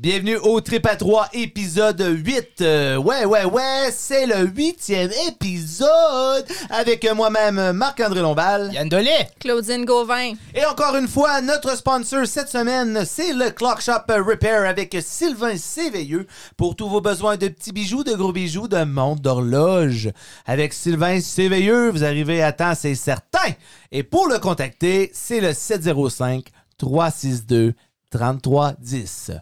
[0.00, 2.60] Bienvenue au Trip à 3, épisode 8.
[2.60, 8.72] Euh, ouais, ouais, ouais, c'est le huitième épisode avec moi-même Marc-André Lombal.
[8.72, 9.10] Yann Dolé.
[9.40, 10.34] Claudine Gauvin.
[10.54, 15.56] Et encore une fois, notre sponsor cette semaine, c'est le Clock Shop Repair avec Sylvain
[15.56, 20.10] Séveilleux pour tous vos besoins de petits bijoux, de gros bijoux, de montres, d'horloge.
[20.46, 23.52] Avec Sylvain Séveilleux, vous arrivez à temps, c'est certain.
[23.90, 26.44] Et pour le contacter, c'est le 705
[26.78, 27.74] 362
[28.12, 29.32] 3310.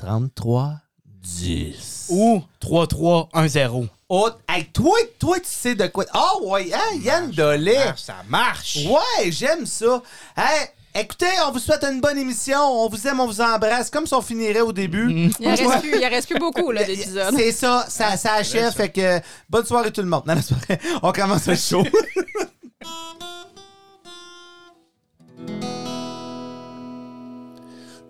[0.00, 0.76] 33
[1.22, 2.06] 10.
[2.08, 3.88] Ou 3310.
[4.08, 6.06] Oh, hey, toi, toi, tu sais de quoi?
[6.14, 7.76] Ah, ouais, hein, Yann Dolé.
[7.76, 8.78] Ah, ça marche.
[8.86, 10.02] Ouais, j'aime ça.
[10.38, 12.58] Hey, écoutez, on vous souhaite une bonne émission.
[12.60, 15.30] On vous aime, on vous embrasse, comme si on finirait au début.
[15.38, 17.34] Il en reste plus, il en reste plus beaucoup, là, d'épisodes.
[17.36, 18.72] C'est ça, ça, ça achève.
[18.72, 19.20] Fait que
[19.50, 20.22] bonne soirée tout le monde.
[20.26, 21.84] Non, la soirée, on commence le show.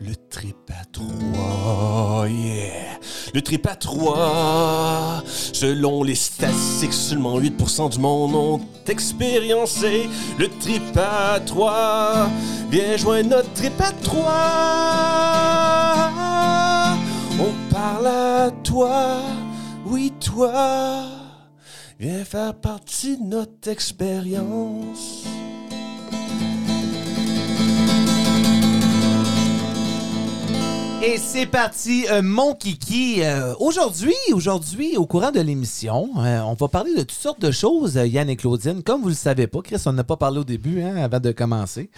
[0.03, 2.99] Le trip à trois, yeah.
[3.35, 5.23] Le trip à trois.
[5.27, 10.09] Selon les statistiques, seulement 8% du monde ont expériencé
[10.39, 12.31] le trip à trois.
[12.71, 14.31] Viens joindre notre trip à trois.
[17.39, 19.21] On parle à toi,
[19.85, 21.05] oui toi.
[21.99, 25.27] Viens faire partie de notre expérience.
[31.03, 33.23] Et c'est parti, euh, mon kiki.
[33.23, 37.51] Euh, aujourd'hui, aujourd'hui, au courant de l'émission, euh, on va parler de toutes sortes de
[37.51, 38.83] choses, euh, Yann et Claudine.
[38.83, 41.33] Comme vous le savez pas, Chris, on n'a pas parlé au début, hein, avant de
[41.33, 41.89] commencer.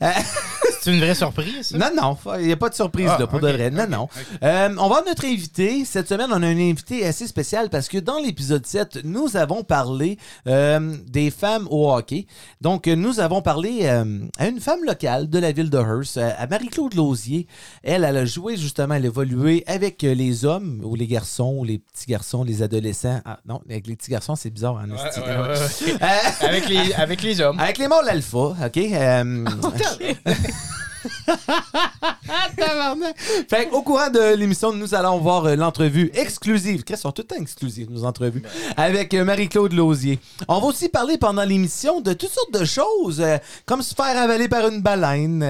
[0.80, 1.68] C'est une vraie surprise.
[1.68, 1.78] ça?
[1.78, 3.70] non, non, il n'y a pas de surprise Ah, là, pour ok, de vrai.
[3.70, 4.08] Non, non.
[4.42, 5.84] Euh, on va avoir notre invité.
[5.84, 9.62] Cette semaine, on a un invité assez spécial parce que dans l'épisode 7, nous avons
[9.64, 12.26] parlé euh, des femmes au hockey.
[12.60, 14.04] Donc, nous avons parlé euh,
[14.38, 17.46] à une femme locale de la ville de Hearst, à Marie-Claude Lausier.
[17.82, 21.64] Elle, elle a joué justement, elle a évolué avec les hommes ou les garçons, ou
[21.64, 23.20] les petits garçons, les adolescents.
[23.24, 25.20] Ah non, avec les petits garçons, c'est bizarre en esti.
[25.20, 25.94] ouais, ouais, ouais.
[26.02, 27.58] Euh, avec, les, avec les hommes.
[27.60, 28.78] avec les mâles alpha, OK?
[33.48, 36.84] Fait au courant de l'émission, nous allons voir euh, l'entrevue exclusive.
[36.84, 38.42] Qu'est-ce sont tout le temps exclusives, nos entrevues,
[38.76, 40.18] avec euh, Marie-Claude Lausier.
[40.48, 44.16] On va aussi parler pendant l'émission de toutes sortes de choses, euh, comme se faire
[44.16, 45.44] avaler par une baleine,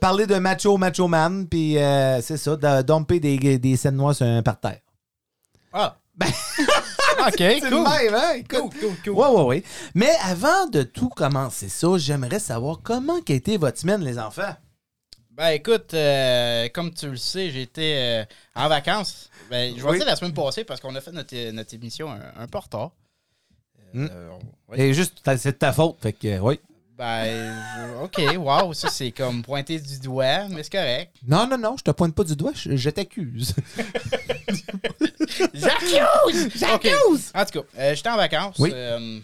[0.00, 1.76] parler de macho, macho man, puis
[2.22, 4.80] c'est ça, de domper des, des scènes noires sur un parterre.
[5.72, 5.96] Ah.
[6.16, 6.26] Ben-
[7.26, 7.70] OK, C'est cool.
[7.70, 8.42] le même, hein?
[8.48, 9.12] Cool, cool, cool.
[9.14, 9.62] Ouais, ouais, ouais.
[9.94, 14.54] Mais avant de tout commencer ça, j'aimerais savoir comment a été votre semaine, les enfants?
[15.32, 19.30] Ben écoute, euh, comme tu le sais, j'ai été euh, en vacances.
[19.50, 19.98] Ben, je vais Oui.
[20.06, 22.90] la semaine passée parce qu'on a fait notre, notre émission un, un peu en retard.
[23.92, 24.06] Hmm.
[24.10, 24.30] Euh.
[24.74, 26.60] Et juste, c'est de ta faute, fait que, euh, oui.
[26.96, 27.52] Ben,
[28.04, 31.12] OK, wow, ça c'est comme pointer du doigt, mais c'est correct.
[31.26, 33.52] Non, non, non, je te pointe pas du doigt, je, je t'accuse.
[35.52, 36.48] J'accuse!
[36.56, 37.32] J'accuse!
[37.34, 38.56] En tout cas, euh, j'étais en vacances.
[38.58, 38.70] Oui.
[38.72, 39.18] euh,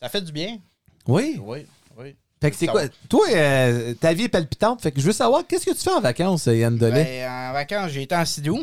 [0.00, 0.58] ça fait du bien.
[1.06, 1.40] Oui.
[1.42, 1.66] Oui,
[1.96, 2.14] oui.
[2.40, 2.82] Fait que c'est Ça quoi?
[2.82, 2.88] va.
[3.08, 5.92] Toi, euh, ta vie est palpitante, fait que je veux savoir, qu'est-ce que tu fais
[5.92, 7.02] en vacances, Yann Dolé?
[7.04, 8.62] Ben, en vacances, j'ai été en Sidou.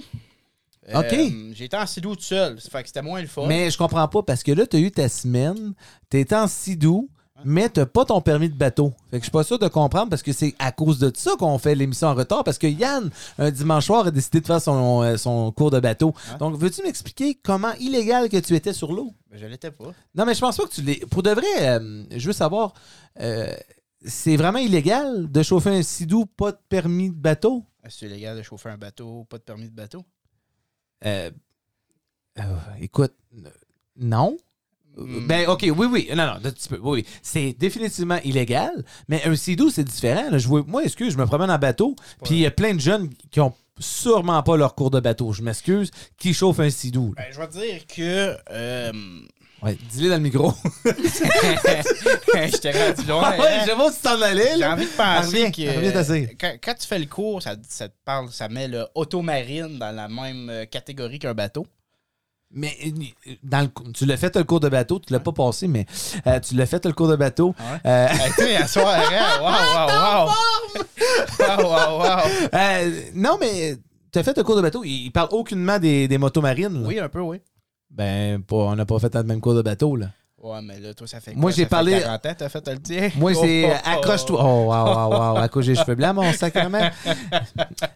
[0.89, 1.55] Euh, OK.
[1.55, 2.59] J'ai été en Sidou tout seul.
[2.61, 3.47] Ça fait que c'était moins le fun.
[3.47, 5.73] Mais je comprends pas, parce que là, t'as eu ta semaine,
[6.09, 7.09] t'es en sidou,
[7.43, 8.93] mais t'as pas ton permis de bateau.
[9.09, 11.31] Fait que je suis pas sûr de comprendre, parce que c'est à cause de ça
[11.37, 14.61] qu'on fait l'émission en retard, parce que Yann, un dimanche soir, a décidé de faire
[14.61, 16.13] son, euh, son cours de bateau.
[16.31, 16.37] Hein?
[16.37, 19.13] Donc, veux-tu m'expliquer comment illégal que tu étais sur l'eau?
[19.31, 19.91] Ben, je l'étais pas.
[20.15, 21.01] Non, mais je pense pas que tu l'es.
[21.09, 22.73] Pour de vrai, euh, je veux savoir,
[23.19, 23.55] euh,
[24.05, 27.63] c'est vraiment illégal de chauffer un sidou, pas de permis de bateau?
[27.83, 30.03] Ah, C'est légal de chauffer un bateau, pas de permis de bateau?
[31.05, 31.31] Euh,
[32.79, 33.13] écoute,
[33.97, 34.37] non.
[34.97, 35.27] Hmm.
[35.27, 36.07] Ben, OK, oui, oui.
[36.11, 36.79] Non, non, un petit peu.
[36.81, 37.05] Oui, oui.
[37.21, 40.29] C'est définitivement illégal, mais un sidou, c'est différent.
[40.29, 40.37] là.
[40.37, 42.79] Je vois, moi, excuse, je me promène en bateau, puis il y a plein de
[42.79, 47.13] jeunes qui ont sûrement pas leur cours de bateau, je m'excuse, qui chauffent un sidou.
[47.17, 48.37] Ben, je vais te dire que.
[48.51, 48.91] euh,
[49.63, 50.53] Ouais, dis-le dans le micro.
[50.83, 53.31] je t'ai rendu loin.
[53.31, 53.65] ouais, hein.
[53.65, 57.05] je vois tu t'en allais, J'ai envie de penser que quand, quand tu fais le
[57.05, 61.33] cours, ça, ça te parle, ça met le automarine dans la même euh, catégorie qu'un
[61.33, 61.65] bateau.
[62.55, 65.67] Mais euh, dans le, tu l'as fait le cours de bateau, tu l'as pas passé,
[65.67, 65.85] mais
[66.27, 67.55] euh, tu l'as fait le cours de bateau?
[67.59, 67.79] Ouais.
[67.85, 69.39] Euh, Hey, tu sais, à soir, hein?
[69.41, 71.63] Wow, wow, wow.
[71.63, 72.49] Wow, wow, wow.
[72.53, 73.75] euh, non, mais
[74.11, 74.83] tu as fait le cours de bateau?
[74.83, 76.81] Il, il parle aucunement des, des motos marines.
[76.81, 76.87] là.
[76.87, 77.41] Oui, un peu, oui.
[77.89, 80.07] Ben, pas, on n'a pas fait le même cours de bateau, là.
[80.43, 83.09] Ouais, mais là, toi, ça fait Moi, j'ai parlé- 40 ans, t'as fait le tien?
[83.15, 84.39] Moi, c'est Oh, oh, accroche-toi.
[84.43, 85.37] Oh, wow, wow, wow.
[85.37, 86.81] À cause des cheveux blancs, mon sacrement.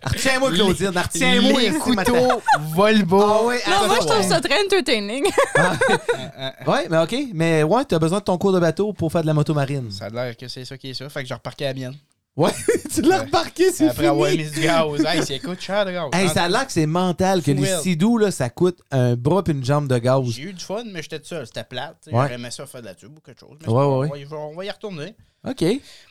[0.06, 0.88] Retiens-moi, Claudine.
[0.98, 1.62] Retiens-moi.
[1.62, 2.42] Les couteaux
[2.74, 3.22] Volvo.
[3.22, 5.26] Ah ouais, Non, moi, je trouve ça très entertaining.
[6.68, 7.16] Ouais, mais OK.
[7.34, 9.92] Mais ouais, t'as besoin de ton cours de bateau pour faire de la moto marine.
[9.92, 11.10] Ça a l'air que c'est ça qui est ça.
[11.10, 11.96] Fait que j'ai reparqué la mienne.
[12.38, 12.52] Ouais,
[12.94, 14.44] tu l'as remarqué, c'est Après avoir fini.
[14.44, 14.86] mis du gaz.
[15.06, 16.10] Hey, c'est coûte cher de gaz.
[16.14, 17.80] Hey, ça a l'air que c'est mental, que Fou, les elle.
[17.80, 20.24] sidous, là, ça coûte un bras puis une jambe de gaz.
[20.30, 21.48] J'ai eu du fun, mais j'étais seul.
[21.48, 21.98] C'était plate.
[22.06, 22.12] Ouais.
[22.14, 23.58] J'aurais aimé ça faire de la tube ou quelque chose.
[23.62, 25.16] Mais Ouais, ouais, grave, on va y- on va y retourner.
[25.50, 25.66] OK.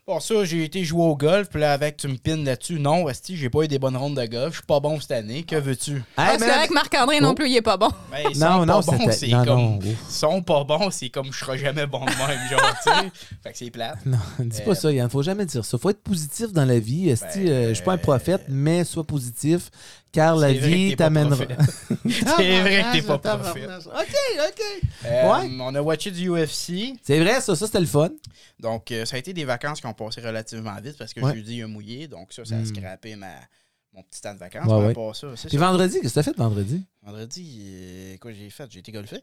[0.06, 2.78] Bon, ça, j'ai été jouer au golf, puis là, avec, tu me pines là-dessus.
[2.78, 4.50] Non, Esti, j'ai pas eu des bonnes rondes de golf.
[4.52, 5.42] Je suis pas bon cette année.
[5.42, 6.00] Que veux-tu?
[6.16, 6.58] Ah, Hey, c'est man.
[6.58, 7.22] vrai que Marc-André Oh.
[7.24, 7.88] non plus, il est pas bon.
[8.12, 9.56] Ben, ils Non, sont non, pas bons, c'est non, comme.
[9.58, 13.10] non, sont pas bons, c'est comme je serai jamais bon de même, genre, tu sais.
[13.42, 13.98] Fait que c'est plate.
[14.06, 15.10] Non, dis pas Euh, ça, Yann.
[15.10, 15.76] Faut jamais dire ça.
[15.76, 17.08] Faut être positif dans la vie.
[17.08, 19.70] Esti, Ben, euh, je suis pas un prophète, mais sois positif,
[20.16, 21.44] car la vie pas t'amènera.
[22.08, 23.68] C'est vrai que t'es pas prophète.
[23.86, 24.14] OK,
[24.48, 24.62] OK.
[25.04, 25.50] Euh, Ouais.
[25.60, 26.94] On a watché du UFC.
[27.02, 28.10] C'est vrai, ça, ça c'était le fun.
[28.58, 31.34] Donc, euh, ça a été des vacances qui ont passé relativement vite parce que Ouais.
[31.34, 32.08] jeudi, il a mouillé.
[32.08, 32.66] Donc, ça, ça a Hmm.
[32.66, 33.34] scrappé ma,
[33.92, 34.66] mon petit temps de vacances.
[34.66, 35.28] Ouais, ça.
[35.46, 35.58] Puis ça.
[35.58, 36.82] vendredi, qu'est-ce que t'as fait vendredi?
[37.02, 38.66] Vendredi, euh, quoi j'ai fait?
[38.70, 39.20] J'ai été golfer.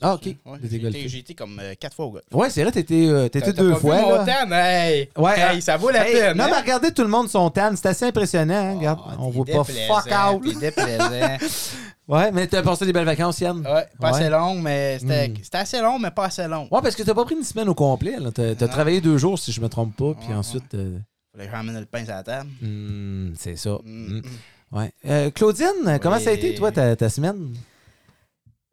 [0.00, 0.24] Ah, OK.
[0.24, 2.24] Ouais, j'ai été- comme euh, quatre fois au golf.
[2.32, 4.00] Ouais, c'est vrai, t'étais euh, deux pas vu fois.
[4.00, 4.24] mon là.
[4.24, 4.50] tan?
[4.50, 5.08] Hey!
[5.16, 5.60] Ouais, Hey, hein.
[5.60, 6.36] ça vaut la Hey, peine.
[6.36, 6.48] non, hein?
[6.50, 7.72] mais regardez tout le monde son tan.
[7.76, 8.54] C'est assez impressionnant.
[8.54, 10.42] hein, regarde, Ah, on voit pas fuck out.
[10.44, 11.36] T'es déplaisant.
[12.08, 13.58] Ouais, mais t'as passé des belles vacances, Yann.
[13.60, 14.18] Ouais, pas Ouais.
[14.18, 16.64] assez long, mais c'était c'était assez long, mais pas assez long.
[16.70, 18.16] Ouais, parce que t'as pas pris une semaine au complet.
[18.18, 18.30] là.
[18.32, 20.12] T'as travaillé deux jours, si je me trompe pas.
[20.20, 20.74] Puis ensuite.
[20.74, 20.98] euh,
[21.32, 22.50] Fallait que j'emmène le pain sur la table.
[22.60, 23.78] hmm, c'est ça.
[23.84, 24.18] Hmm.
[24.18, 24.76] Hmm.
[24.76, 24.92] Ouais.
[25.06, 27.54] Euh, Claudine, comment ça a été, toi, ta semaine?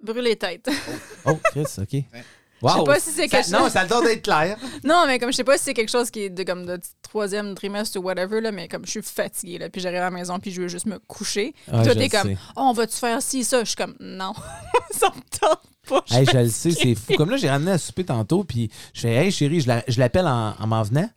[0.04, 0.68] Brûler tête.
[1.25, 1.88] Oh, Chris, OK.
[1.92, 2.84] Je sais Wow.
[2.84, 3.51] pas si c'est Ça- quelque chose.
[3.54, 4.57] Non, ça a le temps d'être clair.
[4.84, 6.78] Non, mais comme je sais pas si c'est quelque chose qui est de comme de
[7.01, 10.12] troisième trimestre ou whatever, là, mais comme je suis fatiguée, là, puis j'arrive à la
[10.12, 11.54] maison, puis je veux juste me coucher.
[11.72, 13.60] Ouais, toi, je t'es comme, oh, on va-tu faire ci, ça?
[13.62, 14.34] Je suis comme, non,
[14.92, 16.04] ça me tente pas.
[16.12, 17.13] Hey, suis je le sais, c'est fou.
[17.16, 19.98] Comme là, j'ai ramené à souper tantôt, puis je fais Hey chérie, je la- je
[20.00, 21.10] l'appelle en, en m'en venant.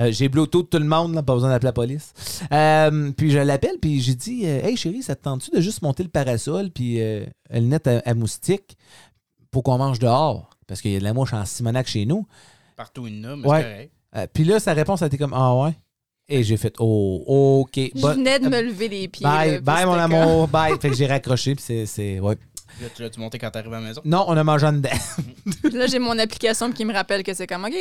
[0.00, 2.12] Euh, j'ai Bluetooth tout le monde, là, pas besoin d'appeler la police.
[2.52, 5.82] Euh, puis je l'appelle, puis j'ai dit euh, Hey chérie, ça te tente-tu de juste
[5.82, 8.76] monter le parasol, puis euh, le net à, à moustique
[9.50, 10.50] pour qu'on mange dehors?
[10.66, 12.26] Parce qu'il y a de la mouche en Simonac chez nous.
[12.76, 13.58] Partout une mais Ouais.
[13.58, 13.92] c'est correct.
[14.16, 15.72] Euh, puis là, sa réponse a été comme Ah ouais?
[16.32, 17.74] Et j'ai fait Oh, OK.
[17.76, 19.24] Je venais de euh, me lever les pieds.
[19.24, 20.78] Bye, là, bye, mon amour, bye.
[20.80, 22.20] Fait que j'ai raccroché, puis c'est- c'est.
[22.20, 22.36] Ouais.
[22.80, 24.00] Là, tu l'as-tu monté quand t'arrives à la maison?
[24.04, 24.88] Non, on a mangé en dedans.
[25.72, 27.74] Là, j'ai mon application qui me rappelle que c'est comme, OK,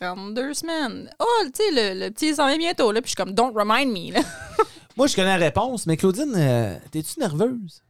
[0.00, 1.10] 32 semaines.
[1.18, 2.90] Oh, tu sais, le, le petit s'en vient bientôt.
[2.92, 4.12] Là, puis je suis comme, don't remind me.
[4.14, 4.20] Là.
[4.96, 7.82] Moi, je connais la réponse, mais Claudine, euh, t'es-tu nerveuse?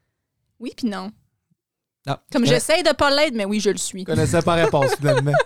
[0.59, 1.11] Oui, puis non.
[2.07, 4.05] Ah, Comme je j'essaye de pas l'être, mais oui, je le suis.
[4.05, 5.33] connaissais pas la réponse, finalement.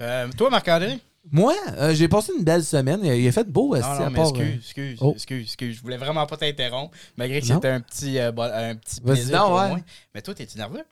[0.00, 0.98] Euh, toi, Marc-André?
[1.30, 3.00] Moi, euh, j'ai passé une belle semaine.
[3.02, 4.98] Il a, il a fait beau, esti, Non, à non, mais part, excuse, euh, excuse,
[5.02, 5.12] Oh.
[5.14, 5.76] excuse, excuse.
[5.76, 7.54] Je voulais vraiment pas t'interrompre, malgré que Non.
[7.56, 9.68] c'était un petit, euh, un petit plaisir pour ouais.
[9.68, 9.78] moi.
[10.14, 10.84] Mais toi, t'es-tu nerveux?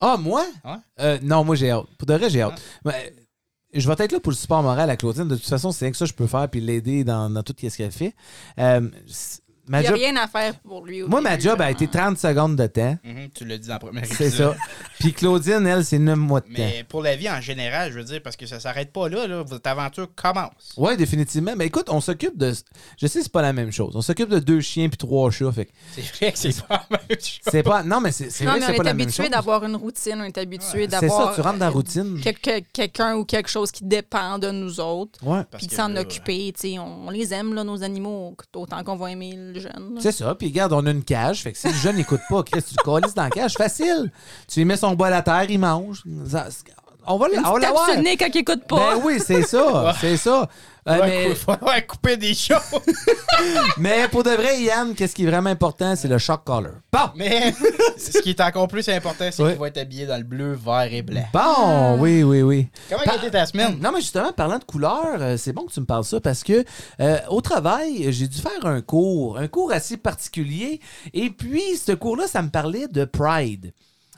[0.00, 0.46] Ah, moi?
[0.64, 0.72] Ouais.
[1.00, 1.86] Euh, non, moi, j'ai hâte.
[1.98, 2.60] Pour de vrai, j'ai hâte.
[2.84, 3.12] Mais,
[3.72, 5.26] je vais être là pour le support moral à Claudine.
[5.26, 7.42] De toute façon, c'est rien que ça que je peux faire, puis l'aider dans, dans
[7.42, 8.14] tout ce qu'elle fait.
[9.66, 11.02] Ma Il n'y a job- rien à faire pour lui.
[11.02, 12.98] moi, ma job a été 30 secondes de temps.
[13.02, 14.54] Mhm, tu l'as dit dans le premier C'est ça.
[14.98, 16.52] Puis Claudine, elle, c'est 9 mois de temps.
[16.58, 19.26] Mais pour la vie en général, je veux dire, parce que ça s'arrête pas là,
[19.26, 20.74] là, votre aventure commence.
[20.76, 21.52] Oui, définitivement.
[21.56, 22.52] Mais écoute, on s'occupe de.
[22.98, 23.94] Je sais, c'est pas la même chose.
[23.96, 25.50] On s'occupe de deux chiens puis trois chats.
[25.52, 27.40] Fait C'est vrai que c'est pas la même chose.
[27.50, 27.82] c'est pas.
[27.82, 29.30] Non, mais c'est vrai mais que on c'est pas est la même habitué chose.
[29.32, 30.88] d'avoir une routine, on est habitué Ouais.
[30.90, 31.28] C'est d'avoir.
[31.30, 32.20] ça, tu rentres dans la routine.
[32.22, 35.18] quel- quel- Quelqu'un ou quelque chose qui dépend de nous autres.
[35.24, 35.42] Ouais.
[35.50, 38.82] Parce Puis de s'en occuper, tu sais, on, on les aime, là, nos animaux, autant
[38.84, 39.98] qu'on va aimer jeune.
[40.00, 40.34] C'est ça.
[40.34, 41.42] Puis regarde, on a une cage.
[41.42, 43.54] Fait que si le jeune n'écoute pas, Chris, tu le dans la cage.
[43.54, 44.12] Facile.
[44.48, 46.02] Tu lui mets son bol à terre, il mange.
[47.06, 48.94] On va, on va sur le nez quand il écoute pas.
[48.94, 49.94] Ben oui, c'est ça.
[50.00, 50.48] C'est ça.
[50.86, 51.52] Euh, Ouais, mais, faut
[51.88, 52.58] couper des choses.
[53.78, 56.72] mais pour de vrai, Yann, qu'est-ce qui est vraiment important, c'est le shock collar.
[56.92, 57.10] Bon.
[57.16, 57.54] Mais
[57.96, 60.92] ce qui est encore plus important, c'est qu'il va être habillé dans le bleu, vert
[60.92, 61.24] et blanc.
[61.32, 62.68] Bon, oui, oui, oui.
[62.90, 63.78] Comment a été ta semaine?
[63.80, 66.44] Non, mais justement, parlant de couleurs, euh, c'est bon que tu me parles ça parce
[66.44, 66.64] que
[67.00, 70.80] euh, au travail, j'ai dû faire un cours, un cours assez particulier.
[71.14, 73.72] Et puis, ce cours-là, ça me parlait de Pride.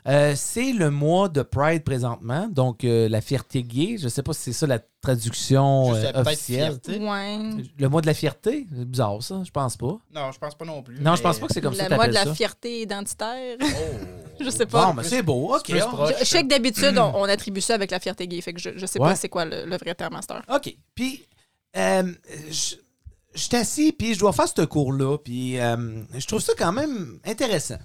[0.07, 3.97] Euh, c'est le mois de Pride présentement, donc euh, la fierté gay.
[3.99, 6.79] Je sais pas si c'est ça la traduction euh, officielle.
[6.83, 6.99] fierté.
[6.99, 7.39] Ouais.
[7.77, 9.97] Le mois de la fierté, c'est bizarre ça, je pense pas.
[10.15, 10.99] Non, je pense pas non plus.
[11.01, 12.33] Non, je pense pas que c'est comme ça Le mois de la ça.
[12.33, 13.57] fierté identitaire.
[13.61, 13.65] Oh.
[14.39, 14.87] je sais pas.
[14.87, 15.73] Bon, mais c'est beau, ok.
[15.73, 16.13] on- proche.
[16.19, 18.39] Je, je sais que d'habitude, on, on attribue ça avec la fierté gay.
[18.39, 19.09] Fait que je, je sais Ouais.
[19.09, 20.41] pas c'est quoi le, le vrai terme master.
[20.53, 20.73] OK.
[20.95, 21.25] Puis,
[21.75, 22.11] euh,
[22.49, 22.75] je
[23.35, 26.71] je suis assis, puis je dois faire ce cours-là, puis euh, je trouve ça quand
[26.71, 27.77] même intéressant.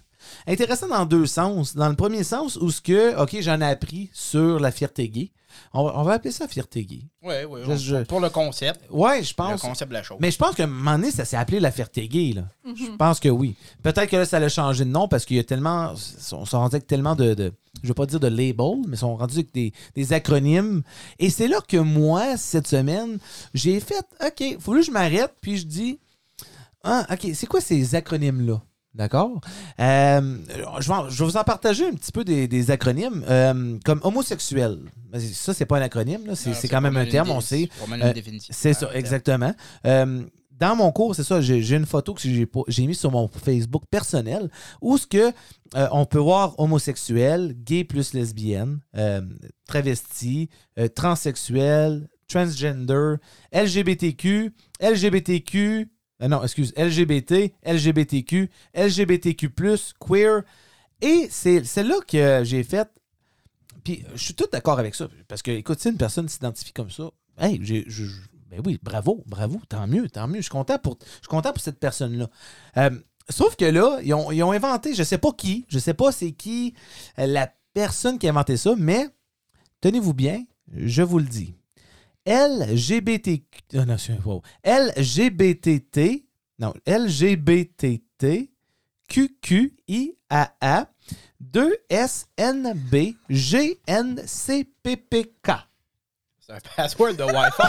[0.46, 1.74] Intéressant dans deux sens.
[1.76, 5.30] Dans le premier sens, où ce que, OK, j'en ai appris sur la fierté gay.
[5.74, 7.02] On, va- on va appeler ça fierté gay.
[7.22, 8.80] Je- on- je- Pour le concept.
[8.90, 9.60] Ouais, je Le pense.
[9.60, 10.16] concept de la chose.
[10.18, 12.44] Mais je pense qu'à un moment donné, ça s'est appelé la fierté gay, là.
[12.64, 12.74] Mhm.
[12.76, 13.54] Je pense que oui.
[13.82, 15.92] Peut-être que là, ça a changé de nom parce qu'il y a tellement.
[16.32, 18.98] On s'en rendu avec tellement de, de- Je veux pas dire de labels, mais ils
[18.98, 20.82] sont rendus avec des, des acronymes.
[21.18, 23.18] Et c'est là que moi, cette semaine,
[23.52, 25.98] j'ai fait OK, faut que je m'arrête, puis je dis
[26.82, 28.62] Ah, OK, c'est quoi ces acronymes-là?
[28.94, 29.40] D'accord?
[29.80, 30.36] Euh,
[30.80, 33.24] je, vais, en- je vais vous en partager un petit peu des, des acronymes.
[33.28, 34.78] Euh, comme homosexuel.
[35.32, 37.68] Ça, c'est pas un acronyme, là, c'est quand même un terme, on sait.
[37.90, 38.12] Euh.
[38.50, 38.96] C'est Ah, ça, terme.
[38.96, 39.54] exactement.
[39.86, 40.22] Euh,
[40.52, 43.26] dans mon cours, c'est ça, j'ai j'ai une photo que j'ai j'ai mis sur mon
[43.28, 44.48] Facebook personnel
[44.80, 45.32] où ce que
[45.74, 49.22] euh, on peut voir homosexuel, gay plus lesbienne, euh,
[49.66, 53.14] travesti, euh, transsexuel, transgender,
[53.52, 55.88] LGBTQ, LGBTQ,
[56.22, 59.50] euh, non, excuse, LGBT, LGBTQ, LGBTQ+,
[60.00, 60.42] queer.
[61.00, 62.88] Et c'est c'est là que j'ai fait.
[63.84, 65.08] Puis je suis tout d'accord avec ça.
[65.26, 67.84] Parce que, écoute, si une personne s'identifie comme ça, hey, j'ai.
[68.48, 70.36] ben oui, bravo, bravo, tant mieux, tant mieux.
[70.36, 72.28] Je suis content pour, je suis content pour cette personne-là.
[72.76, 72.90] Euh,
[73.28, 76.12] sauf que là, ils ont, ils ont inventé, je sais pas qui, je sais pas
[76.12, 76.74] c'est qui
[77.18, 79.08] euh, la personne qui a inventé ça, mais
[79.80, 81.54] tenez-vous bien, je vous le dis.
[82.26, 83.78] LGBTQ.
[83.78, 84.42] ah non, wow.
[84.64, 86.26] LGBTT.
[86.58, 88.50] Non, LGBTT.
[89.08, 90.88] QQIAA.
[91.42, 93.16] 2SNB.
[93.28, 94.68] GNCPPK.
[96.52, 97.62] C'est un password de Wi-Fi.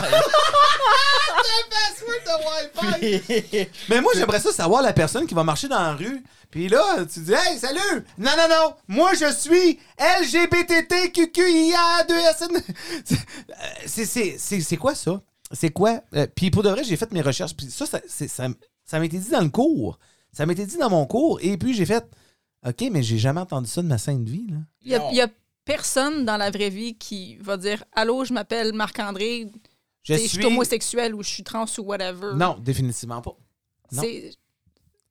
[3.88, 6.22] Mais moi, j'aimerais ça savoir la personne qui va marcher dans la rue.
[6.50, 8.04] Puis là, tu dis, hey, salut!
[8.18, 8.74] Non, non, non!
[8.88, 12.62] Moi, je suis LGBTTQQIA2SN.
[13.86, 15.20] C'est- c'est- quoi ça?
[15.52, 16.00] C'est quoi?
[16.14, 17.54] Euh, puis pour de vrai, j'ai fait mes recherches.
[17.56, 18.46] Puis ça, ça, c'est- ça,
[18.84, 19.98] ça m'a été dit dans le cours.
[20.32, 21.38] Ça m'a été dit dans mon cours.
[21.42, 22.04] Et puis j'ai fait,
[22.66, 24.46] OK, mais j'ai jamais entendu ça de ma sainte vie.
[24.50, 24.56] Là.
[24.82, 25.08] Il y, a, Non.
[25.10, 25.28] il y a
[25.64, 29.50] personne dans la vraie vie qui va dire Allô, je m'appelle Marc-André,
[30.02, 30.44] Je suis.
[30.44, 32.32] homosexuel ou je suis trans ou whatever.
[32.34, 33.36] Non, définitivement pas.
[33.92, 34.02] non.
[34.02, 34.32] C'est.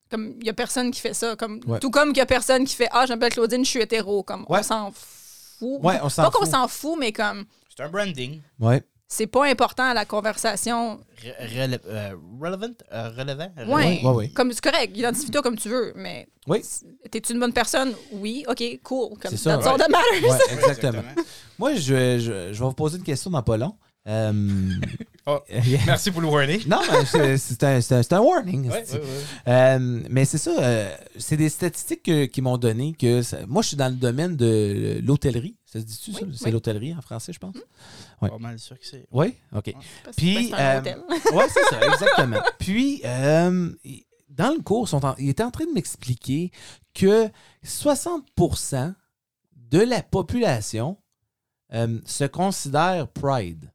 [0.09, 1.35] Comme, il y a personne qui fait ça.
[1.35, 1.79] Comme, Ouais.
[1.79, 4.21] Tout comme qu'il y a personne qui fait Ah, je m'appelle Claudine, je suis hétéro.
[4.21, 4.59] Comme, Ouais.
[4.59, 5.79] on s'en fout.
[5.81, 6.51] Ouais, on s'en Pas qu'on fout.
[6.51, 7.45] s'en fout, mais comme,
[7.75, 8.39] C'est un branding.
[8.59, 8.83] Ouais.
[9.15, 10.99] C'est pas important à la conversation.
[11.21, 12.73] Re- rele- euh, relevant?
[12.91, 13.51] euh, relevant?
[13.67, 14.01] Ouais.
[14.03, 14.29] Ouais, ouais.
[14.29, 16.61] Comme c'est correct, identifie-toi comme tu veux, mais Oui.
[17.11, 17.93] t'es-tu une bonne personne?
[18.11, 19.17] Oui, ok, cool.
[19.19, 20.29] Comme, C'est ça, that's all that matters.
[20.29, 21.03] Ouais, exactement.
[21.59, 23.75] Moi, je, je, je vais vous poser une question dans pas long.
[24.07, 24.33] Euh,
[25.25, 25.39] Oh.
[25.87, 26.67] Merci pour le warning.
[26.67, 28.69] Non, mais c'est- un, c'est un- c'est un warning.
[28.69, 29.53] Ouais, c'est- ouais, ouais.
[29.53, 33.61] Euh, mais c'est ça, euh, c'est des statistiques que- qui m'ont donné que ça- moi,
[33.61, 35.55] je suis dans le domaine de l'hôtellerie.
[35.65, 36.19] Ça se dit-tu, ça?
[36.23, 36.51] Oui, C'est oui.
[36.51, 37.55] l'hôtellerie en français, je pense.
[38.23, 38.29] Ouais.
[38.29, 39.05] Pas mal sûr que c'est.
[39.11, 39.35] Oui?
[39.55, 39.73] OK.
[40.17, 40.81] Puis, euh.
[41.33, 42.41] Oui, c'est ça, exactement.
[42.59, 43.69] Puis, euh,
[44.29, 46.51] dans le cours, sont en- il était en train de m'expliquer
[46.93, 47.29] que
[47.63, 48.93] 60%
[49.55, 50.97] de la population
[51.73, 53.71] euh, se considère Pride.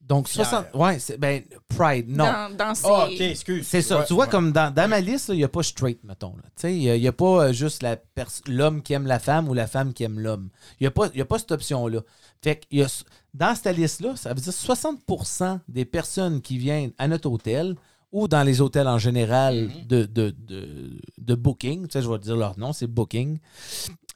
[0.00, 0.44] Donc, Fier.
[0.44, 0.74] 60.
[0.74, 2.24] Ouais, c'est- ben, Pride, non.
[2.24, 2.86] Dans, dans ces...
[2.88, 3.66] Ah, ok, excuse.
[3.66, 4.00] C'est ça.
[4.00, 4.30] Ouais, tu vois, ouais.
[4.30, 6.34] comme dans, dans ma liste, il n'y a pas straight, mettons.
[6.36, 6.42] là.
[6.56, 9.54] Tu sais, il n'y a, pas juste la pers- l'homme qui aime la femme ou
[9.54, 10.50] la femme qui aime l'homme.
[10.80, 12.00] Il n'y a, pas- il y a pas cette option-là.
[12.42, 12.86] Fait que il y a,
[13.34, 17.76] dans cette liste-là, ça veut dire 60% des personnes qui viennent à notre hôtel
[18.12, 19.86] ou dans les hôtels en général Mhm.
[19.86, 23.38] de, de, de, de Booking, tu sais, je vais te dire leur nom, c'est Booking.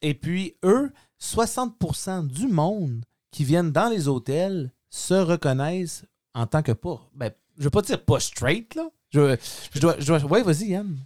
[0.02, 6.04] Et puis, eux, 60% du monde qui viennent dans les hôtels se reconnaissent
[6.34, 7.00] en tant que pas.
[7.14, 8.88] Ben, je veux pas dire pas straight, là.
[9.12, 9.36] Je,
[9.72, 9.94] je dois.
[10.00, 10.98] Je dois ouais, vas-y, Yann.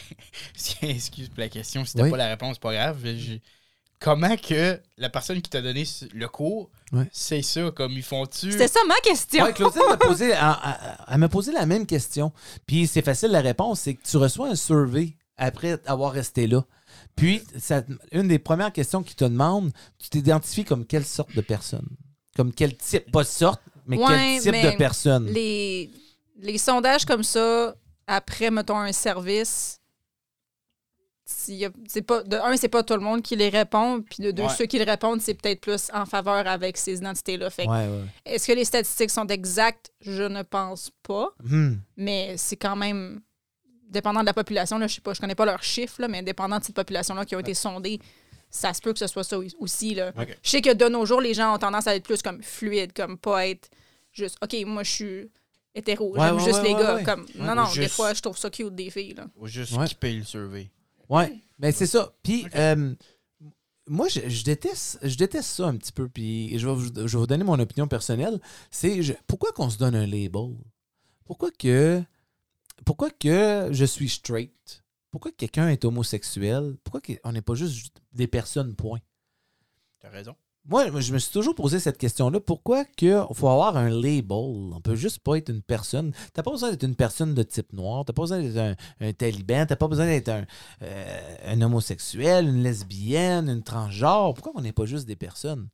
[0.82, 1.84] Excuse pour la question.
[1.84, 2.10] Si t'as Oui.
[2.10, 2.98] pas la réponse, pas grave.
[3.04, 3.38] Je-
[3.98, 7.08] Comment que la personne qui t'a donné le cours, Ouais.
[7.12, 7.70] c'est ça?
[7.70, 8.52] Comme ils font-tu?
[8.52, 9.44] C'était ça ma question.
[9.44, 10.30] Ouais, Claudine m'a posé,
[11.08, 12.32] elle, m'a posé la même question.
[12.66, 16.64] Puis c'est facile, la réponse, c'est que tu reçois un survey après avoir resté là.
[17.16, 21.40] Puis, ça- une des premières questions qu'ils te demandent, tu t'identifies comme quelle sorte de
[21.40, 21.86] personne?
[22.36, 23.10] Comme quel type?
[23.10, 25.26] Pas sorte, mais Ouais, quel type mais de personne?
[25.26, 25.90] les,
[26.38, 27.74] les sondages comme ça,
[28.06, 29.80] après, mettons, un service,
[31.28, 34.44] c'est pas, de un, c'est pas tout le monde qui les répond, puis de deux,
[34.44, 34.48] Ouais.
[34.56, 37.50] ceux qui le répondent, c'est peut-être plus en faveur avec ces identités-là.
[37.50, 38.04] Fait que, Ouais, ouais.
[38.24, 39.90] Est-ce que les statistiques sont exactes?
[40.00, 41.74] Je ne pense pas, Hmm.
[41.96, 43.20] mais c'est quand même
[43.88, 44.78] dépendant de la population.
[44.78, 47.24] Là, je sais pas, je connais pas leurs chiffres, là, mais dépendant de cette population-là
[47.24, 47.98] qui ont été sondées,
[48.48, 49.94] ça se peut que ce soit ça aussi.
[49.94, 50.12] Là.
[50.42, 52.92] Je sais que de nos jours, les gens ont tendance à être plus comme fluides,
[52.92, 53.68] comme pas être
[54.12, 55.30] juste OK, moi je suis
[55.74, 56.94] hétéro, Ouais, j'aime ouais, juste ouais, les ouais, gars.
[56.94, 57.02] ouais.
[57.04, 59.14] Comme, Ouais, non, non, des fois, je trouve ça cute des filles.
[59.14, 59.26] Là.
[59.36, 59.86] Ou juste Ouais.
[59.86, 60.70] qui paye le survey.
[61.08, 62.14] Ouais, ben c'est ça.
[62.22, 62.94] Puis, euh,
[63.86, 66.08] moi, je, je déteste, je déteste ça un petit peu.
[66.08, 68.40] Puis, je vais, vous, je vais vous donner mon opinion personnelle.
[68.70, 70.56] C'est pourquoi qu'on se donne un label?
[71.24, 72.02] Pourquoi que,
[72.84, 74.84] pourquoi que je suis straight?
[75.10, 76.76] Pourquoi que quelqu'un est homosexuel?
[76.84, 79.00] Pourquoi qu'on n'est pas juste des personnes, point?
[80.00, 80.36] T'as raison.
[80.68, 82.40] Moi, je me suis toujours posé cette question-là.
[82.40, 84.32] Pourquoi qu'il faut avoir un label?
[84.32, 86.12] On peut juste pas être une personne.
[86.34, 88.04] T'as pas besoin d'être une personne de type noir.
[88.04, 89.64] T'as pas besoin d'être un, un taliban.
[89.66, 90.44] T'as pas besoin d'être un,
[90.82, 94.34] euh, un homosexuel, une lesbienne, une transgenre.
[94.34, 95.68] Pourquoi on n'est pas juste des personnes?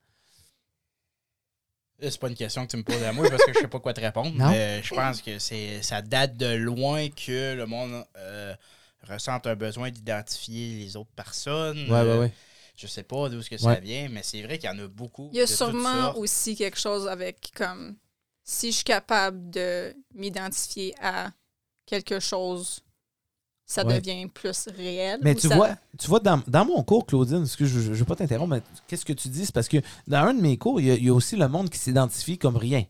[2.01, 3.69] Là, C'est pas une question que tu me poses à moi parce que je sais
[3.69, 4.33] pas quoi te répondre.
[4.37, 4.51] Non.
[4.51, 8.55] Mais je pense que c'est ça date de loin que le monde euh,
[9.09, 11.85] ressentent un besoin d'identifier les autres personnes.
[11.85, 12.33] Ouais, ouais, Euh, ouais.
[12.83, 13.75] Je sais pas d'où est-ce que Ouais.
[13.77, 15.29] ça vient, mais c'est vrai qu'il y en a beaucoup.
[15.33, 17.97] Il y a de sûrement aussi quelque chose avec comme
[18.43, 21.31] si je suis capable de m'identifier à
[21.87, 22.81] quelque chose,
[23.67, 24.01] ça Ouais.
[24.01, 25.21] devient plus réel.
[25.23, 27.95] Mais tu ça- vois, tu vois dans, dans mon cours, Claudine, parce que je ne
[27.95, 29.47] veux pas t'interrompre, mais qu'est-ce que tu dis?
[29.47, 29.77] C'est parce que
[30.09, 31.79] dans un de mes cours, il y a, il y a aussi le monde qui
[31.79, 32.85] s'identifie comme rien.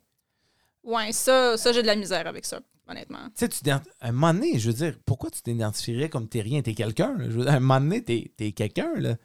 [0.83, 3.27] Ouais, ça, ça j'ai de la misère avec ça, honnêtement.
[3.37, 6.41] Tu sais, tu à un moment donné, je veux dire, pourquoi tu t'identifierais comme t'es
[6.41, 6.63] rien?
[6.63, 7.17] T'es quelqu'un.
[7.19, 7.25] là?
[7.29, 8.91] Je veux dire, à un moment donné, t'es es, quelqu'un.
[8.97, 9.17] là.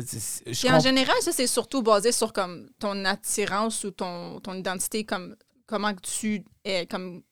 [0.00, 4.54] C'est- je en général, ça, c'est surtout basé sur comme ton attirance ou ton, ton
[4.54, 7.22] identité, comme comment tu es, comme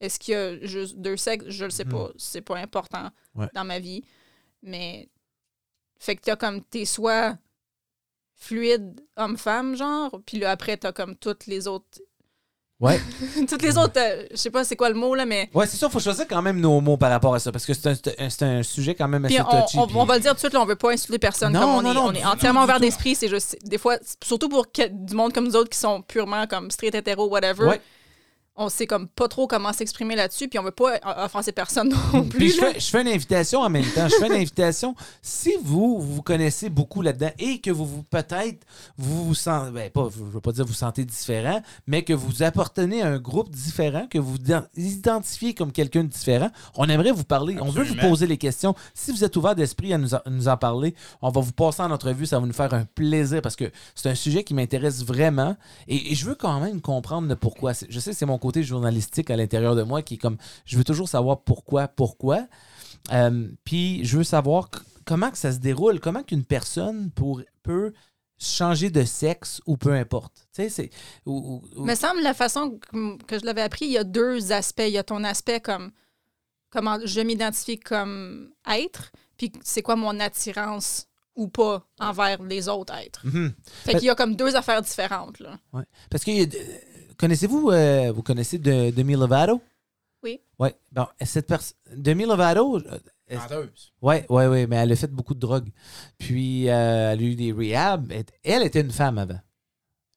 [0.00, 1.90] est-ce qu'il y a juste deux sexes, je le sais Mhm.
[1.90, 3.48] pas, c'est pas important Ouais.
[3.54, 4.02] dans ma vie,
[4.62, 5.08] mais
[5.98, 7.36] fait que t'as comme t'es soit
[8.36, 12.00] fluide homme-femme genre, puis là après t'as comme toutes les autres,
[12.80, 12.98] Ouais.
[13.48, 15.76] toutes les autres, euh, je sais pas c'est quoi le mot là, mais Ouais, c'est
[15.80, 18.30] il faut choisir quand même nos mots par rapport à ça, parce que c'est un,
[18.30, 19.78] c'est un- sujet quand même assez Puis on, touchy.
[19.78, 21.52] on- puis- on va le dire tout de suite, là, on veut pas insulter personne.
[21.52, 23.14] Non, comme on non, est, non, on est entièrement ouvert d'esprit.
[23.14, 26.46] C'est juste, des fois, surtout pour que- du monde comme nous autres qui sont purement
[26.46, 27.80] comme straight hétéro, whatever, Ouais.
[28.62, 32.22] On sait comme pas trop comment s'exprimer là-dessus, puis on veut pas offenser personne non
[32.28, 32.54] Puis plus.
[32.56, 34.06] je fais, je fais une invitation en même temps.
[34.06, 34.94] Je fais une invitation.
[35.22, 38.64] Si vous vous connaissez beaucoup là-dedans et que vous, vous peut-être
[38.98, 42.42] vous vous sentez, ben pas, je veux pas dire vous sentez différent, mais que vous
[42.42, 44.38] appartenez à un groupe différent, que vous vous
[44.76, 47.56] identifiez comme quelqu'un de différent, on aimerait vous parler.
[47.60, 48.74] On veut vous poser les questions.
[48.94, 51.82] Si vous êtes ouvert d'esprit à nous en, nous en parler, on va vous passer
[51.82, 52.26] en entrevue.
[52.26, 55.56] Ça va nous faire un plaisir parce que c'est un sujet qui m'intéresse vraiment
[55.88, 57.72] et, et je veux quand même comprendre le pourquoi.
[57.74, 60.36] C'est- Je sais que c'est mon côté journalistique à l'intérieur de moi qui est comme
[60.64, 62.46] je veux toujours savoir pourquoi, pourquoi.
[63.12, 64.68] Euh, Puis je veux savoir
[65.04, 67.92] comment que ça se déroule, comment qu'une personne pour, peut
[68.38, 70.48] changer de sexe ou peu importe.
[70.54, 70.90] Tu sais, c'est.
[71.26, 74.82] ou- me semble la façon que, que je l'avais appris, il y a deux aspects.
[74.86, 75.90] Il y a ton aspect comme
[76.70, 82.94] comment je m'identifie comme être, puis c'est quoi mon attirance ou pas envers les autres
[82.94, 83.22] êtres.
[83.24, 83.52] Mhm.
[83.84, 85.38] Fait qu'il y a comme deux affaires différentes.
[85.40, 85.58] Là.
[85.72, 85.84] Ouais.
[86.10, 86.46] Parce que euh,
[87.20, 89.60] connaissez-vous, euh, vous connaissez de, Demi Lovato?
[90.22, 90.40] Oui.
[90.58, 90.74] Ouais.
[90.92, 91.76] Bon, cette personne.
[91.94, 92.80] Demi Lovato.
[94.02, 95.68] Ouais, ouais, ouais, mais elle a fait beaucoup de drogue.
[96.18, 98.10] Puis euh, elle a eu des rehabs.
[98.10, 99.38] Elle- Elle était une femme avant.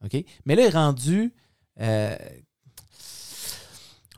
[0.03, 0.23] OK?
[0.45, 1.31] Mais là, elle est rendue.
[1.79, 2.17] Euh...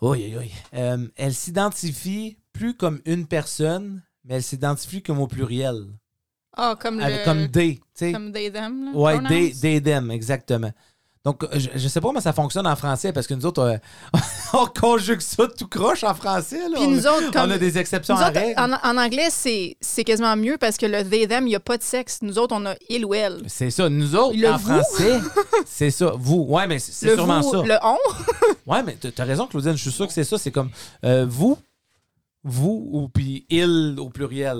[0.01, 0.51] Oui, oui, oui.
[0.73, 5.85] Euh, elle s'identifie plus comme une personne, mais elle s'identifie comme au pluriel.
[6.57, 7.25] Ah, comme Avec- le...
[7.25, 7.75] Comme des.
[7.75, 8.11] tu sais.
[8.13, 8.85] Comme they, them.
[8.85, 9.29] là, Ouais, pronouns.
[9.29, 10.71] des, des them, exactement.
[11.25, 13.61] Donc, euh, je, je sais pas comment ça fonctionne en français parce que nous autres,
[13.61, 13.77] euh,
[14.53, 16.59] on conjugue ça tout croche en français.
[16.69, 16.75] Là.
[16.77, 18.59] Puis on, nous autres, comme- on a des exceptions Nous à autres, règle.
[18.59, 21.59] en, en anglais, c'est c'est quasiment mieux parce que le they, them, il n'y a
[21.59, 22.19] pas de sexe.
[22.21, 23.41] Nous autres, on a il ou elle.
[23.47, 23.89] C'est ça.
[23.89, 24.69] Nous autres, Le en vous?
[24.69, 25.19] français,
[25.65, 26.13] c'est ça.
[26.17, 26.45] Vous.
[26.47, 27.61] Ouais, mais c'est c'est Le sûrement vous, ça.
[27.63, 27.97] le on?
[28.71, 29.73] Ouais, mais t'as raison, Claudine.
[29.75, 30.37] Je suis sûr que c'est ça.
[30.37, 30.69] C'est comme
[31.03, 31.57] euh, vous,
[32.43, 34.59] vous ou puis il au pluriel.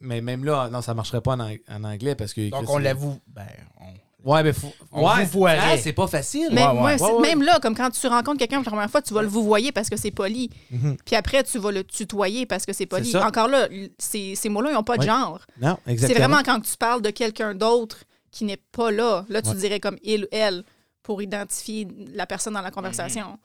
[0.00, 2.50] Mais même là, non, ça marcherait pas en, ang- en anglais parce que.
[2.50, 3.18] Donc, on l'avoue.
[3.28, 3.46] Ben,
[3.80, 3.84] on...
[4.24, 4.72] Ouais, mais faut.
[4.92, 6.48] On ouais, c'est pas facile.
[6.52, 6.98] Mais Ouais, moi, ouais.
[6.98, 7.28] c'est- Ouais, ouais.
[7.28, 9.42] même là, comme quand tu rencontres quelqu'un pour la première fois, tu vas le vous
[9.42, 10.50] voyer parce que c'est poli.
[10.70, 10.96] Mhm.
[11.04, 13.10] Puis après, tu vas le tutoyer parce que c'est poli.
[13.10, 13.18] C'est.
[13.18, 15.40] Encore là, ces, ces mots-là, ils n'ont pas de genre.
[15.60, 16.28] Non, C'est exactement.
[16.28, 17.98] vraiment quand tu parles de quelqu'un d'autre
[18.30, 19.24] qui n'est pas là.
[19.28, 19.54] Là, tu Ouais.
[19.56, 20.64] dirais comme il ou elle
[21.02, 23.38] pour identifier la personne dans la conversation.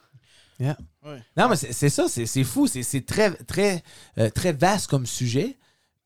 [0.60, 0.74] Ouais.
[1.36, 2.68] Non, mais c'est c'est ça, c'est c'est fou.
[2.68, 3.84] C'est c'est très, très,
[4.18, 5.56] euh, très vaste comme sujet.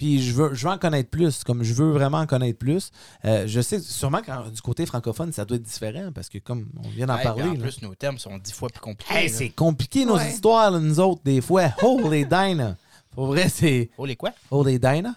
[0.01, 2.89] Puis je veux, je veux en connaître plus, comme je veux vraiment en connaître plus.
[3.23, 6.71] Euh, je sais, sûrement que du côté francophone, ça doit être différent parce que comme
[6.83, 7.43] on vient d'en parler.
[7.43, 7.59] en là.
[7.59, 9.13] plus, nos termes sont dix fois plus compliqués.
[9.13, 10.27] Hey, c'est compliqué nos Ouais.
[10.31, 11.69] histoires, là, nous autres, des fois.
[11.83, 12.77] Holy Dinah.
[13.11, 13.91] Pour vrai, c'est.
[13.95, 14.31] Oh, les quoi?
[14.49, 15.13] Holy Dinah?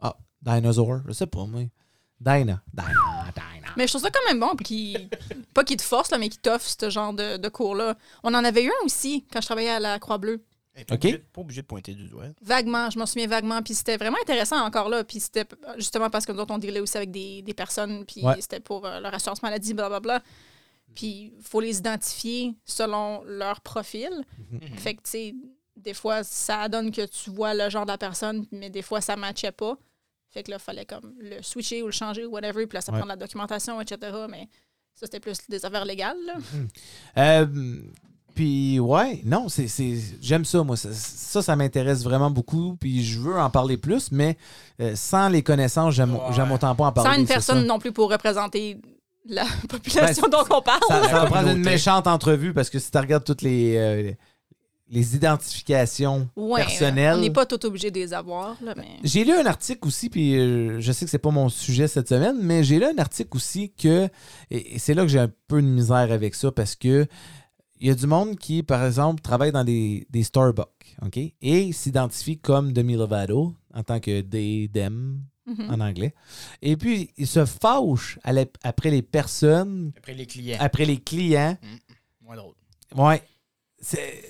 [0.00, 1.60] Ah, dinosaur, je sais pas, moi.
[2.18, 2.62] Dinah.
[2.72, 2.88] Dinah,
[3.34, 3.72] Dinah.
[3.76, 5.10] Mais je trouve ça quand même bon, puis qu'il-
[5.52, 7.96] pas qu'il te force, là, mais qu'il t'offre ce genre de, de cours-là.
[8.22, 10.42] On en avait eu un aussi quand je travaillais à la Croix-Bleue.
[10.74, 11.00] Pas OK.
[11.04, 12.26] obligé- Pas obligé de pointer du doigt.
[12.40, 13.62] Vaguement, je m'en souviens vaguement.
[13.62, 15.04] Puis c'était vraiment intéressant encore là.
[15.04, 15.44] Puis c'était
[15.76, 18.04] justement parce que nous autres, on dealait aussi avec des, des personnes.
[18.06, 18.40] Puis Ouais.
[18.40, 20.22] c'était pour euh, leur assurance maladie, blablabla.
[20.94, 24.10] Puis il faut les identifier selon leur profil.
[24.50, 24.60] Mhm.
[24.78, 25.34] Fait que, tu sais,
[25.76, 29.00] des fois, ça donne que tu vois le genre de la personne, mais des fois,
[29.00, 29.76] ça matchait pas.
[30.30, 32.66] Fait que là, il fallait comme le switcher ou le changer ou whatever.
[32.66, 32.98] Puis là, ça Ouais.
[32.98, 34.16] prend de la documentation, etc.
[34.28, 34.48] Mais
[34.94, 36.16] ça, c'était plus des affaires légales.
[36.26, 36.34] là.
[37.18, 37.46] Euh,
[38.34, 40.76] puis ouais, non, c'est, c'est, j'aime ça, moi.
[40.76, 42.76] Ça, ça, ça m'intéresse vraiment beaucoup.
[42.80, 44.36] Puis je veux en parler plus, mais
[44.80, 46.20] euh, sans les connaissances, j'aime, Ouais.
[46.34, 47.10] j'aime autant pas en parler.
[47.14, 47.64] Sans une personne ça.
[47.66, 48.78] non plus pour représenter
[49.28, 50.80] la population Ben, dont on parle.
[50.88, 54.12] Ça, ça va prendre une méchante entrevue parce que si tu regardes toutes les, euh,
[54.90, 57.16] les identifications Ouais, personnelles.
[57.16, 58.88] On n'est pas tout obligé de les avoir, là, mais.
[59.04, 62.08] J'ai lu un article aussi, puis euh, je sais que c'est pas mon sujet cette
[62.08, 64.08] semaine, mais j'ai lu un article aussi que,
[64.50, 67.06] et, et c'est là que j'ai un peu de misère avec ça parce que
[67.82, 71.18] il y a du monde qui, par exemple, travaille dans des, des Starbucks, OK?
[71.42, 75.70] Et s'identifie comme Demi Lovato en tant que des dem Mhm.
[75.70, 76.14] en anglais.
[76.62, 80.58] Et puis, il se fâche à la- après les personnes, Après les clients.
[80.60, 81.58] après les clients.
[82.20, 82.54] Moins drôle.
[82.94, 83.20] Ouais.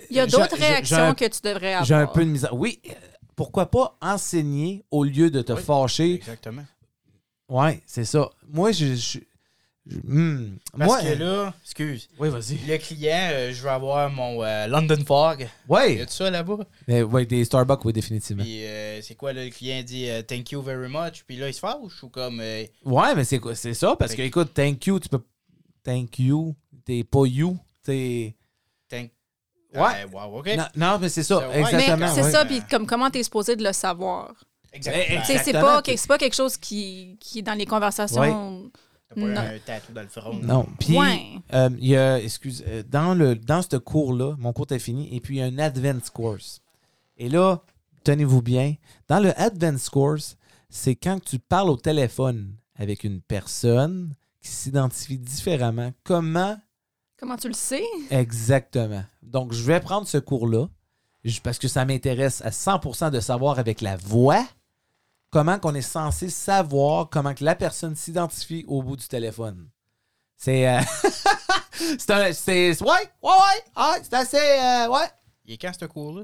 [0.08, 1.84] Il y a d'autres réactions un- que tu devrais avoir.
[1.84, 2.54] J'ai un peu de misère.
[2.54, 2.80] Oui,
[3.36, 5.60] pourquoi pas enseigner au lieu de te Oui.
[5.62, 6.14] fâcher?
[6.14, 6.64] Exactement.
[7.50, 8.30] Ouais, c'est ça.
[8.48, 8.94] Moi, je.
[8.94, 9.18] je-
[9.86, 10.58] je- hmm.
[10.78, 12.58] Parce Moi, que là, excuse, Oui, vas-y.
[12.68, 15.40] le client, euh, je veux avoir mon euh, London Fog.
[15.42, 16.00] Y Oui.
[16.00, 16.58] a-tu ça là-bas?
[16.88, 18.42] Euh, ouais, des Starbucks, oui, définitivement.
[18.44, 21.48] Puis euh, c'est quoi là, le client dit euh, thank you very much, puis là
[21.48, 23.54] il se fâche ou comme euh, Ouais, mais c'est quoi?
[23.54, 25.20] C'est ça, parce que, écoute, thank you, tu peux.
[25.84, 28.36] Thank you, t'es pas you, t'es.
[28.88, 29.10] thank.
[29.74, 29.80] Ouais.
[29.80, 30.42] Ah, wow.
[30.44, 31.54] Non, non, mais c'est ça, Ça, ouais.
[31.54, 32.14] Mais exactement.
[32.14, 32.30] c'est ouais.
[32.30, 34.32] ça, puis comme comment t'es supposé de le savoir?
[34.72, 35.04] Exactement.
[35.08, 35.62] Eh, c'est Exactement.
[35.62, 38.70] pas, c'est pas quelque chose qui, qui est dans les conversations.
[39.14, 39.40] T'as pas Non.
[39.40, 40.34] un tatou dans le front.
[40.42, 40.66] Non.
[40.78, 41.22] Puis, Ouais.
[41.54, 45.14] euh, il y a, excuse, euh, dans, le, dans ce cours-là, mon cours est fini,
[45.14, 46.60] et puis il y a un advanced course.
[47.16, 47.62] Et là,
[48.04, 48.74] tenez-vous bien,
[49.08, 50.36] dans le advanced course,
[50.70, 55.92] c'est quand tu parles au téléphone avec une personne qui s'identifie différemment.
[56.04, 56.56] Comment?
[57.18, 57.84] Comment tu le sais?
[58.10, 59.04] exactement?
[59.22, 60.66] Donc, je vais prendre ce cours-là
[61.44, 64.44] parce que ça m'intéresse à 100% de savoir avec la voix
[65.32, 69.68] comment qu'on est censé savoir comment que la personne s'identifie au bout du téléphone.
[70.36, 70.68] C'est...
[70.68, 70.80] euh,
[71.72, 72.32] c'est un...
[72.32, 72.80] C'est...
[72.82, 74.36] Ouais, ouais, ouais, ouais, c'est assez...
[74.36, 75.06] euh, ouais.
[75.46, 76.22] Il est quand ce cours-là?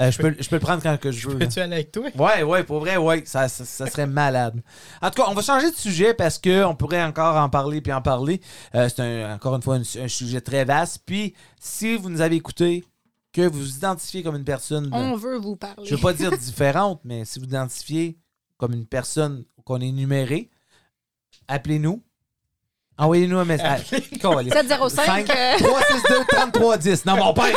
[0.00, 1.36] Euh, je, peux, je peux le prendre quand que je veux.
[1.36, 2.04] Peux-tu aller avec toi?
[2.14, 4.62] Ouais, ouais, pour vrai, ouais, ça, ça, ça serait malade.
[5.02, 7.82] En tout cas, on va changer de sujet parce que on pourrait encore en parler
[7.82, 8.40] puis en parler.
[8.74, 11.02] Euh, c'est un- encore une fois un, un sujet très vaste.
[11.04, 12.84] Puis, si vous nous avez écouté,
[13.32, 15.86] que vous vous identifiez comme une personne, On veut vous parler.
[15.88, 18.18] je veux pas dire différente, mais si vous vous identifiez
[18.58, 20.50] comme une personne qu'on est numérée,
[21.48, 22.02] appelez-nous.
[22.98, 23.86] Envoyez-nous un message.
[24.20, 24.50] Calais.
[24.50, 27.06] 705, euh, 362 3310.
[27.06, 27.56] Non, mon père.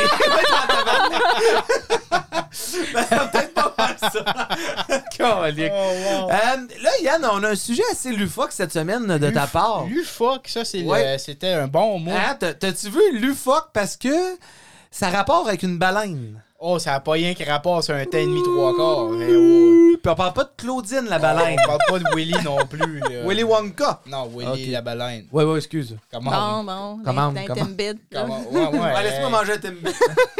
[2.94, 4.48] Ben, peut-être pas mal ça.
[5.20, 6.30] Oh, wow.
[6.30, 9.84] Euh, là, Yann, on a un sujet assez lufoque cette semaine de ta part.
[9.86, 11.16] Lufoc, ça, Ouais.
[11.18, 12.12] c'était un bon mot.
[12.12, 14.08] Hein, t'as- T'as-tu vu lufoque parce que
[14.96, 16.42] ça rapporte avec une baleine?
[16.58, 19.08] Oh, ça n'a pas rien qui rapport sur un temps et demi, trois quarts.
[19.10, 19.96] Oh.
[20.02, 21.58] Puis on parle pas de Claudine, la baleine.
[21.62, 23.00] On parle pas de Willy non plus.
[23.00, 23.26] là.
[23.26, 24.00] Willy Wonka.
[24.06, 24.72] Non, Willy Ok.
[24.72, 25.26] la baleine.
[25.32, 25.96] Ouais, ouais, excuse.
[26.10, 26.30] Comment?
[26.30, 27.02] Bon, bon.
[27.04, 27.66] Comment, dans- dans comment?
[27.66, 28.22] Timbit, là.
[28.22, 28.40] Comment?
[28.50, 28.78] Ouais, ouais.
[28.78, 29.94] Ouais, laisse-moi euh, manger un Timbit.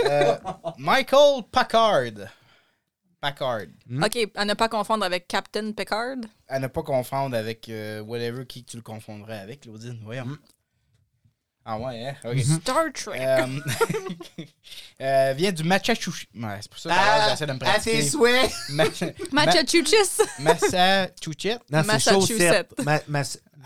[0.09, 0.37] euh,
[0.79, 2.29] Michael Packard.
[3.21, 3.61] Packard.
[4.03, 6.17] OK, à ne pas confondre avec Captain Picard.
[6.49, 9.99] À ne pas confondre avec euh, whatever qui tu le confondrais avec, Claudine.
[10.03, 10.27] Voyons.
[11.69, 12.15] Ah ouais, hein?
[12.31, 12.39] Ok.
[12.63, 13.19] Star Trek.
[13.21, 13.47] Euh,
[15.01, 16.29] euh, vient du Massachusetts.
[16.35, 18.03] Ouais, c'est pour ça que à l'heure, j'essaie de me à tes pratiquer.
[18.09, 18.53] souhaits.
[18.71, 20.23] Massachusetts.
[20.39, 21.61] Massachusetts.
[21.71, 22.73] Non, c'est chaussettes.
[23.09, 23.23] Ma-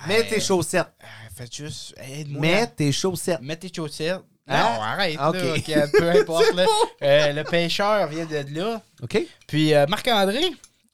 [0.09, 0.89] Mets tes chaussettes.
[1.03, 1.95] Ah, Faites juste.
[1.99, 2.41] Aide-moi.
[2.41, 3.41] Mets tes chaussettes.
[3.43, 4.21] Mets tes chaussettes.
[4.49, 4.63] Hein?
[4.63, 5.19] Non, arrête.
[5.21, 5.35] Ok.
[5.35, 6.55] Là, ok, peu importe.
[6.55, 6.67] là.
[7.03, 8.81] Euh, le pêcheur vient de là.
[9.03, 9.19] OK?
[9.47, 10.41] Puis euh, Marc-André,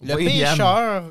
[0.02, 1.04] le Oui, pêcheur,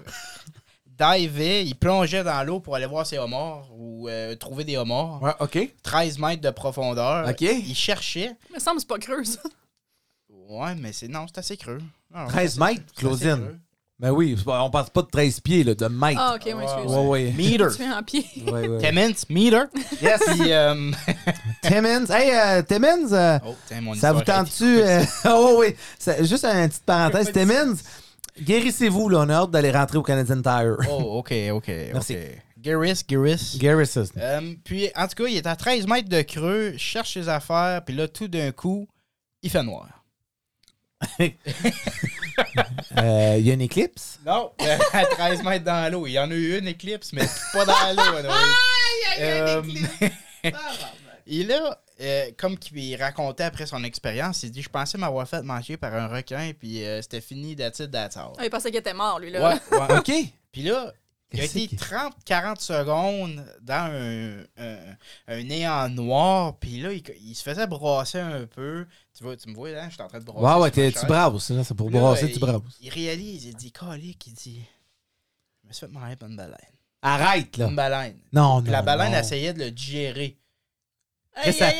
[0.98, 5.22] divait, il plongeait dans l'eau pour aller voir ses homards ou euh, trouver des homards.
[5.22, 5.58] Ouais, OK.
[5.84, 7.28] 13 mètres de profondeur.
[7.28, 7.42] Ok.
[7.42, 8.32] Il cherchait.
[8.50, 9.40] Il me semble que c'est pas creux, ça.
[10.48, 11.80] Ouais, mais c'est non, c'est assez creux.
[12.14, 13.60] Non, 13 c'est- mètres, Claudine.
[13.98, 16.20] Ben oui, on passe pas de 13 pieds, là, de mètres.
[16.22, 16.92] Ah, OK, oui, excuse.
[16.92, 17.34] Ouais, ouais.
[17.38, 17.68] Meter.
[17.72, 18.26] Tu fais en pied.
[18.46, 18.78] ouais, ouais.
[18.80, 19.64] Timmins, meter.
[20.02, 20.22] Yes.
[20.34, 20.92] Puis, euh,
[21.62, 22.06] Timmins.
[22.10, 24.82] Hey, euh, Timmins, euh, oh, tiens, mon ça vous tente-tu?
[25.30, 25.76] oh oui.
[25.98, 27.32] Ça- juste une petite parenthèse.
[27.32, 27.76] Timmins,
[28.42, 29.20] guérissez-vous, là.
[29.22, 30.78] On a hâte d'aller rentrer au Canadian Tire.
[30.90, 31.68] Oh, ok, ok.
[31.94, 32.16] Merci.
[32.16, 32.42] ok.
[32.60, 33.04] Garris,
[33.58, 33.94] Garris.
[34.18, 37.84] Euh, puis, en tout cas, il est à 13 mètres de creux, cherche ses affaires,
[37.86, 38.88] puis là, tout d'un coup,
[39.44, 39.88] il fait noir.
[42.98, 44.20] Euh, Il y a une éclipse?
[44.26, 46.06] Non, euh, à 13 mètres dans l'eau.
[46.08, 48.22] Il y en a eu une éclipse, mais pas dans l'eau.
[48.22, 49.22] là, oui.
[49.22, 49.62] Euh,
[51.28, 55.42] Et là, euh, comme qu'il racontait après son expérience, il dit Je pensais m'avoir fait
[55.42, 58.34] manger par un requin, puis euh, c'était fini d'attitude d'attard.
[58.38, 59.60] Ah, il pensait qu'il était mort, lui, là.
[59.72, 59.98] Ouais, ouais.
[60.00, 60.12] OK.
[60.52, 60.92] Puis là,
[61.34, 64.78] il a été qui- 30-40 secondes dans un, un,
[65.28, 68.86] un néant noir, puis là, il, il se faisait brasser un peu.
[69.18, 70.46] Tu, vois, tu me vois, là, je suis en train de brasser.
[70.46, 71.50] Ouais, ouais, t'es- tu brasses.
[71.50, 72.62] là, C'est pour Là, brasser, il- tu brasses.
[72.82, 74.62] Il réalise, il dit Calique, il dit
[75.64, 76.56] Je me suis fait manger par une baleine.
[77.02, 77.68] Arrête, là.
[77.68, 78.18] Une baleine.
[78.34, 78.78] Non, Puis non.
[78.78, 79.20] la baleine non.
[79.20, 80.38] essayait de le digérer.
[81.44, 81.72] Ça, ça,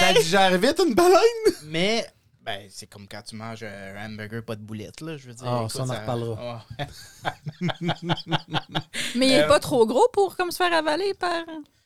[0.00, 1.18] ça digère vite, une baleine?
[1.64, 2.06] Mais,
[2.42, 5.46] ben, c'est comme quand tu manges un hamburger pas de boulettes, là, je veux dire.
[5.46, 6.64] Écoute, ça, on en reparlera.
[6.78, 6.86] Ouais.
[9.14, 11.30] Mais il est Euh, pas trop gros pour comme se faire avaler par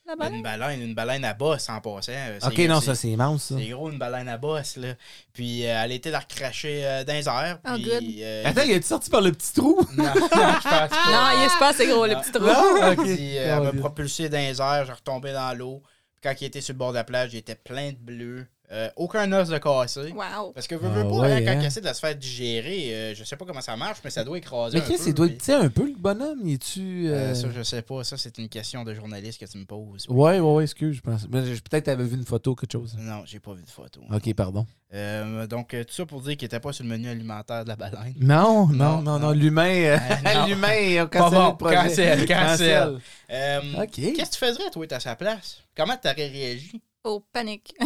[0.06, 0.42] la Une baleine.
[0.42, 2.12] baleine, une baleine à bosse en passant.
[2.44, 3.54] OK, non, ça, c'est immense, ça.
[3.58, 4.94] C'est gros, une baleine à bosse, là.
[5.32, 7.58] Puis euh, elle était la recracher euh, dans les airs.
[7.68, 9.80] Oh, Puis, euh, Attends, il est sorti par le petit trou?
[9.96, 10.88] Non, non, je pense pas.
[10.88, 12.44] Non, il est pas assez gros, le petit trou.
[12.44, 12.96] Non?
[13.04, 15.82] Puis, euh, elle m'a Oh, propulsé dans les airs, j'ai retombé dans l'eau.
[16.22, 18.46] Quand il était sur le bord de la plage, il était plein de bleu.
[18.72, 20.12] Euh, aucun os de cassé.
[20.12, 20.52] Wow.
[20.54, 21.58] Parce que veux, Ah veux pas, ouais, hein, quand hein.
[21.60, 24.22] il essaie de se faire digérer, euh, je sais pas comment ça marche, mais ça
[24.22, 25.04] doit écraser Mais un qu'est-ce peu.
[25.06, 26.38] qu'il doit être tu un peu, le bonhomme?
[26.44, 27.08] Il est-tu.
[27.08, 28.04] Euh, euh, ça, je sais pas.
[28.04, 30.06] Ça, c'est une question de journaliste que tu me poses.
[30.08, 31.26] Ouais, ouais, ouais, excuse, je pense.
[31.28, 32.94] Mais peut-être que t'avais vu une photo ou quelque chose.
[32.96, 34.02] Non, j'ai pas vu de photo.
[34.12, 34.64] Ok, pardon.
[34.94, 37.76] Euh, donc, tout ça pour dire qu'il était pas sur le menu alimentaire de la
[37.76, 38.14] baleine.
[38.20, 39.32] Non, non, Non, non.
[39.32, 39.98] L'humain,
[40.46, 41.48] l'humain, cancelle bon.
[41.50, 41.76] le projet.
[41.80, 42.98] Cancel, cancel.
[43.32, 43.90] Euh, Ok.
[43.96, 45.58] Qu'est-ce que tu faisais, toi, à sa place?
[45.76, 46.80] Comment t'aurais réagi?
[47.02, 47.74] Oh, panique.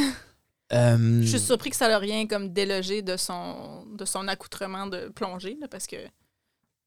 [0.72, 4.86] Euh, Je suis surpris que ça l'a rien comme délogé de son, de son accoutrement
[4.86, 5.96] de plongée, là, parce que,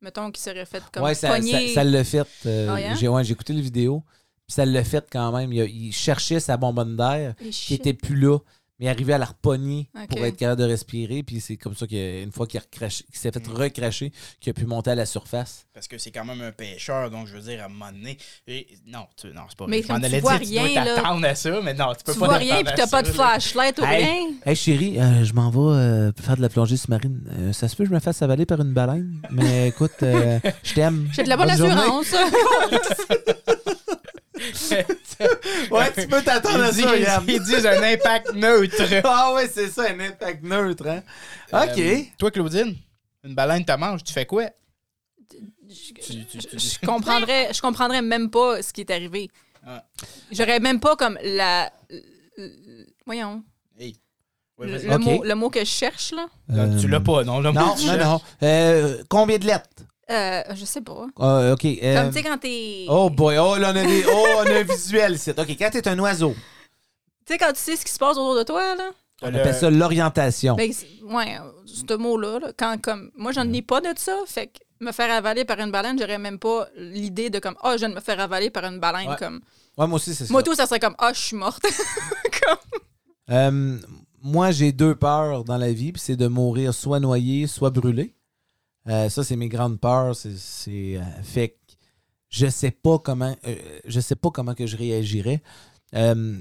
[0.01, 2.27] mettons qu'il serait fait comme ouais, ça, pogner- ça, l'a fait.
[2.45, 2.95] euh, Ah, hein?
[2.95, 4.03] j'ai ouais, écouté les vidéos.
[4.47, 5.51] Puis ça l'a fait quand même.
[5.53, 7.79] Il, a- il cherchait sa bonbonne d'air qui shit.
[7.81, 8.39] était plus là,
[8.79, 11.23] mais il arrivait à la repogner pour être capable de respirer.
[11.23, 12.61] Puis c'est comme ça qu'une fois qu'il
[13.11, 15.65] s'est fait recracher, qu'il a pu monter à la surface.
[15.73, 18.17] Parce que c'est quand même un pêcheur, donc je veux dire, à un moment donné.
[18.47, 19.81] et- non, tu, non, c'est pas Mais.
[19.81, 22.03] Je comme tu allais vois dire, rien, tu dois t'attendre à ça, mais non, tu
[22.03, 24.03] peux Tu pas vois rien, puis t'as pas de flashlight ou Hey.
[24.05, 24.27] rien.
[24.45, 27.21] Hey chérie, euh, je m'en vais euh, faire de la plongée sous-marine.
[27.31, 30.39] Euh, ça se peut que je me fasse avaler par une baleine, mais écoute, euh,
[30.63, 31.09] je t'aime.
[31.13, 32.13] J'ai de la bonne, assurance.
[35.71, 37.23] Ouais, tu peux t'attendre à ça, Yann.
[37.27, 38.83] ils disent un impact neutre.
[39.03, 41.01] Ah ouais, c'est ça, un impact neutre, hein?
[41.53, 41.77] OK.
[41.79, 42.75] Euh, toi, Claudine,
[43.23, 44.45] une baleine te mange, tu fais quoi?
[45.69, 49.29] je, Tu- tu- tu- je comprendrais, je comprendrais même pas ce qui est arrivé.
[49.65, 49.83] Ah.
[50.31, 51.71] J'aurais même pas comme la.
[53.05, 53.43] Voyons.
[53.79, 53.95] Hey.
[54.57, 55.01] Ouais, Le, Ok.
[55.01, 56.27] mot, le mot que je cherche, là.
[56.49, 57.39] Non, Tu l'as pas, non?
[57.41, 58.21] le Euh, Non, non, non.
[58.43, 59.67] Euh, combien de lettres?
[60.09, 61.05] Euh, je sais pas.
[61.19, 61.65] Ah, OK.
[61.65, 62.85] euh, Comme, tu sais, quand t'es.
[62.87, 65.31] oh boy, oh là, on a, des, oh, on a un visuel ici.
[65.31, 66.33] OK, quand t'es un oiseau,
[67.25, 68.89] Tu sais, quand tu sais ce qui se passe autour de toi, là.
[69.21, 70.55] on Le- appelle ça l'orientation.
[70.55, 73.11] Ben, c'est- ouais, ce mot-là, là, quand comme.
[73.17, 74.15] Moi, j'en ai pas de ça.
[74.27, 77.73] Fait que me faire avaler par une baleine, j'aurais même pas l'idée de comme, ah,
[77.73, 79.09] je viens de me faire avaler par une baleine.
[79.09, 79.15] Ouais.
[79.19, 79.41] Comme.
[79.77, 80.31] Ouais, moi aussi, c'est ça.
[80.31, 81.63] Moi, tout, ça serait comme, ah, je suis morte.
[83.29, 83.77] Euh,
[84.23, 88.13] moi, j'ai deux peurs dans la vie, puis c'est de mourir soit noyé, soit brûlé.
[88.89, 90.15] Euh, ça, c'est mes grandes peurs.
[90.15, 91.55] C'est, euh, fait que
[92.29, 95.41] je sais pas comment, euh, je sais pas comment que je réagirais.
[95.93, 96.37] Euh,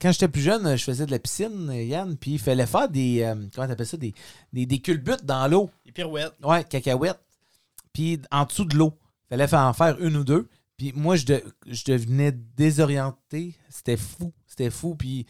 [0.00, 3.22] quand j'étais plus jeune, je faisais de la piscine, Yann, puis il fallait faire des,
[3.22, 4.12] euh, comment t'appelles ça, des,
[4.52, 5.70] des, des culbutes dans l'eau.
[5.86, 6.34] Les pirouettes.
[6.42, 7.20] Ouais, cacahuètes.
[7.92, 8.92] Puis en dessous de l'eau.
[9.28, 10.48] Fallait faire en faire une ou deux.
[10.76, 13.54] Puis moi, je, de- je devenais désorienté.
[13.70, 14.32] C'était fou.
[14.46, 14.94] C'était fou.
[14.96, 15.26] Puis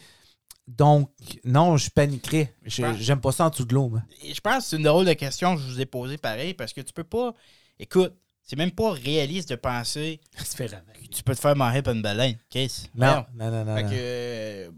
[0.66, 1.11] donc,
[1.44, 2.55] non, je paniquerais.
[2.66, 5.55] J'aime pas ça en dessous de l'eau, je pense que c'est une drôle de question
[5.57, 7.35] que je vous ai posée pareil, parce que tu peux pas.
[7.79, 12.03] Écoute, c'est même pas réaliste de penser que tu peux te faire manger par une
[12.03, 12.37] baleine.
[12.50, 12.87] Qu'est-ce?
[12.94, 13.77] Non, non, non, non.
[13.77, 13.90] Fait non.
[13.90, 13.94] que.
[13.96, 14.70] euh,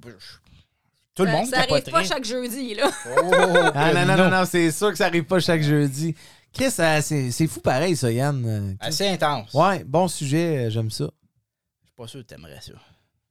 [1.14, 2.90] Tout le Ça- monde Ça arrive pas chaque jeudi, là.
[3.06, 3.30] Oh,
[3.74, 6.14] Ah, que non, non, non, non, c'est sûr que ça arrive pas chaque jeudi.
[6.52, 8.44] Chris, c'est fou pareil, ça, Yann.
[8.46, 9.52] Euh, Assez intense.
[9.54, 11.04] Ouais, bon sujet, euh, j'aime ça.
[11.82, 12.72] Je suis pas sûr que t'aimerais ça.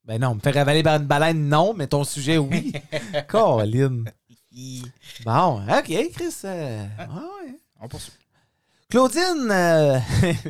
[0.06, 2.74] Ben non, me faire avaler par une baleine, non, mais ton sujet, oui.
[3.28, 4.04] Colin.
[5.26, 6.34] Bon, OK, Chris.
[6.46, 7.08] euh, ah
[7.44, 7.56] ouais.
[7.82, 8.14] On poursuit.
[8.90, 10.00] Claudine, euh,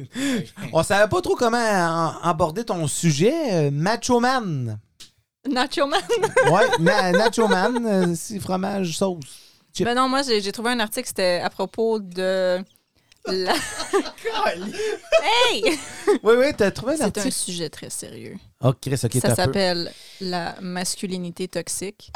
[0.74, 3.68] on savait pas trop comment en- aborder ton sujet.
[3.68, 4.78] euh, Macho Man.
[5.50, 6.02] Nacho Man?
[6.52, 9.24] Ouais, na- Nacho Man, euh, si fromage, sauce.
[9.74, 9.86] Chip.
[9.86, 12.60] Ben non, moi, j'ai j'ai trouvé un article, c'était à propos de.
[13.28, 13.54] La...
[15.24, 15.64] Hey!
[16.24, 17.32] Oui, oui, t'as trouvé un C'est un article?
[17.32, 18.38] sujet très sérieux.
[18.64, 22.12] Oh, Chris, OK, Ça s'appelle la masculinité toxique.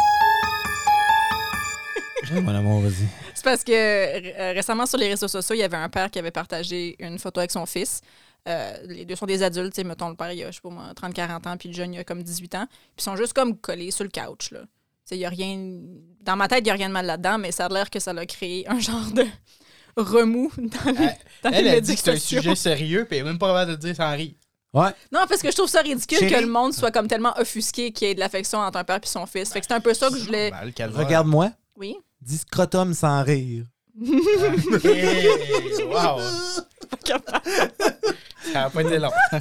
[2.32, 3.08] Mon amour, vas-y.
[3.34, 6.20] C'est parce que euh, récemment, sur les réseaux sociaux, il y avait un père qui
[6.20, 8.02] avait partagé une photo avec son fils.
[8.48, 10.62] Euh, les deux sont des adultes, tu sais, mettons, le père, il a, je sais
[10.62, 12.68] pas moi, 30-40 ans, puis le jeune, il a comme 18 ans.
[12.70, 14.60] Puis ils sont juste comme collés sur le couch, là.
[14.62, 14.66] Tu
[15.06, 15.58] sais, il y a rien...
[16.22, 18.00] Dans ma tête, il n'y a rien de mal là-dedans, mais ça a l'air que
[18.00, 19.26] ça a créé un genre de
[19.98, 21.10] remous dans les,
[21.44, 22.42] dans Elle les a dit que c'est un sociaux.
[22.42, 24.34] sujet sérieux, puis elle est même pas capable de dire sans rire.
[24.74, 24.90] Ouais.
[25.12, 26.32] Non, parce que je trouve ça ridicule Chérie.
[26.32, 29.00] que le monde soit comme tellement offusqué qu'il y ait de l'affection entre un père
[29.02, 29.52] et son fils.
[29.52, 30.52] Fait que c'est un peu ça que je voulais...
[30.52, 30.92] Ben.
[30.94, 31.52] Regarde-moi.
[31.76, 31.96] Oui?
[32.22, 33.66] Dis scrotum sans rire.
[35.88, 36.22] Wow.
[38.54, 39.12] Ça a pas long.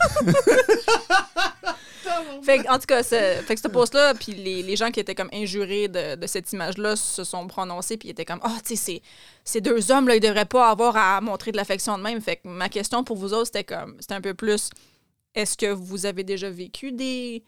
[2.42, 5.28] Fait en tout cas, fait que ce post-là, puis les, les gens qui étaient comme
[5.32, 9.02] injurés de, de cette image-là se sont prononcés, puis étaient comme, ah, tu sais,
[9.44, 12.20] ces- deux hommes-là, ils devraient pas avoir à montrer de l'affection de même.
[12.20, 14.70] Fait que ma question pour vous autres, c'était comme, c'était un peu plus,
[15.34, 17.42] est-ce que vous avez déjà vécu des,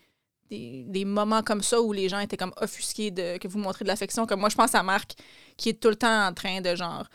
[0.50, 3.84] des, des moments comme ça où les gens étaient comme offusqués de que vous montrez
[3.84, 4.26] de l'affection?
[4.26, 5.12] Comme moi, je pense à Marc,
[5.56, 7.06] qui est tout le temps en train de, genre,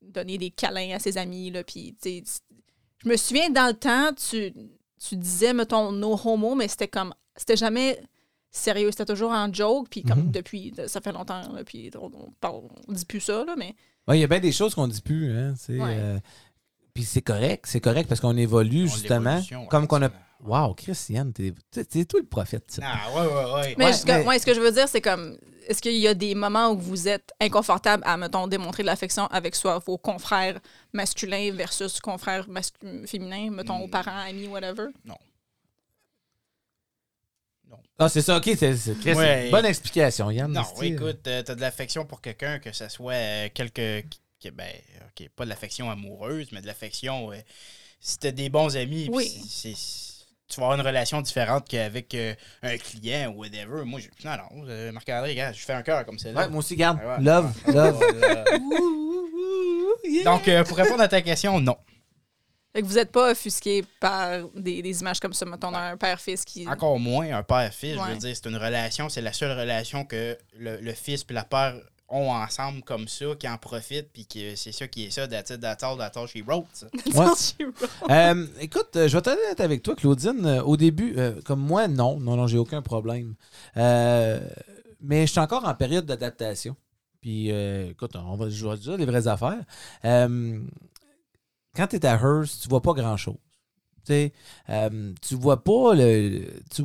[0.00, 1.94] donner des câlins à ses amis, là, puis,
[3.04, 4.52] je me souviens, dans le temps, tu,
[5.06, 8.00] tu disais, mettons, no homo, mais c'était comme, c'était jamais
[8.50, 10.30] sérieux, c'était toujours en joke, puis comme Mhm.
[10.32, 13.74] depuis, ça fait longtemps, là, puis on, on, parle- on dit plus ça, là, mais
[14.08, 15.78] Ouais, il y a bien des choses qu'on dit plus, hein, Ouais.
[15.82, 16.18] euh,
[16.94, 19.40] Puis c'est correct, c'est correct parce qu'on évolue On justement.
[19.70, 20.08] Comme qu'on a.
[20.42, 21.52] Wow, Christiane, t'es
[22.04, 22.64] toi le prophète.
[22.68, 22.82] ça.
[22.84, 23.74] Ah, ouais, ouais, ouais.
[23.78, 25.36] Mais, Ouais, mais- ouais, ce que je veux dire, c'est comme.
[25.68, 29.26] Est-ce qu'il y a des moments où vous êtes inconfortable à, mettons, démontrer de l'affection
[29.26, 30.58] avec soit vos confrères
[30.94, 32.46] masculins versus confrères
[33.06, 33.82] féminins, mettons, Hmm.
[33.82, 34.86] aux parents, amis, whatever?
[37.98, 38.44] Ah, c'est ça, ok.
[38.56, 39.50] c'est- c'est- Ouais.
[39.50, 40.52] Bonne explication, Yann.
[40.52, 44.02] Non, c'est- écoute, euh, t'as de l'affection pour quelqu'un, que ce soit euh, quelque.
[44.40, 44.70] que- ben,
[45.08, 47.32] ok, pas de l'affection amoureuse, mais de l'affection.
[47.32, 47.36] euh,
[48.00, 49.26] si t'as des bons amis, puis Oui.
[49.48, 50.07] c'est- c'est-
[50.48, 53.84] tu vas avoir une relation différente qu'avec euh, un client ou whatever.
[53.84, 56.30] Moi, je, non, non, euh, Marc-André, regarde, je fais un cœur comme ça.
[56.30, 56.98] Ouais, moi aussi, garde.
[56.98, 57.22] Ouais, ouais.
[57.22, 58.00] Love, love.
[60.24, 61.76] Donc, euh, pour répondre à ta question, non.
[62.74, 66.44] Fait que vous n'êtes pas offusqué par des, des images comme ça, mettons, d'un père-fils
[66.44, 66.68] qui.
[66.68, 67.94] Encore moins un père-fils.
[67.94, 68.10] Je Ouais.
[68.12, 71.44] veux dire, c'est une relation, c'est la seule relation que le, le fils puis la
[71.44, 71.74] père
[72.08, 75.50] ont ensemble comme ça, qui en profitent, puis que c'est ça qui est ça, that's
[75.50, 76.66] it, that's all, that's all she wrote.
[76.72, 76.86] ça.
[77.14, 77.66] Ouais.
[78.10, 80.44] Euh, écoute, euh, je vais honnête avec toi, Claudine.
[80.46, 83.34] Euh, au début, euh, comme moi, non, non, non, j'ai aucun problème.
[83.76, 84.40] Euh,
[85.00, 86.76] mais je suis encore en période d'adaptation.
[87.20, 89.62] Puis, euh, écoute, on va, je vais dire les vraies affaires.
[90.04, 90.60] Euh,
[91.74, 93.36] quand tu es à Hearst, tu vois pas grand-chose.
[94.68, 96.44] Euh, tu vois pas le.
[96.74, 96.82] tu-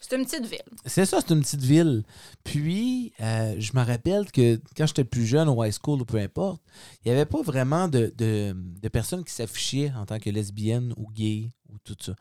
[0.00, 0.62] C'est une petite ville.
[0.86, 2.02] c'est ça, c'est une petite ville.
[2.44, 6.18] Puis, euh, je me rappelle que quand j'étais plus jeune, au high school ou peu
[6.18, 6.62] importe,
[7.04, 10.92] il n'y avait pas vraiment de, de- de personnes qui s'affichaient en tant que lesbiennes
[10.96, 12.14] ou gays ou tout ça.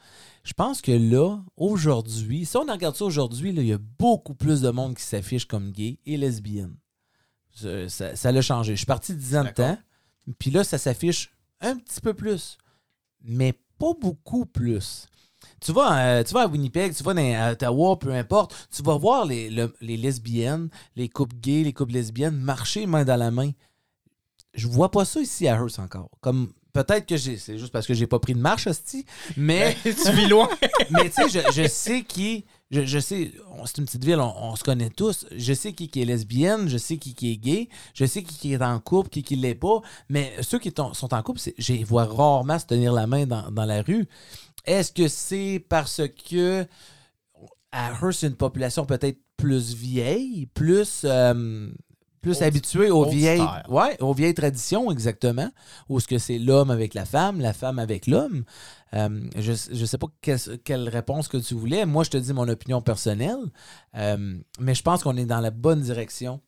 [0.44, 4.34] Je pense que là, aujourd'hui, si on regarde ça aujourd'hui, là, il y a beaucoup
[4.34, 6.76] plus de monde qui s'affiche comme gay et lesbienne.
[7.54, 8.74] Ça- Ça ça l'a changé.
[8.74, 9.78] Je suis parti 10 ans de temps,
[10.40, 12.58] puis là, ça s'affiche un petit peu plus,
[13.24, 15.08] mais pas beaucoup plus.
[15.60, 18.82] Tu vas, euh, tu vas à Winnipeg, tu vas dans, à Ottawa, peu importe, tu
[18.84, 23.15] vas voir les, le- les lesbiennes, les couples gays, les couples lesbiennes marcher main dans
[23.17, 23.52] la main.
[24.54, 26.10] Je vois pas ça ici à Hearst encore.
[26.20, 29.06] Comme peut-être que j'ai, c'est juste parce que j'ai pas pris de marche, hostie,
[29.38, 30.48] mais tu vis loin.
[30.91, 32.46] mais tu sais, je, je sais qui.
[32.71, 33.31] Je, je sais,
[33.65, 35.25] c'est une petite ville, on, on se connaît tous.
[35.36, 38.36] Je sais qui, qui est lesbienne, je sais qui, qui est gay, je sais qui,
[38.38, 39.81] qui est en couple, qui, qui l'est pas.
[40.10, 43.51] Mais ceux qui sont en couple, je les vois rarement se tenir la main dans,
[43.51, 44.07] dans la rue.
[44.65, 46.65] Est-ce que c'est parce que
[47.71, 51.01] à Hearst, c'est une population peut-être plus vieille, plus.
[51.03, 51.69] euh,
[52.21, 52.53] plus Old-
[52.91, 53.73] aux vieilles, style.
[53.73, 55.49] ouais, aux vieilles traditions, exactement?
[55.89, 58.43] Où est-ce que c'est l'homme avec la femme, la femme avec l'homme?
[58.93, 61.86] Euh, je ne sais pas quelle, quelle réponse que tu voulais.
[61.86, 63.39] Moi, je te dis mon opinion personnelle.
[63.95, 66.41] Euh, mais je pense qu'on est dans la bonne direction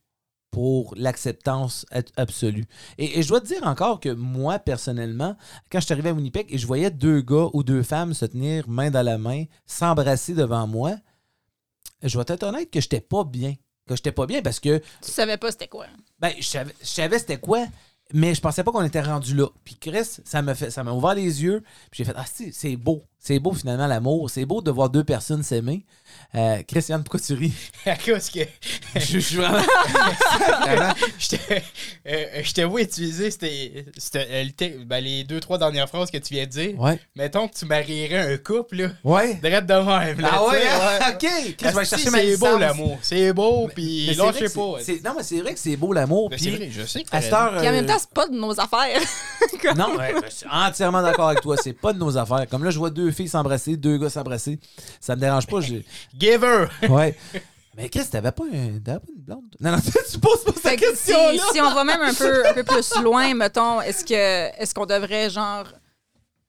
[0.52, 2.66] pour l'acceptance absolue.
[3.00, 5.36] Et, et je dois te dire encore que moi, personnellement,
[5.72, 8.26] quand je suis arrivé à Winnipeg et je voyais deux gars ou deux femmes se
[8.26, 10.96] tenir main dans la main, s'embrasser devant moi,
[12.04, 13.56] je vais être honnête que j'étais pas bien.
[13.88, 15.88] Que j'étais pas bien parce que Tu savais pas c'était quoi.
[16.20, 17.66] ben, je savais, je savais c'était quoi,
[18.14, 19.48] mais je pensais pas qu'on était rendu là.
[19.64, 21.62] Puis Chris, ça m'a fait, ça m'a ouvert les yeux.
[21.92, 23.04] Puis j'ai fait, ah, c'est, c'est beau.
[23.26, 24.30] C'est beau finalement l'amour.
[24.30, 25.86] C'est beau de voir deux personnes s'aimer.
[26.36, 27.54] Euh, Christiane, pourquoi tu ris?
[27.86, 28.40] à cause que
[29.00, 29.60] je suis vraiment.
[31.18, 31.36] je te-
[32.08, 35.88] euh, je te vois utiliser c'était- c'était, euh, le te- ben, les deux, trois dernières
[35.88, 36.80] phrases que tu viens de dire.
[36.80, 37.00] Ouais.
[37.16, 38.90] Mettons que tu marierais un couple, là.
[39.06, 39.36] Ouais.
[39.36, 41.14] Direct de même, là, Ah ouais, hein?
[41.14, 41.20] ok.
[41.20, 42.98] Chris, je vais Asti, chercher ma C'est beau l'amour.
[43.02, 44.54] C'est beau, puis Mais là, c'est je vrai sais
[44.94, 45.10] que pas.
[45.10, 46.30] Non, mais c'est vrai que c'est beau l'amour.
[46.30, 48.28] Ben, c'est vrai, je sais que à cette heure, Puis en même temps, c'est pas
[48.28, 49.00] de nos affaires.
[49.78, 51.56] Non, ouais, je suis entièrement d'accord avec toi.
[51.56, 52.46] C'est pas de nos affaires.
[52.50, 54.60] Comme là, je vois deux filles s'embrasser, deux gars s'embrasser.
[55.00, 55.62] Ça me dérange pas.
[55.62, 55.86] j'ai-
[56.20, 56.66] Giver!
[56.90, 57.16] Ouais.
[57.76, 58.80] Mais Chris, t'avais pas, un...
[58.80, 59.56] pas une blonde?
[59.60, 59.78] Non, non,
[60.12, 63.02] tu poses pas Fait cette que si, on va même un peu, un peu plus
[63.02, 64.14] loin, mettons, est-ce que
[64.62, 65.66] est-ce qu'on devrait genre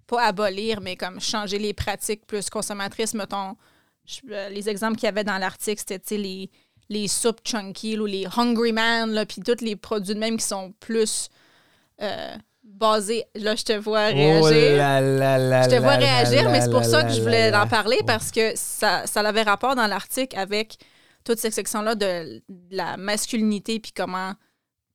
[0.07, 3.57] pas abolir, mais comme changer les pratiques plus consommatrices, mettons,
[4.05, 6.51] je- euh, les exemples qu'il y avait dans l'article, c'était tu sais, les,
[6.91, 10.73] les soupes chunky ou les Hungry Man, puis tous les produits de même qui sont
[10.79, 11.31] plus
[12.03, 12.37] euh,
[12.75, 13.25] basés.
[13.35, 14.43] Là, je te vois réagir.
[14.43, 17.55] Oh là là là Je te vois réagir, mais c'est pour ça que je voulais
[17.55, 20.77] en parler parce que ça, ça avait rapport dans l'article avec
[21.25, 24.35] toute cette section-là de la masculinité puis comment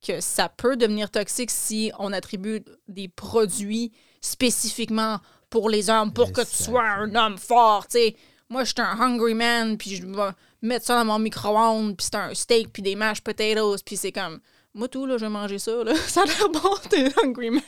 [0.06, 5.18] que ça peut devenir toxique si on attribue des produits spécifiquement
[5.50, 8.16] pour les hommes, pour que tu sois un homme fort, tu sais.
[8.48, 10.30] Moi, je suis un hungry man, puis je vais
[10.62, 14.12] mettre ça dans mon micro-ondes, puis c'est un steak, puis des mashed potatoes, puis c'est
[14.12, 14.40] comme...
[14.74, 15.94] Moi, tout, là, je vais manger ça, là.
[16.06, 17.60] Ça a l'air bon, t'es hungry man.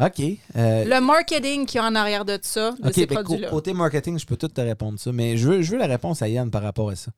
[0.00, 0.20] OK.
[0.56, 3.50] euh, Le marketing qu'il y a en arrière de ça, de ces ben, produits-là.
[3.50, 6.22] côté marketing, je peux tout te répondre ça, mais je veux, je veux la réponse
[6.22, 7.10] à Yann par rapport à ça.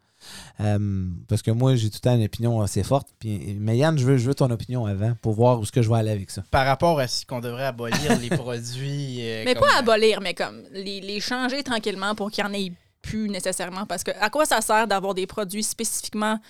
[0.61, 3.07] Euh, parce que moi, j'ai tout le temps une opinion assez forte.
[3.21, 5.83] Puis, mais Yann, je veux, je veux ton opinion avant pour voir où ce que
[5.83, 6.43] je vais aller avec ça.
[6.51, 9.19] Par rapport à ce qu'on devrait abolir les produits.
[9.21, 12.55] euh, Mais comme- pas abolir, mais comme les, les changer tranquillement pour qu'il n'y en
[12.55, 12.73] ait
[13.03, 13.87] plus nécessairement.
[13.87, 16.41] Parce que à quoi ça sert d'avoir des produits spécifiquement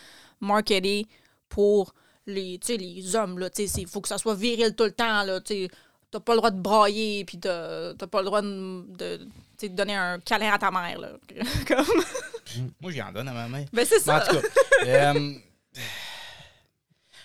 [0.41, 1.07] marketés
[1.51, 1.95] pour
[2.27, 3.49] les, les hommes?
[3.59, 5.23] Il faut que ça soit viril tout le temps.
[5.25, 5.69] Là, tu
[6.11, 9.27] t'as pas le droit de brailler, puis t'as pas le droit de,
[9.69, 10.99] donner un câlin à ta mère.
[11.01, 11.13] Là.
[11.67, 11.87] Comme...
[12.81, 13.67] Moi, j'y en donne à ma mère.
[13.73, 14.27] Ben, c'est Mais en ça.
[14.27, 14.49] tout cas,
[14.87, 15.35] euh,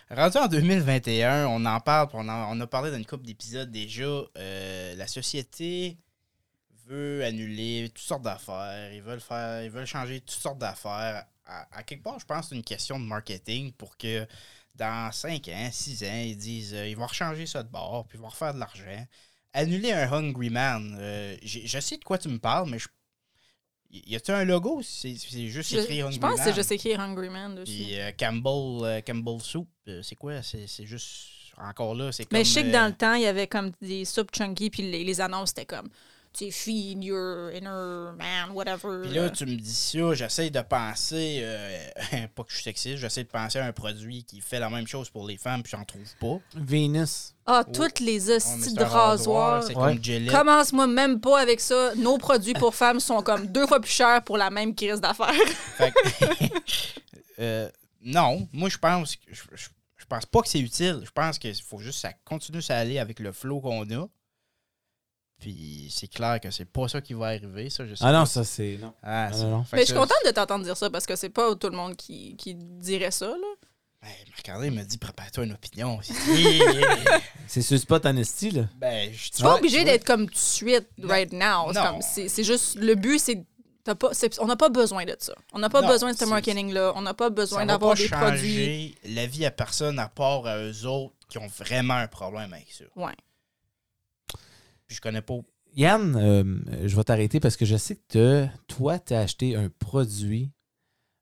[0.10, 4.04] rendu en 2021, on en parle, on, en- on a parlé d'une couple d'épisodes déjà.
[4.38, 5.98] euh, la société
[6.88, 8.92] veut annuler toutes sortes d'affaires.
[8.94, 11.26] Ils veulent faire, ils veulent changer toutes sortes d'affaires.
[11.46, 14.26] À, à quelque part, je pense que c'est une question de marketing pour que
[14.80, 18.18] dans 5 ans, 6 ans, ils disent euh, ils vont rechanger ça de bord, puis
[18.18, 19.06] ils vont refaire de l'argent.
[19.54, 22.88] Annuler un Hungry Man, euh, je sais de quoi tu me parles, mais je.
[23.92, 24.82] Y a-tu un logo?
[24.84, 25.16] C'est
[25.48, 26.48] juste Je, écrit Hungry je pense que Man?
[26.48, 27.74] c'est juste écrit Hungry Man dessus.
[27.74, 30.44] Puis euh, Campbell, euh, Campbell Soup, euh, c'est quoi?
[30.44, 31.30] C'est juste.
[31.58, 32.38] Encore là, c'est comme.
[32.38, 34.84] Mais je sais que dans le temps, il y avait comme des soupes chunky, puis
[34.84, 35.90] les, les annonces, c'était comme,
[36.32, 39.02] tu sais, feed your inner man, whatever.
[39.04, 41.88] Puis là, tu me dis ça, j'essaie de penser, euh,
[42.36, 44.88] pas que je suis sexiste, j'essaie de penser à un produit qui fait la même
[44.88, 46.40] chose pour les femmes, puis j'en trouve pas.
[46.56, 47.34] Venus.
[47.46, 47.72] Ah, Oh.
[47.74, 49.64] toutes les hosties de rasoirs.
[49.64, 49.96] C'est Ouais.
[49.96, 50.32] comme Gillette.
[50.32, 51.96] Commence-moi même pas avec ça.
[51.96, 55.34] Nos produits pour femmes sont comme deux fois plus chers pour la même crise d'affaires.
[55.78, 56.46] Fait que-
[57.40, 57.70] Euh,
[58.02, 59.22] non, moi, je pense que.
[59.34, 61.02] Je, je- je pense pas que c'est utile.
[61.06, 64.08] Je pense qu'il faut juste que ça continue à aller avec le flow qu'on a.
[65.40, 68.20] Puis c'est clair que c'est pas ça qui va arriver, ça, je sais Ah non,
[68.22, 68.26] pas.
[68.26, 68.78] ça c'est.
[68.82, 68.94] Non.
[69.02, 69.64] Ah, c'est- non, non.
[69.64, 71.56] fait Mais que je suis ça, contente de t'entendre dire ça parce que c'est pas
[71.56, 73.28] tout le monde qui, qui dirait ça.
[73.28, 73.36] Là.
[74.02, 76.00] Ben, Marc-André me dit prépare-toi une opinion.
[77.48, 78.64] C'est sur Spot Honesty, là.
[78.78, 81.08] ben, je Tu suis pas obligé d'être comme tout de suite, Non.
[81.10, 81.74] right now.
[81.74, 81.86] C'est Non.
[81.94, 83.44] comme- C'est c'est juste, le but, c'est.
[83.84, 85.34] t'as Pas, c'est- on n'a pas besoin de ça.
[85.54, 86.94] On n'a pas Non, besoin de ce c'est- marketing-là.
[86.96, 88.38] On n'a pas besoin d'avoir pas des produits.
[88.38, 92.54] changer la vie à personne à part à eux autres qui ont vraiment un problème
[92.54, 92.86] avec ça.
[92.96, 93.14] Ouais.
[94.90, 95.36] Puis je connais pas.
[95.76, 99.70] Yann, euh, je vais t'arrêter parce que je sais que toi, tu as acheté un
[99.70, 100.52] produit,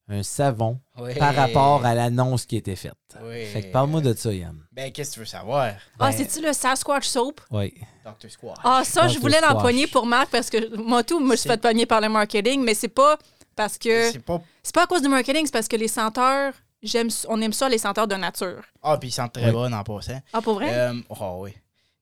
[0.08, 0.80] un savon,
[1.20, 2.94] par rapport à l'annonce qui était faite.
[3.22, 3.46] Oui.
[3.48, 4.58] Fait que parle-moi de ça, Yann.
[4.72, 5.74] Ben, qu'est-ce que tu veux savoir?
[6.00, 7.42] Ah, Ben, c'est-tu le Sasquatch Soap?
[7.52, 7.74] Oui.
[8.06, 8.32] Dr.
[8.32, 8.58] Squash.
[8.64, 11.60] Ah, ça, je voulais l'empoigner pour Marc parce que moi, tout, moi, je suis fait
[11.62, 13.18] pogner par le marketing, mais c'est pas
[13.54, 14.12] parce que.
[14.12, 14.42] C'est pas.
[14.64, 17.68] C'est pas à cause du marketing, c'est parce que les senteurs, j'aime, on aime ça,
[17.68, 18.64] les senteurs de nature.
[18.82, 19.52] Ah, puis ils sentent très Oui.
[19.52, 20.22] bon en passant.
[20.32, 20.74] Ah, pour vrai?
[20.74, 21.52] Euh, oh, oui.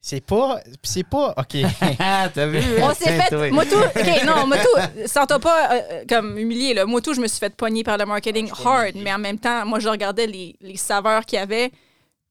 [0.07, 0.61] C'est pas.
[0.83, 1.33] C'est pas.
[1.35, 1.57] OK.
[1.97, 2.59] Ah, t'as vu?
[2.79, 3.49] On s'est fait.
[3.49, 3.73] Moi, tout.
[3.73, 5.07] OK, non, moi, tout.
[5.07, 6.85] Sens-toi pas euh, euh, comme humilié, là.
[6.85, 9.03] Moi, tout, je me suis fait pogner par le marketing hard, humilié.
[9.03, 11.71] mais en même temps, moi, je regardais les, les saveurs qu'il y avait,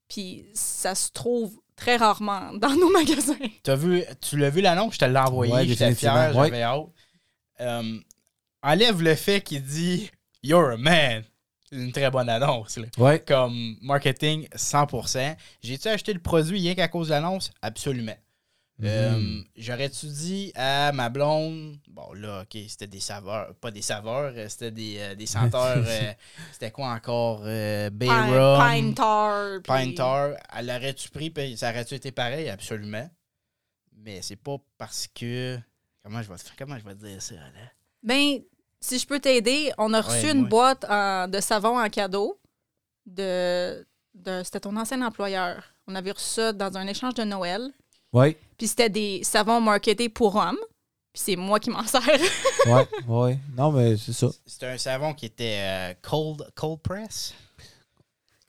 [0.09, 3.35] puis ça se trouve très rarement dans nos magasins.
[3.64, 6.87] T'as vu, tu l'as vu l'annonce, je te l'ai envoyé, Ouais, j'étais fier, j'avais hâte.
[7.61, 7.99] Euh,
[8.62, 10.12] enlève le fait qu'il dit
[10.45, 11.25] You're a man.
[11.72, 12.76] Une très bonne annonce.
[12.78, 12.86] là.
[12.98, 13.20] Ouais.
[13.20, 15.36] Comme marketing 100%.
[15.62, 17.50] J'ai-tu acheté le produit rien qu'à cause de l'annonce?
[17.62, 18.16] Absolument.
[18.82, 19.44] Euh, Mhm.
[19.56, 24.48] J'aurais-tu dit à ma blonde, bon là, ok, c'était des saveurs, pas des saveurs, euh,
[24.48, 26.12] c'était des, euh, des senteurs, euh,
[26.52, 27.42] c'était quoi encore?
[27.44, 29.60] Euh, Bay Pine, Rum, Pine Tar.
[29.62, 30.30] puis- Pine Tar.
[30.56, 32.48] Elle l'aurait-tu pris, puis ça aurait-tu été pareil?
[32.50, 33.08] Absolument.
[33.96, 35.56] Mais c'est pas parce que.
[36.02, 37.70] Comment je vais, te- comment je vais dire ça, là?
[38.02, 38.40] Ben,
[38.85, 42.39] si je peux t'aider, on a reçu Ouais, une boîte en- de savon en cadeau
[43.07, 45.62] de, de c'était ton ancien employeur.
[45.87, 47.70] On avait reçu ça dans un échange de Noël.
[48.12, 48.39] Ouais.
[48.57, 50.59] Puis c'était des savons marketés pour hommes.
[51.12, 52.03] Puis c'est moi qui m'en sers.
[52.66, 52.87] Ouais.
[53.07, 53.39] Ouais.
[53.57, 54.28] Non, mais c'est ça.
[54.47, 57.35] C'était un savon qui était euh, cold, cold press?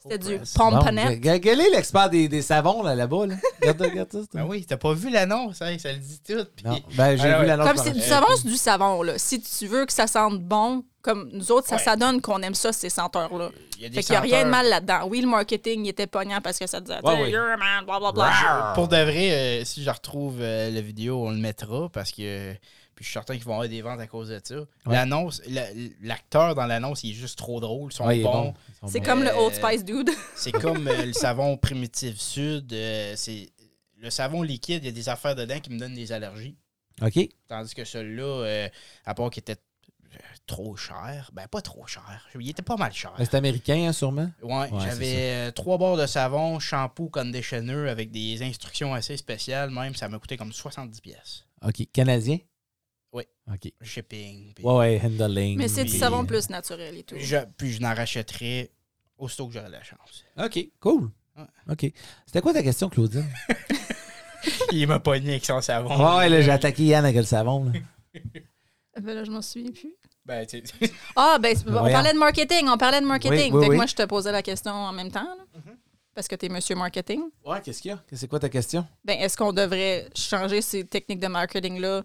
[0.10, 1.20] C'était du Bon, Pomponette.
[1.22, 3.26] que- Quel est l'expert des, des savons là, là-bas?
[3.28, 3.36] Là?
[3.62, 4.20] Regarde, regarde ça.
[4.34, 6.46] Ben oui, t'as pas vu l'annonce, hein, ça le dit tout.
[6.56, 6.78] puis- Non.
[6.96, 7.46] Ben, j'ai vu ouais.
[7.48, 7.68] l'annonce.
[7.68, 9.02] Comme c'est du Euh, savon, c'est du savon.
[9.02, 9.14] Là.
[9.18, 11.82] Si tu veux que ça sente bon, comme nous autres, ça Ouais.
[11.84, 13.50] s'adonne qu'on aime ça, ces senteurs-là.
[13.78, 15.08] Il y a des Fait qu'il n'y a rien de mal là-dedans.
[15.10, 18.72] Oui, le marketing il était pognant parce que ça disait Ouais, a man, blablabla.
[18.76, 19.32] Pour de vrai,
[19.62, 22.54] euh, si je retrouve euh, la vidéo, on le mettra parce que.
[22.96, 24.56] Puis je suis certain qu'ils vont avoir des ventes à cause de ça.
[24.86, 25.68] L'annonce, la-
[26.02, 27.92] l'acteur dans l'annonce, il est juste trop drôle.
[27.92, 28.54] Ils sont Ouais, bons.
[28.82, 28.88] bon.
[28.88, 30.10] C'est comme le Euh, Old Spice Dude.
[30.36, 32.72] C'est comme euh, le savon primitif sud.
[32.74, 33.50] euh, c'est
[33.98, 36.56] le savon liquide, il y a des affaires dedans qui me donnent des allergies.
[37.02, 37.28] OK.
[37.50, 38.70] Tandis que celui-là, euh,
[39.04, 39.58] à part qu'il était
[40.46, 43.14] trop cher, ben pas trop cher, il était pas mal cher.
[43.18, 44.30] Ben, C'est américain, hein, sûrement?
[44.42, 49.72] Ouais, c'est j'avais trois barres de savon, shampoo, conditioner avec des instructions assez spéciales.
[49.72, 51.46] Même, ça m'a coûté comme 70 pièces.
[51.66, 51.88] OK.
[51.92, 52.38] Canadien?
[53.16, 53.24] Oui.
[53.52, 53.72] OK.
[53.82, 54.54] Shipping.
[54.54, 55.58] puis- Ouais, ouais, handling.
[55.58, 57.16] Mais c'est du puis- savon plus naturel et tout.
[57.18, 58.72] Je- puis je n'en rachèterais
[59.18, 60.26] aussitôt que j'aurai la chance.
[60.38, 61.10] OK, cool.
[61.38, 61.44] Ouais.
[61.72, 61.94] OK.
[62.26, 63.26] C'était quoi ta question, Claudine?
[64.72, 65.90] Il m'a pogné avec son savon.
[65.90, 67.66] ouais, ouais, là, j'ai attaqué Yann avec le savon.
[67.66, 67.80] Là.
[69.02, 69.94] Ben là, je m'en souviens plus.
[70.26, 71.92] Ben, tu sais, Ah, ben, c'est- on Voyons.
[71.94, 72.68] parlait de marketing.
[72.70, 73.52] On parlait de marketing.
[73.54, 75.24] Oui, oui, fait que moi, je te posais la question en même temps.
[75.24, 75.46] là.
[75.56, 75.78] Mhm.
[76.14, 77.24] Parce que tu es monsieur marketing.
[77.46, 78.02] Ouais, qu'est-ce qu'il y a?
[78.14, 78.86] C'est quoi ta question?
[79.04, 82.04] Ben, est-ce qu'on devrait changer ces techniques de marketing-là?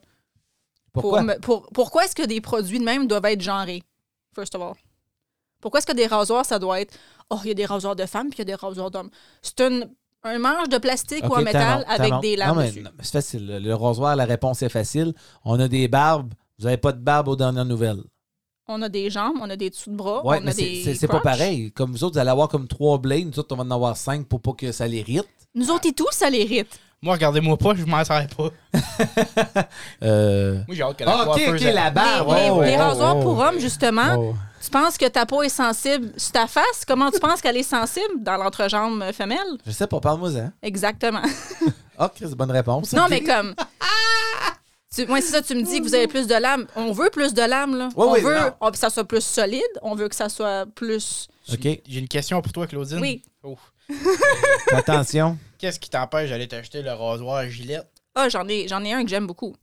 [0.93, 1.24] Pourquoi?
[1.41, 3.82] Pour, pourquoi est-ce que des produits de même doivent être genrés?
[4.34, 4.74] First of all?
[5.61, 6.95] Pourquoi est-ce que des rasoirs, ça doit être.
[7.28, 9.11] Oh, il y a des rasoirs de femmes puis il y a des rasoirs d'hommes?
[9.43, 9.91] C'est une.
[10.22, 12.64] un manche de plastique ou en métal avec des lames
[13.03, 13.59] C'est facile.
[13.62, 15.12] Le- rasoir, la réponse est facile.
[15.45, 16.34] On a des barbes.
[16.59, 18.03] Vous n'avez pas de barbe aux dernières nouvelles.
[18.68, 20.84] On a des jambes, on a des dessous de bras, Ouais, on mais a c'est-
[20.84, 21.72] des c'est pas pareil.
[21.72, 23.26] Comme vous autres, vous allez avoir comme trois blades.
[23.26, 25.26] Nous autres, on va en avoir cinq pour pas que ça l'irrite.
[25.55, 26.78] Nous autres et tout, ça l'irrite.
[27.03, 28.51] Moi, regardez-moi pas, je m'en sers pas.
[30.03, 30.57] Euh...
[30.66, 33.22] Moi, j'ai hâte que la Ah, ok, Les, oh, les oh, rasoirs oh.
[33.22, 36.84] pour hommes, justement, tu penses que ta peau est sensible sur ta face?
[36.86, 39.38] Comment tu penses qu'elle est sensible dans l'entrejambe femelle?
[39.66, 40.51] Je sais pas, parle-moi ça.
[40.62, 41.22] Exactement.
[42.03, 42.94] Ah, Chris, bonne réponse.
[42.94, 43.55] non, mais comme.
[44.94, 46.66] Tu, moi, c'est ça, tu me dis que vous avez plus de lames.
[46.74, 47.90] On veut plus de lames, là.
[47.94, 49.61] On oui, veut on- que ça soit plus solide.
[49.82, 51.28] On veut que ça soit plus.
[51.53, 52.98] OK, J'ai une question pour toi, Claudine.
[53.01, 53.22] Oui.
[53.44, 53.57] Oh.
[54.72, 55.38] attention.
[55.61, 57.86] Qu'est-ce qui t'empêche d'aller t'acheter le rasoir Gillette?
[58.14, 59.54] Ah, j'en ai, j'en ai un que j'aime beaucoup.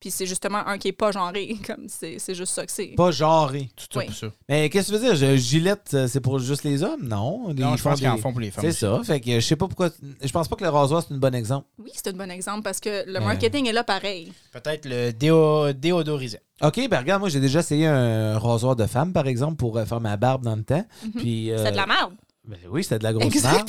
[0.00, 1.56] Puis c'est justement un qui est pas genré.
[1.66, 2.88] Comme c'est, c'est juste ça que c'est.
[2.96, 3.68] Pas genré.
[3.74, 4.14] Tout ça Oui.
[4.14, 4.26] ça.
[4.48, 5.16] Mais qu'est-ce que tu veux dire?
[5.16, 7.02] Je- Gillette, euh, c'est pour juste les hommes?
[7.02, 7.48] Non.
[7.52, 8.62] Non, Ils je font pense qu'ils en des- font pour les femmes.
[8.70, 9.06] C'est aussi.
[9.06, 9.12] ça.
[9.14, 9.88] Fait que je sais pas pourquoi.
[10.22, 11.66] Je pense pas que le rasoir, c'est un bon exemple.
[11.82, 14.32] Oui, c'est un bon exemple parce que le marketing est là pareil.
[14.52, 15.72] Peut-être le déo...
[15.72, 16.38] déodorisant.
[16.62, 19.84] OK, ben regarde, moi, j'ai déjà essayé un rasoir de femme, par exemple, pour euh,
[19.84, 20.84] faire ma barbe dans le temps.
[21.16, 22.12] Puis, euh, C'est de la merde.
[22.44, 23.64] ben oui, c'était de la grosse Exactement.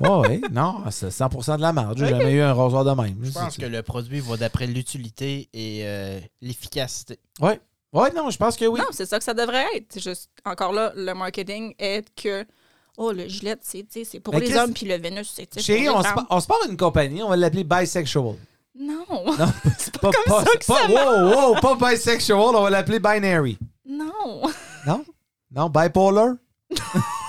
[0.00, 0.40] Ouais, ouais.
[0.50, 1.96] Non, c'est 100 de la marde.
[1.98, 3.16] J'ai jamais eu un rasoir de même.
[3.22, 7.18] Je pense que le produit va d'après l'utilité et euh, l'efficacité.
[7.40, 7.60] Ouais.
[7.92, 8.80] Ouais, non, je pense que oui.
[8.80, 10.00] Non, c'est ça que ça devrait être.
[10.00, 12.44] Juste, encore là, le marketing est que.
[12.96, 13.84] Oh, le gilet, c'est,
[14.20, 16.26] pour Mais les hommes, puis le Vénus, c'est Chérie, pour on les se, femmes.
[16.26, 18.34] pa- on se part une compagnie, on va l'appeler bisexual.
[18.78, 19.04] Non.
[19.10, 19.34] Non,
[19.78, 23.58] c'est pas, pas, ça que pas- ça wow, wow, pas bisexual, on va l'appeler binary.
[23.86, 24.42] Non.
[24.86, 25.04] Non?
[25.50, 26.34] Non, bipolar?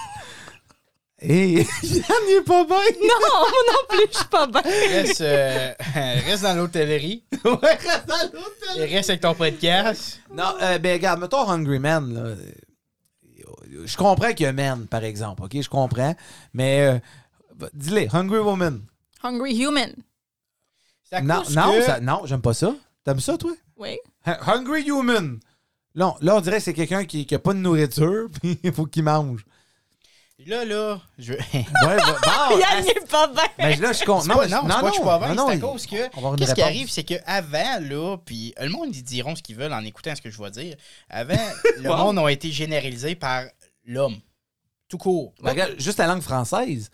[1.27, 2.77] Hé, Yann, il est pas bien.
[2.77, 4.61] Non, moi non plus, je suis pas bien.
[4.61, 5.73] Reste, euh,
[6.25, 8.77] reste dans l'hôtellerie Ouais, reste dans l'autre.
[8.77, 10.19] et reste avec ton podcast.
[10.33, 12.35] Non, euh, ben regarde, mettons Hungry Man, là.
[13.85, 15.61] Je comprends qu'il y a Man, par exemple, OK?
[15.61, 16.15] Je comprends.
[16.53, 16.81] Mais,
[17.59, 18.81] euh, dis-le, Hungry Woman.
[19.21, 19.93] Hungry Human.
[21.03, 22.73] C'est à Non, cause non, que- ça- non, j'aime pas ça.
[23.03, 23.51] T'aimes ça, toi?
[23.77, 23.97] Oui.
[24.25, 25.39] Hu- Hungry Human.
[25.93, 28.71] Là, on- là, on dirait que c'est quelqu'un qui n'a pas de nourriture, puis il
[28.73, 29.45] faut qu'il mange.
[30.45, 31.33] Là, là, je...
[31.53, 33.43] Ouais, va- bon, Yann, est pas bien.
[33.57, 35.47] ben, là, je C'est Non, pas- non, pas que je suis pas bien, non, non,
[35.49, 36.35] c'est à cause que...
[36.37, 39.83] Qu'est-ce qui arrive, c'est qu'avant, là, puis le monde, ils diront ce qu'ils veulent en
[39.83, 40.75] écoutant ce que je vais dire.
[41.09, 41.33] Avant,
[41.79, 43.43] le monde a été généralisé par
[43.85, 44.17] l'homme.
[44.87, 45.33] Tout court.
[45.41, 46.89] Ben, regarde, juste la langue française.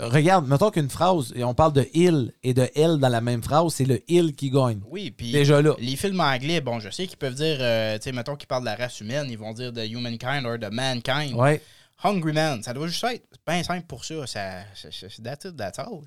[0.00, 3.20] Euh, Regarde, mettons qu'une phrase, et on parle de il et de elle dans la
[3.20, 4.80] même phrase, c'est le il qui gagne.
[4.90, 5.74] Oui, puis Déjà là.
[5.78, 8.62] les films anglais, bon, je sais qu'ils peuvent dire, euh, tu sais, mettons qu'ils parlent
[8.64, 11.34] de la race humaine, ils vont dire de humankind or de mankind.
[11.36, 11.62] Ouais.
[12.02, 14.26] Hungry man, ça doit juste être bien simple pour ça.
[14.26, 16.00] ça c'est c'est- that's it, that's all.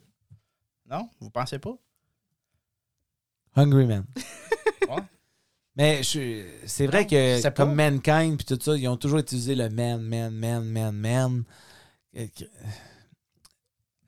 [0.89, 1.09] Non?
[1.19, 1.75] Vous pensez pas?
[3.55, 4.05] Hungry Man.
[4.87, 5.01] Ouais.
[5.75, 7.89] Mais c'est vrai que c'est comme pas.
[7.91, 11.43] Mankind puis tout ça, ils ont toujours utilisé le man, man, man, man, man.
[12.15, 12.25] Euh,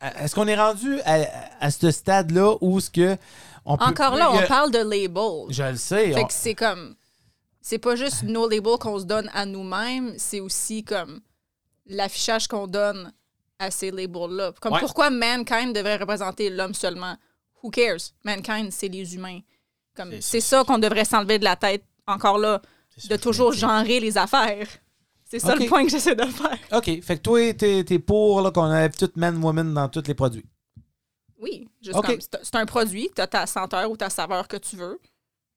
[0.01, 1.25] Est-ce qu'on est rendu à,
[1.59, 3.17] à ce stade-là où ce que
[3.65, 5.51] on peut Encore là, on a- parle de label.
[5.53, 6.13] Je le sais.
[6.13, 6.95] Fait on- que c'est comme.
[7.61, 11.19] C'est pas juste nos labels qu'on se donne à nous-mêmes, c'est aussi comme
[11.89, 13.11] l'affichage qu'on donne
[13.59, 14.53] à ces labels-là.
[14.61, 14.79] Comme Ouais.
[14.79, 17.15] pourquoi Mankind devrait représenter l'homme seulement?
[17.61, 18.13] Who cares?
[18.23, 19.41] Mankind, c'est les humains.
[19.95, 22.61] Comme C'est- ça qu'on devrait s'enlever de la tête, encore là,
[22.95, 24.67] C'est ça de toujours genrer les affaires.
[25.25, 26.57] C'est ça le point que j'essaie de faire.
[26.71, 27.01] OK.
[27.03, 30.15] Fait que toi, t'es es pour là, qu'on ait tout man, woman dans tous les
[30.15, 30.45] produits.
[31.37, 32.05] Oui, juste Ok.
[32.07, 34.99] comme c'est un produit, tu as ta senteur ou ta saveur que tu veux.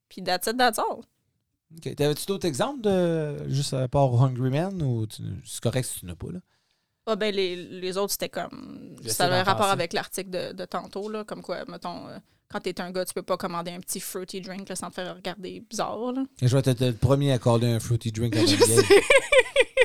[0.09, 1.03] Puis that's it, that's all.
[1.81, 6.07] T'avais-tu d'autres exemples de juste à part Hungry Man ou tu- c'est correct si tu
[6.07, 6.41] n'as pas, là?
[7.07, 8.95] Ah ben les, les autres, c'était comme.
[9.03, 12.19] J'essaie Ça avait d'en rapport avec l'article de, de tantôt, là, comme quoi, mettons, euh,
[12.53, 14.95] quand t'es un gars, tu peux pas commander un petit fruity drink là, sans te
[14.95, 16.13] faire regarder bizarre.
[16.13, 16.23] Là.
[16.41, 18.85] Et je vais être le premier à accorder un fruity drink à Geneviève.
[18.87, 19.01] sais.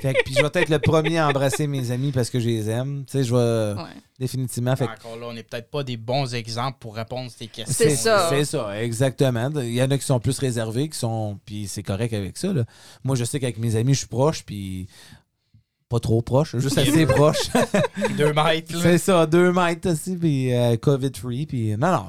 [0.01, 2.45] Fait que, puis je vais être le premier à embrasser mes amis parce que je
[2.47, 3.03] les aime.
[3.05, 3.89] Tu sais, je vais Ouais.
[4.19, 4.75] définitivement.
[4.75, 7.47] Fait que Encore là, on n'est peut-être pas des bons exemples pour répondre à ces
[7.47, 7.73] questions.
[7.75, 8.27] C'est ça.
[8.29, 9.49] C'est ça, exactement.
[9.59, 11.39] Il y en a qui sont plus réservés, qui sont.
[11.45, 12.53] Puis c'est correct avec ça.
[12.53, 12.65] là.
[13.03, 14.87] Moi, je sais qu'avec mes amis, je suis proche, puis
[15.89, 17.49] pas trop proche, juste assez proche.
[18.17, 18.81] Deux mètres, là.
[18.81, 22.05] c'est ça, deux mètres aussi, puis euh, COVID-free, puis non, non.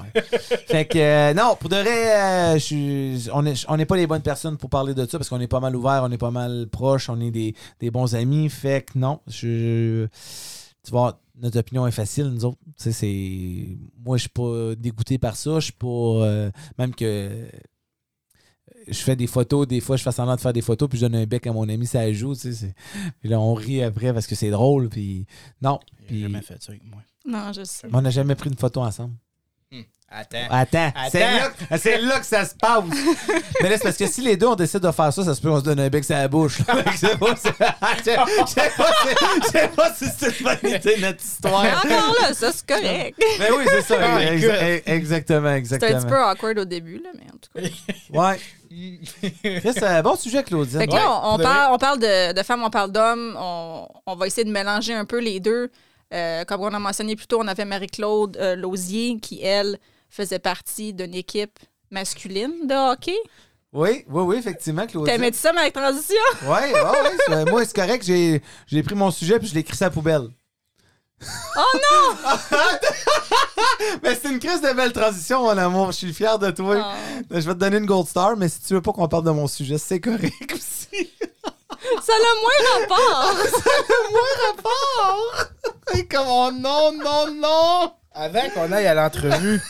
[0.67, 4.21] fait que, euh, non, pour de vrai, euh, je on n'est on pas les bonnes
[4.21, 6.67] personnes pour parler de ça, parce qu'on est pas mal ouvert, on est pas mal
[6.71, 8.49] proche, on est des, des bons amis.
[8.49, 10.07] Fait que non, je.
[10.83, 12.57] Tu vois, notre opinion est facile, nous autres.
[12.77, 13.77] Tu sais, c'est.
[14.05, 15.55] Moi, je suis pas dégoûté par ça.
[15.59, 15.87] Je suis pas.
[15.87, 17.29] euh, même que.
[18.89, 21.05] Je fais des photos, des fois, je fais semblant de faire des photos, puis je
[21.05, 22.73] donne un bec à mon ami, ça joue, tu sais.
[23.21, 25.25] Puis là, on rit après parce que c'est drôle, puis.
[25.61, 25.79] Non.
[26.01, 26.21] J'ai Puis.
[26.23, 27.01] jamais fait ça avec moi.
[27.25, 27.87] Non, je sais.
[27.93, 29.13] On n'a jamais pris une photo ensemble.
[30.11, 30.37] Attends.
[30.49, 31.37] Attends, c'est Attends.
[31.37, 32.83] là, que- c'est là que ça se passe.
[33.61, 35.39] Mais là, c'est parce que si les deux, on décide de faire ça, ça se
[35.39, 36.63] peut qu'on se donne un bec sur la bouche.
[36.63, 40.45] Fait que c'est pas- c'est- Je sais pas si- je sais pas si c'est une
[40.45, 41.63] bonne idée, notre histoire.
[41.63, 43.21] Encore là, ça, c'est correct.
[43.39, 43.97] Mais oui, c'est ça.
[44.01, 44.55] Oh my ex- God.
[44.59, 46.09] ex- exactement, C'était un petit exactement.
[46.09, 48.19] peu awkward au début, là, mais en tout cas.
[48.19, 48.39] Ouais.
[48.69, 50.79] C'est un bon sujet, Claudine.
[50.79, 53.35] Fait que Ouais, là, on, parle, on parle de, de femmes, on parle d'hommes.
[53.39, 55.69] On, on va essayer de mélanger un peu les deux.
[56.13, 59.77] Euh, comme on a mentionné plus tôt, on avait Marie-Claude euh, Lausier qui, elle,
[60.09, 61.59] faisait partie d'une équipe
[61.91, 63.17] masculine de hockey.
[63.71, 65.13] Oui, oui, oui, effectivement, Claudine.
[65.13, 66.15] T'aimais-tu ça, ma transition?
[66.43, 68.03] Oui, ouais, ouais, moi, c'est correct.
[68.03, 70.29] J'ai, pris mon sujet puis je l'ai écrit ça à la poubelle.
[71.21, 72.15] Oh non!
[74.03, 75.91] Mais c'est une crise de belle transition, mon amour.
[75.91, 76.75] Je suis fier de toi.
[76.79, 77.25] Oh.
[77.31, 79.31] Je vais te donner une gold star, mais si tu veux pas qu'on parle de
[79.31, 81.09] mon sujet, c'est correct aussi.
[82.01, 83.33] Ça a moins rapport!
[84.11, 85.45] Moins rapport!
[85.95, 87.91] Et comment non, non, non!
[88.13, 89.61] Avant qu'on aille à l'entrevue.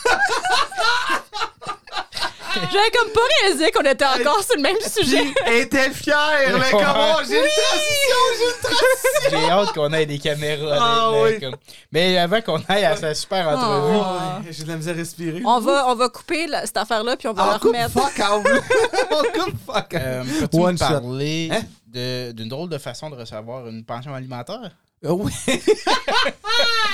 [2.72, 5.32] J'avais comme pas réalisé qu'on était encore sur le même sujet.
[5.60, 6.14] était fier,
[6.58, 7.16] là, comment?
[7.28, 9.30] J'ai une transition, j'ai une transition!
[9.30, 10.76] J'ai hâte qu'on aille des caméras.
[10.80, 11.40] Ah là, oui.
[11.40, 11.56] comme-
[11.92, 13.98] Mais avant qu'on aille à sa super entrevue.
[14.00, 14.44] Oh.
[14.44, 15.42] Ouais, j'ai de la misère à respirer.
[15.44, 17.90] On va, on va couper la- cette affaire-là, puis on va On la remettre.
[17.92, 18.46] fuck out.
[19.10, 19.94] On coupe fuck out.
[19.94, 21.60] Euh, Peux-tu me parler Hein?
[21.86, 24.70] de- d'une drôle de façon de recevoir une pension alimentaire?
[25.02, 25.32] Euh, oui.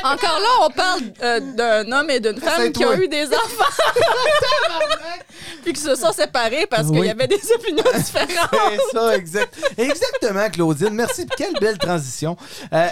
[0.05, 3.83] Encore là, on parle euh, d'un homme et d'une femme qui ont eu des enfants.
[5.65, 8.51] Puis qui se sont séparés parce qu'il y avait des opinions différentes.
[8.53, 9.57] C'est ça, exact.
[9.77, 10.91] Exactement, Claudine.
[10.91, 11.27] Merci.
[11.37, 12.37] Quelle belle transition.
[12.73, 12.89] Euh,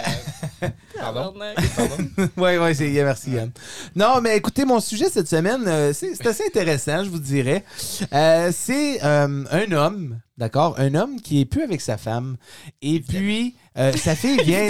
[0.99, 1.33] Pardon?
[2.37, 3.51] Oui, oui, c'est merci Yann.
[3.95, 7.63] Non, mais écoutez, mon sujet cette semaine, euh, c'est c'est assez intéressant, je vous dirais.
[8.13, 10.75] Euh, c'est euh, un homme, d'accord?
[10.79, 12.37] Un homme qui est plus avec sa femme.
[12.81, 14.69] Et puis, euh, sa fille vient.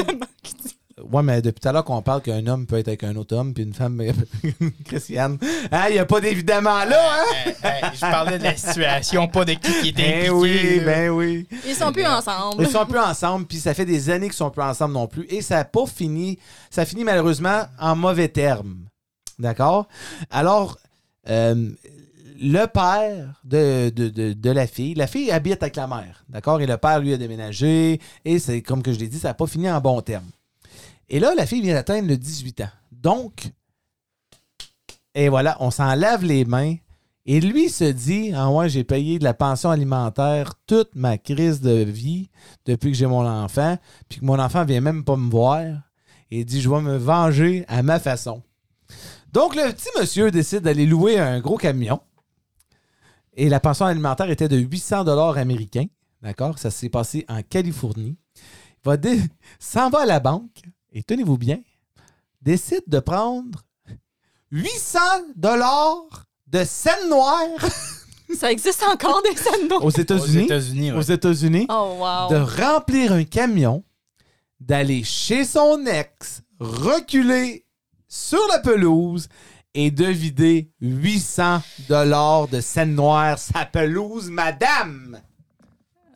[1.11, 3.35] Ouais, mais depuis tout à l'heure qu'on parle qu'un homme peut être avec un autre
[3.35, 4.01] homme, puis une femme.
[4.85, 5.37] Christiane.
[5.69, 7.25] Ah, il n'y a pas d'évidemment là, hein?
[7.45, 10.31] Hey, hey, je parlais de la situation, pas de qui qui était Ben impliqué.
[10.31, 10.85] oui, là.
[10.85, 11.47] ben oui.
[11.67, 12.63] Ils sont plus ensemble.
[12.63, 15.25] Ils sont plus ensemble, puis ça fait des années qu'ils sont plus ensemble non plus.
[15.29, 16.39] Et ça n'a pas fini.
[16.69, 18.85] Ça finit malheureusement en mauvais termes.
[19.37, 19.89] D'accord?
[20.31, 20.77] Alors,
[21.27, 21.71] euh,
[22.39, 26.23] le père de, la fille, la fille habite avec la mère.
[26.29, 26.61] D'accord?
[26.61, 27.99] Et le père, lui, a déménagé.
[28.23, 30.29] Et c'est comme que je l'ai dit, ça n'a pas fini en bon terme.
[31.09, 32.69] Et là, la fille vient d'atteindre le 18 ans.
[32.91, 33.51] Donc,
[35.13, 36.75] et voilà, on s'en lave les mains.
[37.27, 41.61] Et lui se dit Ah ouais, j'ai payé de la pension alimentaire toute ma crise
[41.61, 42.29] de vie
[42.65, 43.77] depuis que j'ai mon enfant,
[44.09, 45.65] puis que mon enfant vient même pas me voir.
[46.29, 48.43] Et dit Je vais me venger à ma façon.
[49.31, 51.99] Donc, le petit monsieur décide d'aller louer un gros camion.
[53.35, 55.85] Et la pension alimentaire était de 800 dollars américains.
[56.21, 56.57] D'accord?
[56.57, 58.17] Ça s'est passé en Californie.
[58.37, 59.19] Il va dé-
[59.59, 60.61] s'en va à la banque
[60.91, 61.59] et tenez-vous bien,
[62.41, 63.61] décide de prendre
[64.51, 64.99] 800
[65.35, 67.49] dollars de scène noire
[68.39, 70.45] Ça existe encore des scènes aux Aux États-Unis.
[70.45, 70.97] États-Unis, ouais.
[70.97, 71.67] Aux États-Unis.
[71.69, 72.29] Oh, wow.
[72.29, 73.83] De remplir un camion,
[74.59, 77.65] d'aller chez son ex, reculer
[78.07, 79.27] sur la pelouse
[79.75, 85.19] et de vider 800 dollars de scène noire sa pelouse, madame.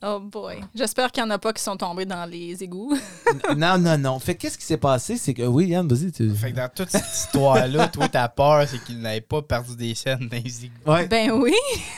[0.02, 0.62] Oh boy.
[0.74, 2.98] J'espère qu'il n'y en a pas qui sont tombés dans les égouts.
[3.58, 4.18] non, non, non.
[4.20, 5.18] Fait que qu'est-ce qui s'est passé?
[5.18, 6.10] C'est que, oui, Yann, vas-y.
[6.14, 6.34] Tu...
[6.34, 9.94] Fait que dans toute cette histoire-là, toi, ta peur, c'est qu'il n'avait pas perdu des
[9.96, 10.90] scènes dans les égouts.
[10.90, 11.06] Ouais.
[11.08, 11.54] ben oui.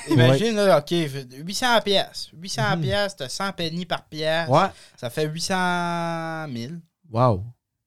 [0.09, 2.31] Imagine, là, OK, 800 pièces.
[2.33, 4.49] 800 pièces, t'as 100 pennies par pièce.
[4.49, 4.67] Ouais.
[4.97, 6.73] Ça fait 800 000.
[7.11, 7.43] Wow.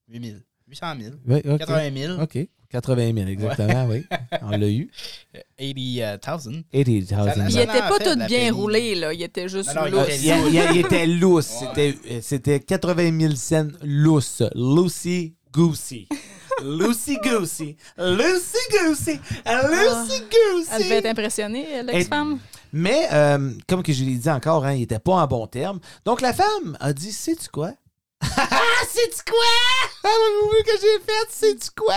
[0.09, 0.39] 8 000.
[0.69, 1.15] 800 000.
[1.27, 1.59] Oui, OK.
[1.59, 2.23] 80 000.
[2.23, 2.39] OK.
[2.75, 4.05] 80 000, exactement, oui.
[4.43, 4.91] On l'a eu.
[5.59, 6.19] 80 000.
[6.21, 7.07] 80 000.
[7.07, 9.13] Ça- Il ça- était en pas tout bien roulé, là.
[9.15, 10.09] Il était juste Non, non, il lousse.
[10.09, 11.47] était Il, il- il était lousse.
[11.61, 14.43] C'était, euh, c'était 80 000 cents lousse.
[14.55, 16.07] Lucy Goosey.
[16.63, 17.77] Lucy Goosey.
[17.99, 19.21] Lucy Goosey.
[19.47, 20.69] Lucy Goosey.
[20.73, 22.39] Elle devait être impressionnée, l'ex-femme.
[22.73, 25.79] Mais, euh, comme que je l'ai dit encore, hein, il était pas en bon terme.
[26.05, 27.73] Donc, la femme a dit Sais-tu quoi
[28.21, 28.49] Ah,
[28.89, 29.45] sais-tu quoi?
[30.05, 30.09] Ah,
[30.51, 31.95] oui, que j'ai fait, sais-tu quoi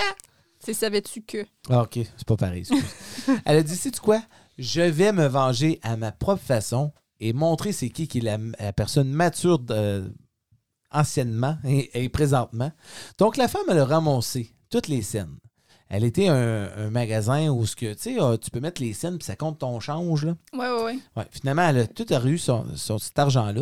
[0.68, 1.46] C'est savais-tu que?
[1.70, 2.64] Ah, ok, c'est pas pareil.
[3.46, 4.22] Elle a dit Sais-tu quoi?
[4.58, 6.92] Je vais me venger à ma propre façon
[7.22, 10.14] et montrer c'est qui qui est la, la personne mature de-
[10.92, 12.70] anciennement et, et présentement.
[13.18, 15.38] Donc, la femme, elle a ramassé toutes les scènes.
[15.88, 18.92] Elle était un, un magasin où ce que, tu sais, euh, tu peux mettre les
[18.92, 20.26] scènes puis ça compte ton change.
[20.26, 20.36] Là.
[20.52, 21.00] Ouais, ouais, ouais.
[21.16, 23.62] Ouais, finalement, elle a tout a eu son, son- cet argent-là.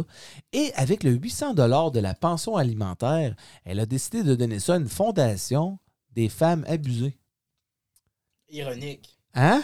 [0.53, 4.77] Et avec le 800 de la pension alimentaire, elle a décidé de donner ça à
[4.77, 5.77] une fondation
[6.15, 7.17] des femmes abusées.
[8.49, 9.17] Ironique.
[9.33, 9.61] Hein?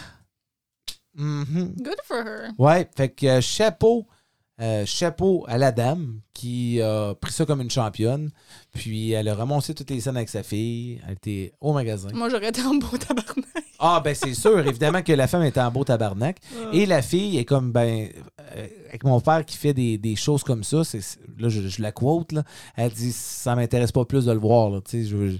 [1.14, 1.74] Mhm.
[1.78, 2.50] Good for her.
[2.58, 4.06] Ouais, fait que euh, chapeau,
[4.60, 8.30] euh, chapeau à la dame qui a pris ça comme une championne.
[8.72, 11.00] Puis elle a ramassé toutes les scènes avec sa fille.
[11.06, 12.08] Elle était au magasin.
[12.14, 13.46] Moi, j'aurais été en beau tabarnak.
[13.78, 16.38] Ah, ben c'est sûr, évidemment que la femme est en beau tabarnak.
[16.72, 18.08] Et la fille est comme, ben,
[18.56, 21.00] euh, avec mon père qui fait des, des choses comme ça, c'est,
[21.38, 22.44] là, je, je la quote, là,
[22.76, 25.38] elle dit, ça m'intéresse pas plus de le voir, là, tu sais, je, je- je-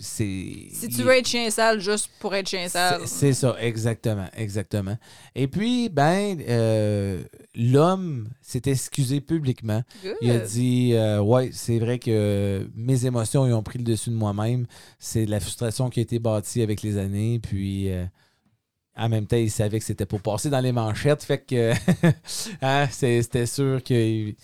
[0.00, 0.68] c'est...
[0.72, 3.02] Si tu veux être chien sale juste pour être chien sale.
[3.06, 4.98] C'est ça, exactement, exactement.
[5.34, 7.22] Et puis, ben, euh,
[7.54, 9.82] l'homme s'est excusé publiquement.
[10.02, 10.16] Good.
[10.20, 14.10] Il a dit euh, Ouais, c'est vrai que mes émotions ils ont pris le dessus
[14.10, 14.66] de moi-même.
[14.98, 17.38] C'est de la frustration qui a été bâtie avec les années.
[17.38, 18.04] Puis euh,
[18.96, 21.22] en même temps, il savait que c'était pour passer dans les manchettes.
[21.22, 21.72] Fait que
[22.62, 24.36] hein, c'était sûr qu'il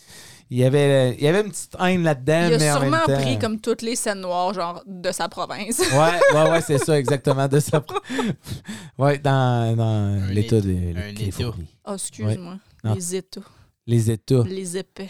[0.50, 2.46] il y avait, il y avait une petite haine là-dedans.
[2.48, 5.12] Il a mais en même sûrement temps- pris comme toutes les scènes noires, genre, de
[5.12, 5.78] sa province.
[5.78, 7.46] Ouais, ouais, ouais, c'est ça, exactement.
[7.48, 7.82] De ça.
[8.98, 11.44] Ouais, dans, dans l'État de un État.
[11.86, 12.56] Oh, excuse-moi.
[12.94, 13.40] Les états.
[13.86, 14.42] Les États.
[14.46, 15.08] Les épais.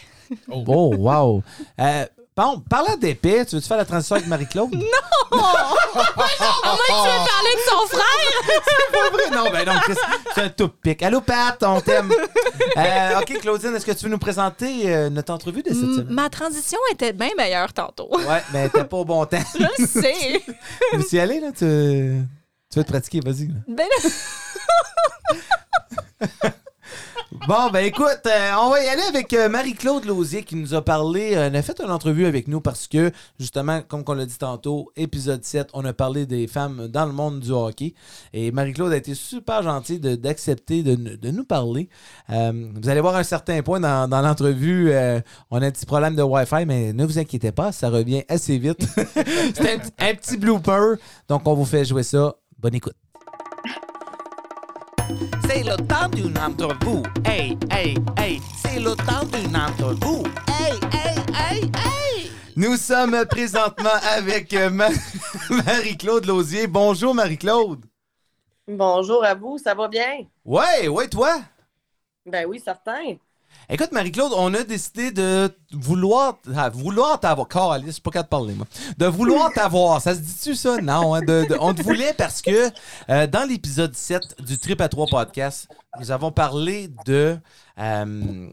[0.48, 0.62] Oh.
[0.66, 1.42] Oh, wow.
[1.80, 2.06] Euh,
[2.38, 4.70] bon, parlant d'épée, tu veux-tu faire la transition avec Marie-Claude?
[5.30, 8.30] À moins que tu veux parler de son frère!
[8.92, 9.30] pas vrai?
[9.36, 9.80] Non, ben non,
[10.34, 11.02] c'est un tout pic.
[11.02, 12.10] Allô, Pat, on t'aime.
[12.76, 15.94] Euh, OK, Claudine, est-ce que tu veux nous présenter euh, notre entrevue de cette M-
[15.96, 16.14] semaine?
[16.14, 18.08] Ma transition était bien meilleure tantôt.
[18.16, 19.38] Ouais, mais t'es pas au bon temps.
[19.58, 20.42] Je le sais.
[20.94, 21.48] Veux y aller, là?
[21.52, 21.58] Tu,
[22.70, 23.48] tu veux te pratiquer, vas-y.
[23.48, 23.54] là.
[27.46, 30.82] Bon, ben écoute, euh, on va y aller avec euh, Marie-Claude Lausier qui nous a
[30.82, 34.26] parlé, euh, elle a fait une entrevue avec nous parce que, justement, comme on l'a
[34.26, 37.94] dit tantôt, épisode 7, on a parlé des femmes dans le monde du hockey.
[38.32, 41.88] Et Marie-Claude a été super gentille d'accepter de, de nous parler.
[42.28, 44.92] Vous allez voir un certain point dans, dans l'entrevue,
[45.50, 48.58] on a un petit problème de Wi-Fi, mais ne vous inquiétez pas, ça revient assez
[48.58, 48.86] vite.
[49.54, 50.96] C'est un petit blooper,
[51.28, 52.34] donc on vous fait jouer ça.
[52.58, 52.96] Bonne écoute.
[55.48, 57.02] C'est le temps d'une entrevue.
[57.24, 58.38] Hey, hey, hey.
[58.54, 60.28] C'est le temps d'une entrevue.
[60.46, 62.30] Hey, hey, hey, hey.
[62.54, 64.90] Nous sommes présentement avec euh, Ma-
[65.50, 66.66] Marie-Claude Lausier.
[66.66, 67.82] Bonjour Marie-Claude.
[68.66, 70.26] Bonjour à vous, ça va bien?
[70.44, 71.38] Ouais, ouais, toi?
[72.26, 73.16] Ben oui, certain.
[73.70, 77.48] Écoute, Marie-Claude, on a décidé de vouloir, ah, vouloir t'avoir.
[77.48, 78.66] Caliste, je suis pas capable de parler, moi.
[78.96, 80.00] De vouloir t'avoir.
[80.00, 80.78] Ça se dit-tu, ça?
[80.80, 81.20] Non, hein,
[81.60, 82.70] on te voulait parce que
[83.10, 85.68] euh, dans l'épisode 7 du Trip à 3 podcast,
[86.00, 87.38] nous avons parlé de.
[87.78, 88.48] euh,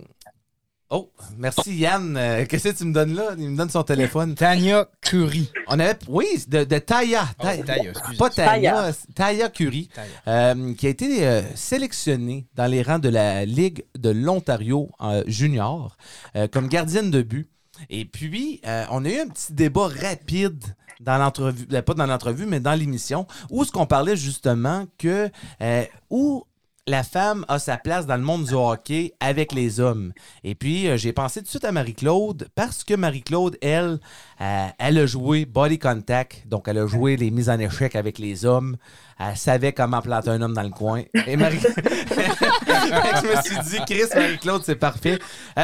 [0.91, 2.15] Oh, merci Yann.
[2.15, 3.31] Euh, Qu'est-ce que tu me donnes là?
[3.39, 4.35] Il me donne son téléphone.
[4.35, 5.51] Tanya Curie.
[5.67, 5.97] On avait.
[6.07, 7.25] Oui, de, de Taya.
[7.39, 7.91] Oh, Taya.
[8.19, 9.49] Pas Taya, Taya.
[9.49, 10.07] Curie, Taya.
[10.53, 15.23] euh, qui a été euh, sélectionnée dans les rangs de la Ligue de l'Ontario euh,
[15.25, 15.97] junior
[16.35, 17.49] euh, comme gardienne de but.
[17.89, 20.63] Et puis, euh, on a eu un petit débat rapide
[21.01, 25.29] dans l'entrevue, euh, pas dans l'entrevue, mais dans l'émission, où ce qu'on parlait justement que
[25.61, 26.45] euh, où
[26.87, 30.13] la femme a sa place dans le monde du hockey avec les hommes.
[30.43, 33.99] Et puis, euh, j'ai pensé tout de suite à Marie-Claude parce que Marie-Claude, elle,
[34.39, 38.19] euh, elle a joué body contact, donc elle a joué les mises en échec avec
[38.19, 38.77] les hommes.
[39.19, 41.03] Elle savait comment planter un homme dans le coin.
[41.25, 41.59] Et Marie...
[41.59, 45.17] je me suis dit, Chris, Marie-Claude, c'est parfait.
[45.57, 45.63] Euh,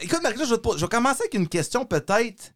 [0.00, 2.52] écoute, Marie-Claude, je vais, je vais commencer avec une question peut-être.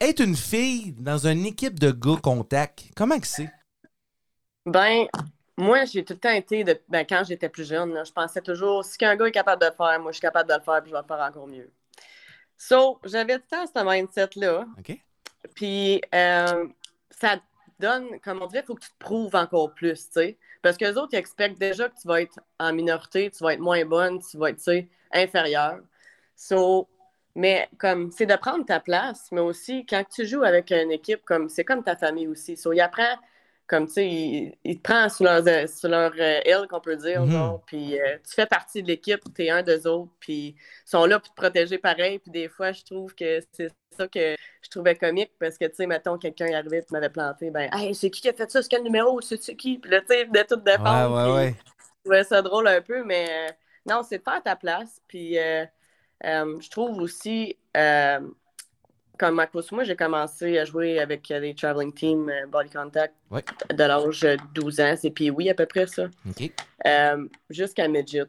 [0.00, 3.50] Être une fille dans une équipe de gars contact, comment que c'est?
[4.66, 5.06] Ben,
[5.56, 8.42] moi, j'ai tout le temps été, de, ben, quand j'étais plus jeune, là, je pensais
[8.42, 10.60] toujours, si qu'un gars est capable de le faire, moi, je suis capable de le
[10.60, 11.70] faire, puis je vais le faire encore mieux.
[12.58, 14.66] So, j'avais tout le temps ce mindset-là.
[14.78, 14.98] OK?
[15.54, 16.66] Puis, euh,
[17.10, 17.36] ça
[17.78, 20.38] donne, comme on dirait, il faut que tu te prouves encore plus, tu sais.
[20.62, 23.54] Parce que les autres, ils expectent déjà que tu vas être en minorité, tu vas
[23.54, 25.80] être moins bonne, tu vas être, tu sais, inférieure.
[26.34, 26.88] So,
[27.34, 31.22] mais comme, c'est de prendre ta place, mais aussi, quand tu joues avec une équipe,
[31.24, 32.56] comme, c'est comme ta famille aussi.
[32.56, 33.16] So, il apprend,
[33.66, 36.80] comme, tu sais, il, il te prend sous leur, euh, sous leur euh, aile, qu'on
[36.80, 40.12] peut dire, genre, puis euh, tu fais partie de l'équipe, tu es un des autres,
[40.20, 43.72] puis ils sont là pour te protéger pareil, puis des fois, je trouve que c'est
[43.90, 47.10] ça que je trouvais comique, parce que, tu sais, mettons, quelqu'un est arrivé et m'avait
[47.10, 49.90] planté, ben, hey, c'est qui qui a fait ça, c'est quel numéro, c'est qui, puis
[49.90, 51.54] là, tu sais, de tout défendre, puis ouais.
[51.54, 53.52] je trouvais ça drôle un peu, mais euh,
[53.86, 55.00] non, c'est de faire ta place.
[55.08, 55.64] Puis euh,
[56.22, 58.20] je trouve aussi, euh,
[59.18, 63.14] comme à cause moi, j'ai commencé à jouer avec des traveling teams euh, body contact
[63.30, 63.44] Ouais.
[63.70, 64.94] de l'âge de 12 ans.
[64.96, 66.06] C'est puis oui, à peu près ça.
[66.86, 68.24] Euh, jusqu'à midget.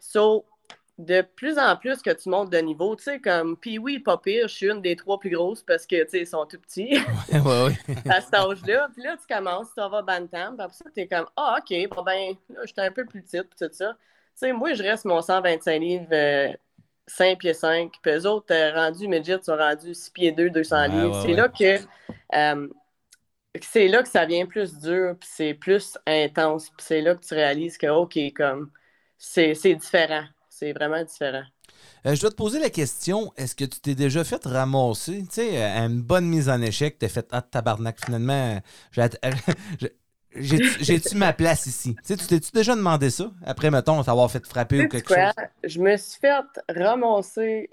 [0.00, 0.44] So,
[0.98, 4.18] de plus en plus que tu montes de niveau, tu sais, comme, puis oui, pas
[4.18, 6.58] pire, je suis une des trois plus grosses parce que, tu sais, ils sont tout
[6.58, 6.96] petits
[7.32, 7.94] ouais, ouais.
[8.10, 8.88] à cet âge-là.
[8.92, 12.02] Puis là, tu commences, tu vas bantam, puis après ça, t'es comme, ah, OK, bon,
[12.02, 13.94] ben, là, j'étais un peu plus petite, puis tout ça.
[13.94, 13.98] Tu
[14.34, 16.52] sais, moi, je reste mon 125 livres, euh,
[17.06, 20.86] 5 pieds 5, puis eux autres, euh, rendus midget, sont rendus 6 pieds 2, 200
[20.86, 21.14] Ouais, livres.
[21.14, 21.34] ouais, c'est ouais.
[21.34, 21.80] là que.
[22.34, 22.68] euh,
[23.62, 27.24] c'est là que ça devient plus dur, puis c'est plus intense, puis c'est là que
[27.24, 28.70] tu réalises que, OK, comme,
[29.18, 30.24] c'est c'est différent.
[30.48, 31.44] C'est vraiment différent.
[32.06, 35.34] Euh, je dois te poser la question, est-ce que tu t'es déjà fait ramasser, tu
[35.34, 38.60] sais, à une bonne mise en échec, t'as fait «Ah, tabarnak, finalement,
[40.34, 41.94] j'ai-tu ma place ici?
[41.96, 43.32] Tu sais, tu t'es-tu déjà demandé ça?
[43.44, 45.32] Après, mettons, t'avoir fait frapper ou quelque quoi?
[45.32, 45.36] chose?
[45.64, 47.68] Je me suis fait ramasser,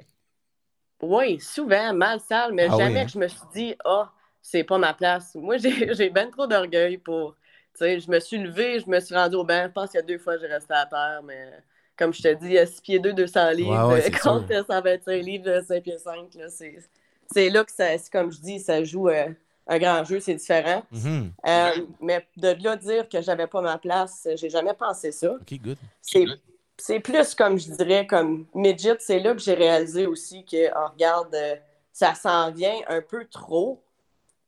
[1.01, 3.05] oui, souvent, mal sale, mais Ah oui, jamais hein?
[3.05, 5.36] que je me suis dit, ah, c'est pas ma place.
[5.36, 7.36] Moi, j'ai j'ai ben trop d'orgueil pour.
[7.74, 9.64] Tu sais, je me suis levée, je me suis rendue au banc.
[9.68, 11.51] Je pense qu'il y a deux fois, j'ai resté à terre, mais
[11.97, 15.22] comme je te dis, à 6 pieds 2, 200 livres, Ouais, ouais, c'est contre 125
[15.24, 16.78] livres, 5 pieds 5, là, c'est
[17.32, 19.28] c'est là que ça, c'est comme je dis, ça joue euh,
[19.70, 20.84] un grand jeu, c'est différent.
[20.92, 21.32] Mhm.
[21.48, 25.32] Euh, mais de là dire que j'avais pas ma place, j'ai jamais pensé ça.
[25.34, 25.78] OK, good.
[26.02, 26.26] C'est
[26.80, 30.92] c'est plus comme je dirais, comme midget, c'est là que j'ai réalisé aussi que, oh,
[30.94, 31.56] regarde, euh,
[31.92, 33.84] ça s'en vient un peu trop.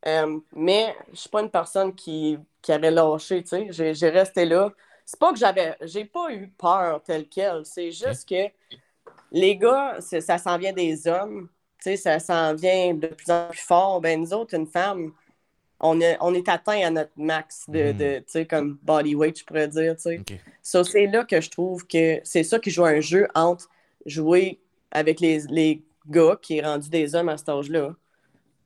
[0.07, 3.93] Euh, mais je suis pas une personne qui, qui aurait lâché, tu sais.
[3.93, 4.71] J'ai, resté là.
[5.05, 5.75] C'est pas que j'avais.
[5.81, 7.65] J'ai pas eu peur tel quel.
[7.65, 8.49] C'est juste que
[9.31, 11.49] les gars, ça s'en vient des hommes.
[11.83, 14.01] Sais, ça s'en vient de plus en plus fort.
[14.01, 15.11] Ben, nous autres, une femme,
[15.79, 17.97] on est, on est atteint à notre max de, Mhm.
[17.97, 20.15] de tu sais, comme body weight, je pourrais dire, tu sais.
[20.61, 23.67] So, c'est là que je trouve que c'est ça qui joue un jeu entre
[24.05, 24.59] jouer
[24.91, 27.95] avec les, les gars qui est rendu des hommes à cet âge-là,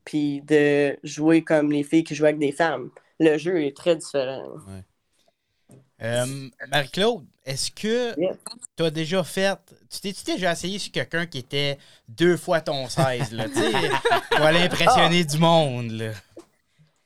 [0.04, 2.90] puis de jouer comme les filles qui jouent avec des femmes.
[3.18, 4.56] Le jeu est très différent.
[6.02, 8.14] Euh, Marie-Claude, est-ce que
[8.76, 9.58] tu as déjà fait.
[9.90, 11.78] Tu t'es-tu déjà essayé sur quelqu'un qui était
[12.08, 13.72] deux fois ton 16, là, tu sais,
[14.30, 16.10] pour aller impressionner du monde, là?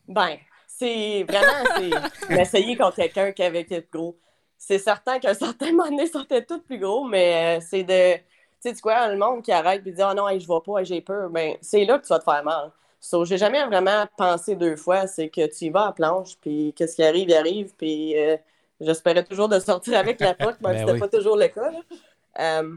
[0.09, 0.37] Ben,
[0.67, 4.19] c'est vraiment, c'est d'essayer contre quelqu'un qui avait été gros.
[4.59, 7.85] C'est certain qu'à un certain moment donné, ils sortaient tous plus gros, mais euh, c'est
[7.85, 8.15] de.
[8.15, 8.23] Tu
[8.69, 10.81] sais, tu quoi, le monde qui arrête et dit Ah non, hey, je vois pas,
[10.81, 12.73] hey, j'ai peur, ben, c'est là que tu vas te faire mal.
[12.99, 16.75] So, j'ai jamais vraiment pensé deux fois, c'est que tu y vas à planche, puis
[16.77, 18.37] qu'est-ce qui arrive, il arrive, puis euh,
[18.81, 20.99] j'espérais toujours de sortir avec la poque, même Ben c'était oui.
[21.01, 21.71] pas toujours le cas.
[21.71, 21.81] là.
[22.39, 22.77] Euh,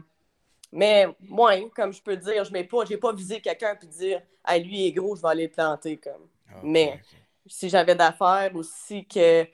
[0.72, 4.62] mais moi, comme je peux dire, je n'ai pas, pas visé quelqu'un puis dire Hey,
[4.64, 5.96] lui il est gros, je vais aller le planter.
[5.96, 6.28] Comme.
[6.62, 7.00] Mais-
[7.46, 9.46] si j'avais d'affaires ou si que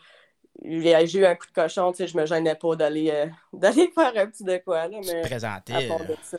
[0.62, 3.90] j'ai eu un coup de cochon, tu sais, je me gênais pas d'aller euh, d'aller
[3.94, 5.72] faire un petit de quoi, là, mais présentais.
[5.72, 6.06] à part là.
[6.06, 6.38] de ça,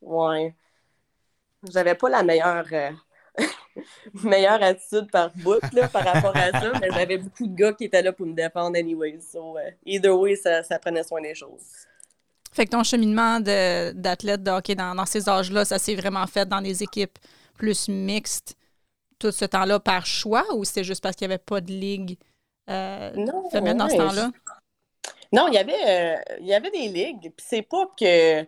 [0.00, 0.54] ouais.
[1.70, 2.90] J'avais pas la meilleure euh,
[4.14, 7.84] meilleure attitude par bout, là, par rapport à ça, mais j'avais beaucoup de gars qui
[7.84, 11.34] étaient là pour me défendre anyway, so, euh, either way, ça, ça prenait soin des
[11.34, 11.62] choses.
[12.52, 16.26] Fait que ton cheminement de- d'athlète de, hockey dans, dans ces âges-là, ça s'est vraiment
[16.26, 17.18] fait dans des équipes
[17.54, 18.56] plus mixtes
[19.18, 22.18] tout ce temps-là par choix ou c'était juste parce qu'il n'y avait pas de ligue
[22.68, 24.30] euh, Non, dans ce temps-là?
[25.32, 27.32] Non, il y avait, euh, il y avait des ligues.
[27.34, 28.42] Puis c'est pas que,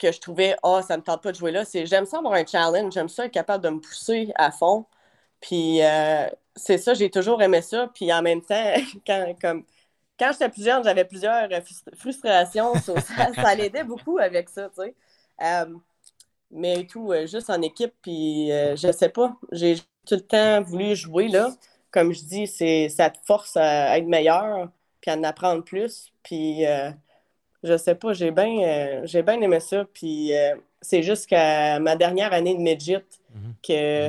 [0.00, 1.64] que je trouvais, ah, ça me tente pas de jouer là.
[1.64, 2.92] C'est j'aime ça avoir un challenge.
[2.94, 4.86] J'aime ça être capable de me pousser à fond.
[5.40, 7.88] Puis euh, c'est ça, j'ai toujours aimé ça.
[7.94, 8.74] Puis en même temps,
[9.06, 9.64] quand, comme,
[10.18, 12.74] quand j'étais plus jeune, j'avais plusieurs euh, frust- frustrations.
[12.76, 12.94] ça,
[13.34, 14.94] ça l'aidait beaucoup avec ça, tu sais.
[15.42, 15.74] Euh,
[16.50, 17.94] mais tout, euh, juste en équipe.
[18.02, 19.76] Puis je sais pas, j'ai
[20.06, 21.50] tout le temps voulu jouer là.
[21.90, 24.70] Comme je dis, c'est, ça te force à être meilleur
[25.00, 26.12] puis à en apprendre plus.
[26.22, 26.64] Puis,
[27.62, 29.84] je sais pas, j'ai bien euh, j'ai bien aimé ça.
[29.92, 33.04] Puis, euh, c'est juste qu'à ma dernière année de midget
[33.34, 33.54] Mhm.
[33.62, 34.08] que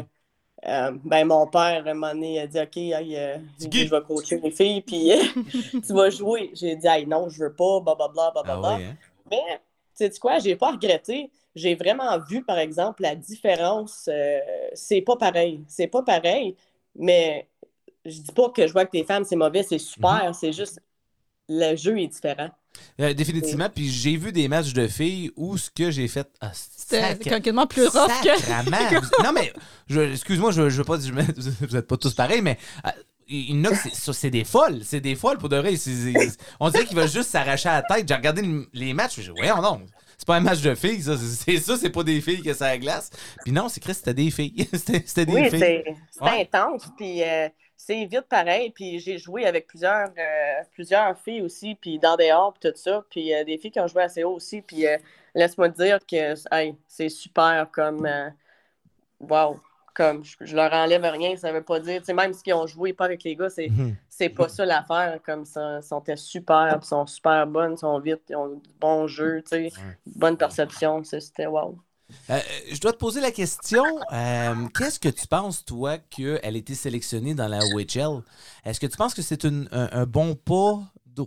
[0.68, 4.02] euh, ben, mon père, à un moment donné, a dit OK, hey, euh, je vais
[4.04, 5.18] coacher les filles, puis euh,
[5.88, 6.52] tu vas jouer.
[6.56, 8.76] J'ai dit hey, non, je veux pas, blablabla, Ah blablabla.
[8.78, 8.98] oui, hein?
[9.32, 9.62] Mais,
[9.98, 11.32] tu sais quoi, j'ai pas regretté.
[11.56, 14.08] J'ai vraiment vu, par exemple, la différence.
[14.12, 14.40] euh,
[14.74, 15.64] c'est pas pareil.
[15.68, 16.56] C'est pas pareil,
[16.96, 17.50] mais
[18.06, 20.28] je dis pas que jouer avec les femmes, c'est mauvais, c'est super.
[20.28, 20.34] Mhm.
[20.34, 20.82] C'est juste,
[21.50, 22.50] le jeu est différent.
[23.00, 23.70] Euh, définitivement.
[23.74, 26.28] Puis j'ai vu des matchs de filles où ce que j'ai fait.
[26.42, 29.22] Ah, C'était quasiment plus rough que.
[29.24, 29.54] Non, mais
[29.88, 32.90] je- excuse-moi, je, je veux pas dire, je- vous êtes pas tous pareils, mais euh,
[33.28, 34.82] il y en a que c'est- ça, c'est des folles.
[34.84, 35.74] C'est des folles pour de vrai.
[36.60, 38.08] On dirait qu'ils veulent juste s'arracher à la tête.
[38.08, 39.82] J'ai regardé le- les matchs, je dis, voyons non.
[40.18, 41.18] C'est pas un match de filles, ça.
[41.18, 43.10] C'est ça, c'est pas des filles que ça glace.
[43.44, 44.68] Puis non, c'est Chris, c'était des filles.
[44.74, 45.84] C'était c'était des Oui, filles.
[46.22, 46.42] Ouais.
[46.42, 47.50] intense, puis euh,
[47.86, 48.72] c'est vite pareil.
[48.72, 52.78] Puis j'ai joué avec plusieurs, euh, plusieurs filles aussi, puis dans des hors, puis tout
[52.78, 53.04] ça.
[53.10, 54.62] Puis euh, des filles qui ont joué assez haut aussi.
[54.62, 54.98] Puis euh,
[55.36, 58.08] laisse-moi dire que hey, c'est super comme.
[59.20, 59.60] wow!
[59.94, 62.00] Comme je, je leur enlève rien, ça veut pas dire.
[62.00, 63.98] tu sais, Même s'ils ont joué pas avec les gars, c'est Mhm.
[64.10, 65.20] c'est pas ça l'affaire.
[65.26, 68.62] Comme ça, ils sont super, puis ils sont super bonnes, ils sont vite, ils ont
[68.80, 69.74] bon jeu, tu sais,
[70.06, 71.04] bonne perception.
[71.04, 71.78] C'était wow.
[72.30, 72.40] Euh,
[72.72, 73.84] je dois te poser la question.
[74.12, 78.22] euh, Qu'est-ce que tu penses, toi, qu'elle a été sélectionnée dans la OHL?
[78.66, 80.80] Est-ce que tu penses que c'est un, un bon pas?
[81.20, 81.26] euh,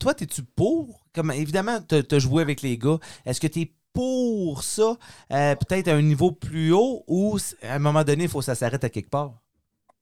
[0.00, 1.04] Toi, es-tu pour?
[1.14, 2.98] Comme, évidemment, tu as joué avec les gars.
[3.24, 4.96] Est-ce que tu es pour ça,
[5.32, 8.44] euh, peut-être à un niveau plus haut, ou à un moment donné, il faut que
[8.44, 9.34] ça s'arrête à quelque part?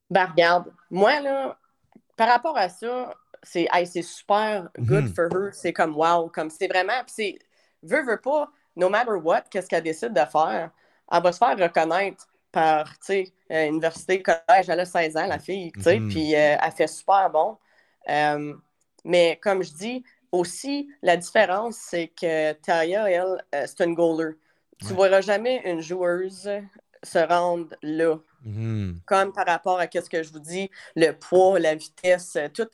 [0.09, 1.57] Ben, regarde, moi, là,
[2.17, 3.13] par rapport à ça,
[3.43, 5.13] c'est hey, super good Mhm.
[5.15, 5.51] for her.
[5.53, 6.29] C'est comme wow.
[6.29, 7.03] Comme c'est vraiment.
[7.05, 7.39] Puis c'est.
[7.83, 10.71] Veut, veut pas, no matter what, qu'est-ce qu'elle décide de faire,
[11.11, 14.69] elle va se faire reconnaître par, tu sais, euh, université, collège.
[14.69, 16.09] Elle a 16 ans, la fille, tu sais, Mhm.
[16.09, 17.57] puis euh, elle fait super bon.
[18.09, 18.53] Euh,
[19.05, 24.33] mais comme je dis, aussi, la différence, c'est que Taya, elle, c'est une goaler.
[24.79, 25.09] Tu ne Ouais.
[25.09, 26.49] verras jamais une joueuse
[27.03, 28.17] se rendre là.
[28.45, 28.99] Mhm.
[29.05, 32.67] Comme par rapport à ce que je vous dis, le poids, la vitesse, tout,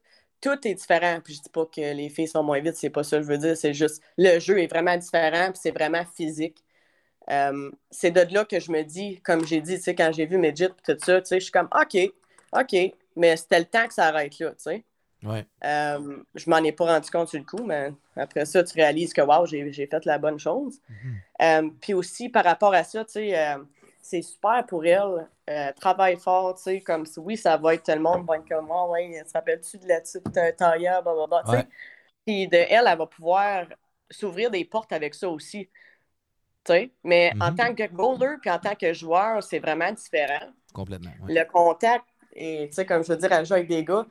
[0.45, 1.19] tout est différent.
[1.23, 3.27] Puis je dis pas que les filles sont moins vite, c'est pas ça que je
[3.27, 3.57] veux dire.
[3.57, 6.63] C'est juste le jeu est vraiment différent, puis c'est vraiment physique.
[7.31, 10.27] Euh, c'est de là que je me dis, comme j'ai dit, tu sais, quand j'ai
[10.27, 11.97] vu Midget et tout ça, tu sais, je suis comme OK,
[12.53, 14.83] OK, mais c'était le temps que ça arrête là, tu sais.
[15.23, 15.43] Ouais.
[15.63, 19.11] Euh, je m'en ai pas rendu compte sur le coup, mais après ça, tu réalises
[19.11, 20.79] que wow, j'ai j'ai fait la bonne chose.
[21.41, 23.55] Euh, puis aussi, par rapport à ça, tu sais,
[23.99, 25.27] c'est super pour elle.
[25.49, 28.37] Euh, travaille fort, tu sais, comme si oui, ça va être tout le monde va
[28.37, 31.67] être comme moi, ouais, se rappelles-tu de la petite euh, tailleur, blablabla, tu sais.
[32.25, 33.67] Puis de elle, elle va pouvoir
[34.09, 35.69] s'ouvrir des portes avec ça aussi.
[36.63, 37.55] Tu sais, mais en Mhm.
[37.57, 40.51] tant que goaler puis en tant que joueur, c'est vraiment différent.
[40.73, 41.11] Complètement.
[41.21, 41.33] ouais.
[41.35, 44.05] Le contact, et tu sais, comme je veux dire, elle joue avec des gars,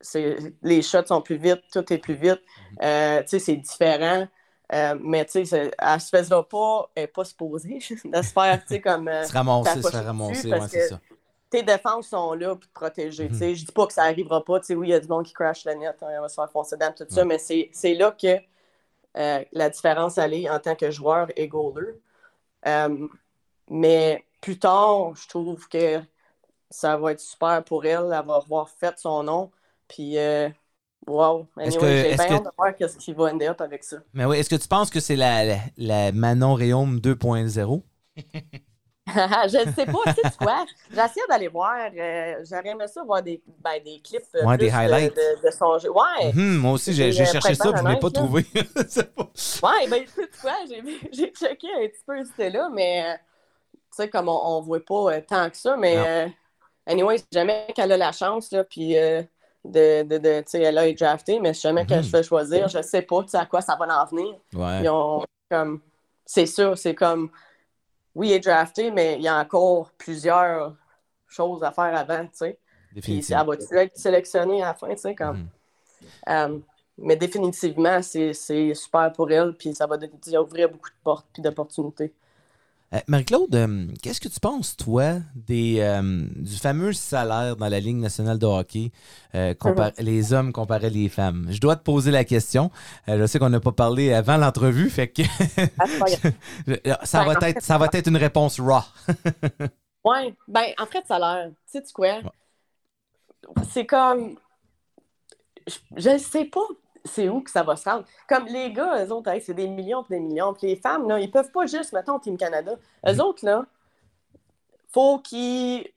[0.00, 2.40] c'est, les shots sont plus vite, tout est plus vite.
[2.72, 2.78] Mhm.
[2.82, 4.28] Euh, tu sais, c'est différent.
[4.72, 8.74] Euh, mais tu sais, elle se faisait pas, elle pas supposée de se faire, tu
[8.74, 9.08] sais, comme.
[9.08, 11.00] euh, Se ramasser, se faire ramasser, ouais, c'est ça.
[11.48, 13.24] tes défenses sont là pour te protéger.
[13.24, 13.30] Mhm.
[13.32, 13.54] tu sais.
[13.54, 14.60] Je dis pas que ça arrivera pas.
[14.60, 16.28] tu sais, Oui, il y a du monde qui crash la net, hein, on va
[16.28, 18.36] se faire foncer dedans, tout ça, mais c'est, là que
[19.16, 21.94] euh, la différence est en tant que joueur et goaler.
[22.66, 23.08] Euh,
[23.70, 26.00] mais plus tard, je trouve que
[26.70, 28.12] ça va être super pour elle.
[28.12, 29.50] Elle va avoir fait son nom.
[29.88, 30.16] Puis,
[31.06, 31.46] wow.
[31.60, 33.84] Est-ce Anyway, que- j'ai bien que- hâte de voir qu'est-ce qui va end up avec
[33.84, 33.98] ça.
[34.14, 37.82] Mais oui, est-ce que tu penses que c'est la, la, la Manon Réaume 2.0?
[39.08, 40.66] je ne sais pas, tu sais quoi?
[40.90, 41.76] J'essaie d'aller voir.
[41.96, 45.16] euh, J'aurais aimé ça voir des, ben, des clips euh, Ouais, des plus highlights.
[45.16, 45.90] De, de son jeu.
[45.90, 46.32] Ouais.
[46.34, 48.44] Mhm, moi aussi, j'ai j'ai euh, cherché ça, je ne l'ai pas trouvé.
[49.62, 50.54] Ouais, ben, tu sais quoi?
[50.68, 50.82] J'ai
[51.12, 53.14] j'ai checké un petit peu c'était là, mais euh,
[53.74, 56.28] tu sais, comme on ne voit pas euh, tant que ça, mais euh,
[56.86, 58.96] anyway, si jamais qu'elle a la chance, là, puis
[59.64, 62.04] de, de, de tu sais, elle a été draftée, mais si jamais qu'elle Mhm.
[62.04, 64.36] se fait choisir, je sais pas, tu sais, à quoi ça va en venir.
[64.54, 64.82] Ouais.
[64.82, 65.80] Ils ont comme,
[66.24, 67.30] c'est sûr, c'est comme,
[68.14, 70.74] oui, il est drafté, mais il y a encore plusieurs
[71.26, 72.58] choses à faire avant, tu sais.
[73.00, 75.36] Puis elle va-tu être sélectionnée à la fin, tu sais, comme.
[75.38, 75.48] Mhm.
[76.28, 76.58] Euh,
[77.00, 78.32] mais définitivement, c'est
[78.74, 79.96] super pour elle, puis ça va
[80.40, 82.12] ouvrir beaucoup de portes puis d'opportunités.
[82.94, 87.80] Euh, Marie-Claude, euh, qu'est-ce que tu penses, toi, des, euh, du fameux salaire dans la
[87.80, 88.92] Ligue nationale de hockey,
[89.34, 91.48] compar- les hommes comparaient les femmes?
[91.50, 92.70] Je dois te poser la question.
[93.06, 95.22] Je sais qu'on n'a pas parlé avant l'entrevue, fait que
[95.78, 95.84] Ah,
[97.04, 98.80] ça, va être, ça va être une réponse raw.
[100.04, 102.20] Ouais, ben, en fait, salaire, tu sais quoi?
[103.70, 104.38] C'est comme.
[105.66, 106.66] Je, je sais pas
[107.08, 108.04] c'est où que ça va se rendre?
[108.28, 110.54] Comme les gars, eux autres, hey, c'est des millions et des millions.
[110.54, 112.76] Puis les femmes, là, ils peuvent pas juste, mettons, Team Canada.
[113.08, 113.66] Eux autres, là,
[114.88, 115.88] faut qu'ils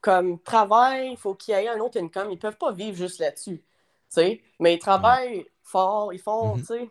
[0.00, 2.30] comme travaillent, faut qu'ils aient un autre income.
[2.30, 3.62] Ils peuvent pas vivre juste là-dessus.
[4.58, 6.60] Mais ils travaillent fort, ils font, Mhm.
[6.60, 6.90] tu sais.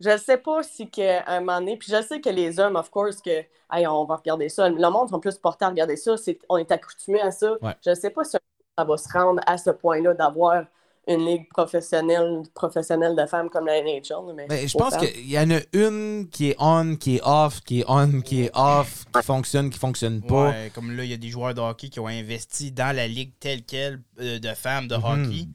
[0.00, 2.90] Je sais pas si qu'à un moment donné, puis je sais que les hommes, of
[2.90, 4.68] course, que hey, on va regarder ça.
[4.68, 6.16] Le monde sont plus portés à regarder ça.
[6.48, 7.52] On est accoutumé à ça.
[7.62, 7.76] Ouais.
[7.86, 8.36] Je sais pas si
[8.76, 10.64] ça va se rendre à ce point-là d'avoir
[11.08, 14.02] une ligue professionnelle, professionnelle de femmes comme la NHL.
[14.36, 17.60] Mais Ben, je pense qu'il y en a une qui est on, qui est off,
[17.62, 20.50] qui est on, qui est off, qui fonctionne, qui fonctionne pas.
[20.50, 23.08] Ouais, comme là, il y a des joueurs de hockey qui ont investi dans la
[23.08, 25.04] ligue telle quelle euh, de femmes de Mhm.
[25.04, 25.48] hockey.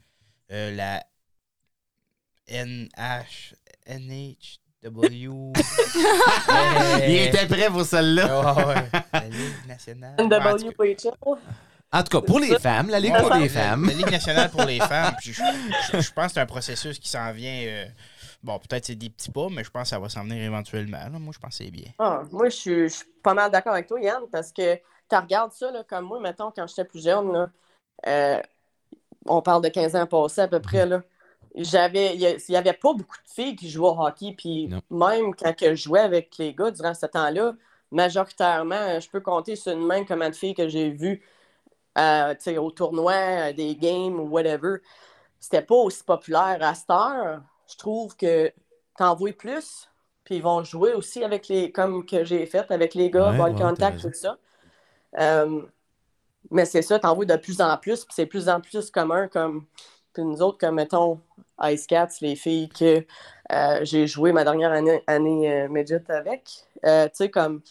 [0.52, 1.02] Euh, la
[2.50, 3.54] NH,
[3.86, 5.52] NHW.
[7.08, 8.54] Il était prêt pour celle-là.
[8.54, 8.88] Ouais, ouais.
[9.12, 10.14] La Ligue nationale.
[10.18, 11.12] NWHL.
[11.92, 13.86] En tout cas, pour les femmes, la Ligue pour les femmes.
[13.86, 15.14] La Ligue nationale pour les femmes.
[15.20, 15.42] Puis je,
[15.92, 17.62] je- je pense que c'est un processus qui s'en vient.
[17.66, 17.86] euh,
[18.42, 20.98] bon, peut-être c'est des petits pas, mais je pense que ça va s'en venir éventuellement.
[20.98, 21.18] là.
[21.18, 21.86] Moi, je pense que c'est bien.
[21.98, 25.16] Ah, moi, je suis, je suis pas mal d'accord avec toi, Yann, parce que tu
[25.16, 27.48] regardes ça là, comme moi, mettons, quand j'étais plus jeune, là,
[28.06, 28.40] euh,
[29.24, 31.02] on parle de 15 ans passés à peu près, là.
[31.54, 34.34] J'avais, il y a- il y avait pas beaucoup de filles qui jouaient au hockey,
[34.36, 34.82] puis Non.
[34.90, 37.54] même quand que je jouais avec les gars durant ce temps-là,
[37.90, 41.22] majoritairement, je peux compter sur une main combien de filles que j'ai vues
[41.98, 44.78] euh, au tournoi, euh, des games ou whatever.
[45.40, 46.58] C'était pas aussi populaire.
[46.60, 48.52] À cette heure, je trouve que
[48.96, 49.88] t'en vois plus,
[50.24, 53.38] puis ils vont jouer aussi avec les, comme que j'ai fait avec les gars, Ouais,
[53.38, 54.38] ball ouais, t'as contact, tout ça.
[55.18, 55.62] Euh,
[56.50, 58.90] mais c'est ça, t'en vois de plus en plus, puis c'est de plus en plus
[58.90, 59.66] commun, comme
[60.12, 61.20] puis nous autres, comme mettons
[61.62, 63.04] Ice Cats, les filles que
[63.52, 66.44] euh, j'ai joué ma dernière année, année euh, midget avec.
[66.82, 67.62] Tu sais, comme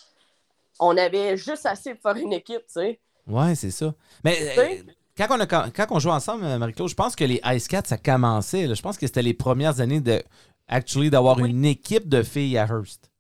[0.80, 3.00] on avait juste assez pour faire une équipe, tu sais.
[3.28, 3.94] Ouais, c'est ça.
[4.24, 4.76] Mais euh,
[5.18, 7.84] quand, on a, quand on joue ensemble, euh, Marie-Claude, je pense que les Ice Cats,
[7.86, 8.68] ça commençait.
[8.68, 8.74] là.
[8.74, 10.24] Je pense que c'était les premières années de
[10.68, 11.50] actually d'avoir Oui.
[11.50, 13.12] une équipe de filles à Hearst.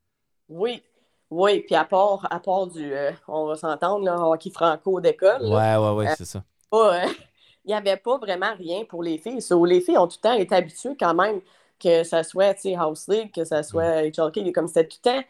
[0.49, 0.81] Oui,
[1.29, 5.41] oui, puis à part, à part du, euh, on va s'entendre, là, hockey franco d'école,
[5.41, 6.43] là, Ouais, ouais, ouais, c'est ça.
[6.71, 9.41] il n'y avait pas vraiment rien pour les filles.
[9.41, 11.41] So, les filles ont tout le temps été habituées quand même
[11.79, 15.23] que ça soit House League, que ça soit HLK, comme c'était tout le temps,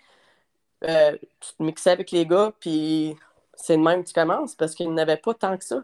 [0.85, 3.15] euh, tu te mixais avec les gars, puis
[3.57, 5.83] c'est le même que tu commences parce qu'il n'y en avait pas tant que ça.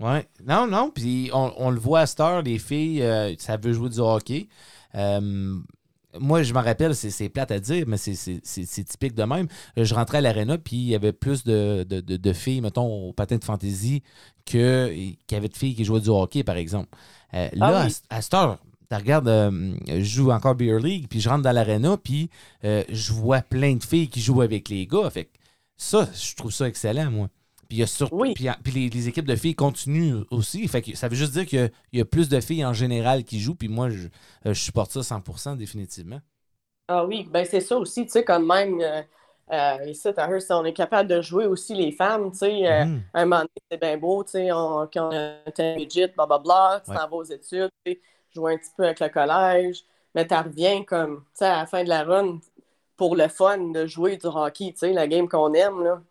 [0.00, 0.26] Ouais.
[0.44, 0.90] Non, non.
[0.90, 4.00] Puis on, on le voit à cette heure, les filles, euh, ça veut jouer du
[4.00, 4.48] hockey.
[4.96, 5.56] Euh,
[6.20, 9.48] moi, je me rappelle, c'est plate à dire, mais c'est- typique de même.
[9.76, 13.08] Je rentrais à l'aréna, puis il y avait plus de, de, de- de filles, mettons,
[13.08, 14.02] au patin de fantasy,
[14.46, 16.88] que- qu'il y avait de filles qui jouaient du hockey, par exemple.
[17.34, 17.96] Euh, là, Ah oui.
[18.10, 18.58] à, à cette heure,
[18.88, 22.30] tu regardes, euh, je joue encore Beer League, puis je rentre dans l'aréna, puis
[22.64, 25.10] euh, je vois plein de filles qui jouent avec les gars.
[25.10, 25.30] Fait que
[25.76, 27.28] ça, je trouve ça excellent, moi.
[27.68, 28.34] Puis, il y a surtout, Oui.
[28.34, 30.66] puis, puis les, les équipes de filles continuent aussi.
[30.68, 32.64] Fait que ça veut juste dire qu'il y a- il y, a plus de filles
[32.64, 33.54] en général qui jouent.
[33.54, 34.08] Puis moi, je,
[34.46, 36.20] euh, je supporte ça 100% définitivement.
[36.88, 39.02] Ah oui, ben c'est ça aussi, tu sais, comme même euh,
[39.52, 42.66] euh, ici, à Hearst, on est capable de jouer aussi les femmes, tu sais.
[42.68, 42.84] euh.
[43.14, 46.82] À un moment donné, c'est bien beau, tu sais, on, quand on est midget, blablabla,
[46.84, 46.98] tu Ouais.
[46.98, 48.00] t'en vas aux études, tu sais,
[48.34, 51.66] jouer un petit peu avec le collège, mais tu reviens comme, tu sais, à la
[51.66, 52.38] fin de la run,
[52.96, 56.02] pour le fun de jouer du hockey, tu sais, la game qu'on aime, là.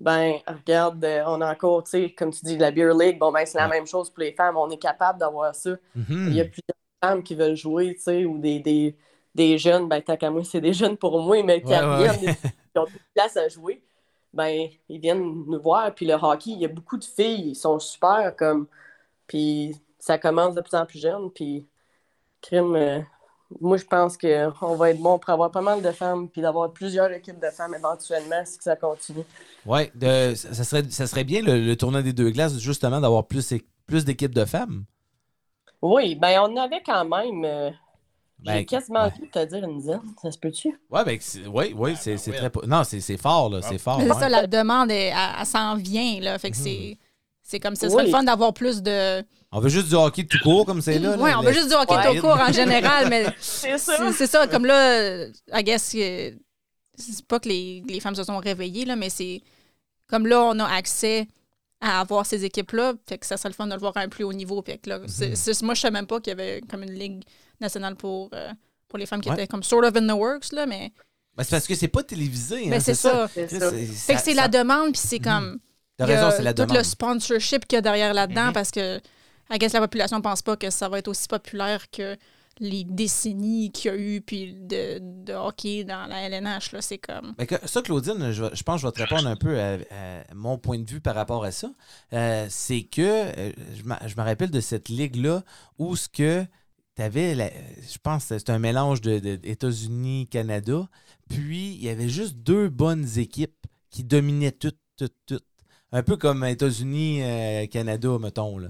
[0.00, 3.32] Ben, regarde, euh, on a encore, tu sais, comme tu dis, la Beer League, bon,
[3.32, 3.76] ben, c'est la Ouais.
[3.76, 5.70] même chose pour les femmes, on est capable d'avoir ça.
[5.94, 6.06] Mhm.
[6.28, 8.96] Il y a plusieurs femmes qui veulent jouer, tu sais, ou des, des,
[9.34, 12.08] des jeunes, ben, tant qu'à moi, c'est des jeunes pour moi, mais qui Ouais, ouais,
[12.72, 13.82] qui ont toute place à jouer,
[14.32, 15.94] ben, ils viennent nous voir.
[15.94, 18.66] Puis le hockey, il y a beaucoup de filles, ils sont super, comme,
[19.26, 21.66] puis ça commence de plus en plus jeune, puis
[22.40, 23.00] crime, euh,
[23.60, 26.70] moi, je pense qu'on va être bon pour avoir pas mal de femmes, puis d'avoir
[26.72, 29.24] plusieurs équipes de femmes éventuellement, si ça continue.
[29.66, 33.26] Ouais, de- ça, serait, ça serait bien le, le tournoi des deux glaces, justement, d'avoir
[33.26, 33.54] plus,
[33.86, 34.84] plus d'équipes de femmes.
[35.82, 37.70] Oui, ben, on avait quand même, euh,
[38.38, 39.12] Ben, j'ai quasiment ouais.
[39.20, 40.68] vu te dire une dizaine, ça se peut-tu?
[40.90, 42.36] Ouais, ben, c'est- ouais, ouais, c'est c'est oui.
[42.36, 42.66] très.
[42.66, 43.62] Non, c'est c'est fort, là.
[43.62, 43.98] C'est fort.
[43.98, 44.08] Ouais.
[44.14, 46.38] ça, la demande, elle, elle- elle s'en vient, là.
[46.38, 46.98] Fait que c'est.
[47.42, 47.86] C'est comme ça.
[47.86, 48.10] Ce serait Oui.
[48.10, 49.24] le fun d'avoir plus de.
[49.52, 51.16] On veut juste du hockey tout court, comme c'est là.
[51.18, 52.14] Oui, on veut juste du hockey Ouais.
[52.14, 54.46] tout court en général, mais C'est ça.
[54.46, 56.34] Comme là, I guess, que-
[56.96, 59.40] c'est pas que les, les femmes se sont réveillées, là, mais c'est.
[60.06, 61.26] Comme là, on a accès
[61.80, 64.08] à avoir ces équipes-là, fait que ça serait le fun de le voir à un
[64.08, 64.62] plus haut niveau.
[64.64, 67.22] Fait que là, c'est- moi, je savais même pas qu'il y avait comme une ligue
[67.60, 68.50] nationale pour, euh,
[68.88, 69.34] pour les femmes qui Ouais.
[69.34, 70.92] étaient comme sort of in the works, là, mais.
[71.36, 72.64] Ben, c'est parce que c'est pas télévisé.
[72.66, 73.10] hein, Mais c'est ça.
[73.12, 73.28] Ça.
[73.34, 73.70] c'est- Fait que ça-
[74.18, 75.58] c'est ça- la demande, puis c'est comme.
[75.98, 76.78] A raison, c'est la tout demande.
[76.78, 78.52] le sponsorship qu'il y a derrière là-dedans Mhm.
[78.52, 79.00] parce que
[79.50, 82.16] I guess la population pense pas que ça va être aussi populaire que
[82.58, 87.34] les décennies qu'il y a eu puis de, hockey dans la LNH là c'est comme
[87.38, 89.78] Ben, que- ça, Claudine, je, pense que je vais te répondre un peu à,
[90.34, 91.72] mon point de vue par rapport à ça.
[92.12, 95.42] Euh, c'est que euh, je, me- rappelle de cette ligue-là
[95.78, 96.44] où ce que
[96.96, 100.86] tu avais, je pense que c'était un mélange de, de États-Unis, Canada,
[101.30, 105.44] puis il y avait juste deux bonnes équipes qui dominaient toutes, toutes, toutes.
[105.92, 108.68] Un peu comme États-Unis, euh, Canada, mettons, là,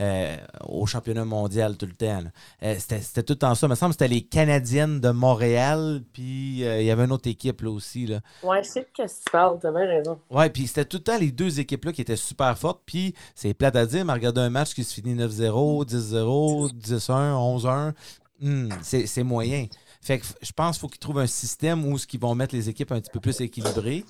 [0.00, 2.22] euh, au championnat mondial tout le temps.
[2.62, 3.66] Euh, c'était tout le temps ça.
[3.66, 7.28] Il me semble que c'était les Canadiennes de Montréal, puis il y avait une autre
[7.28, 8.06] équipe là aussi.
[8.06, 8.20] Là.
[8.42, 10.18] Ouais, je sais de qu'est-ce que tu parles, t'as bien raison.
[10.30, 12.82] Ouais, puis c'était tout le temps les deux équipes-là qui étaient super fortes.
[12.86, 17.92] Puis c'est plate à dire, mais regarder un match qui se finit 9-0, 10-0, 10-1,
[17.92, 17.92] 11-1,
[18.40, 19.66] hmm, c'est moyen.
[20.00, 22.54] Fait que je pense qu'il faut qu'ils trouvent un système où ce qu'ils vont mettre
[22.54, 24.04] les équipes un petit peu plus équilibrées,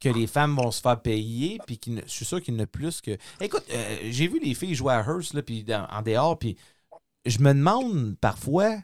[0.00, 2.66] que les femmes vont se faire payer, puis je suis sûr qu'il n'y en a
[2.66, 3.16] plus que.
[3.40, 6.56] Écoute, euh, j'ai vu les filles jouer à Hearst, là, puis en dehors, puis
[7.26, 8.76] je me demande parfois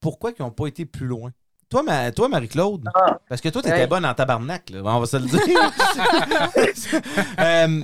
[0.00, 1.30] pourquoi ils n'ont pas été plus loin.
[1.68, 3.18] Toi, ma- toi Marie-Claude, Ah.
[3.28, 3.86] parce que toi, tu étais Ouais.
[3.88, 5.72] bonne en tabarnak, là, on va se le dire.
[7.38, 7.82] Euh,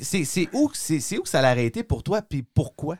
[0.00, 2.96] c'est où, où que ça l'a arrêté pour toi, puis pourquoi?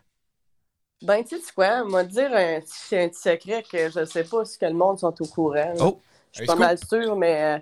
[1.02, 4.58] Ben, tu sais quoi, moi, dire un un petit secret que je sais pas si
[4.58, 5.74] que le monde sont au courant.
[5.80, 6.00] Oh,
[6.32, 7.58] je suis un pas mal sûre, mais euh,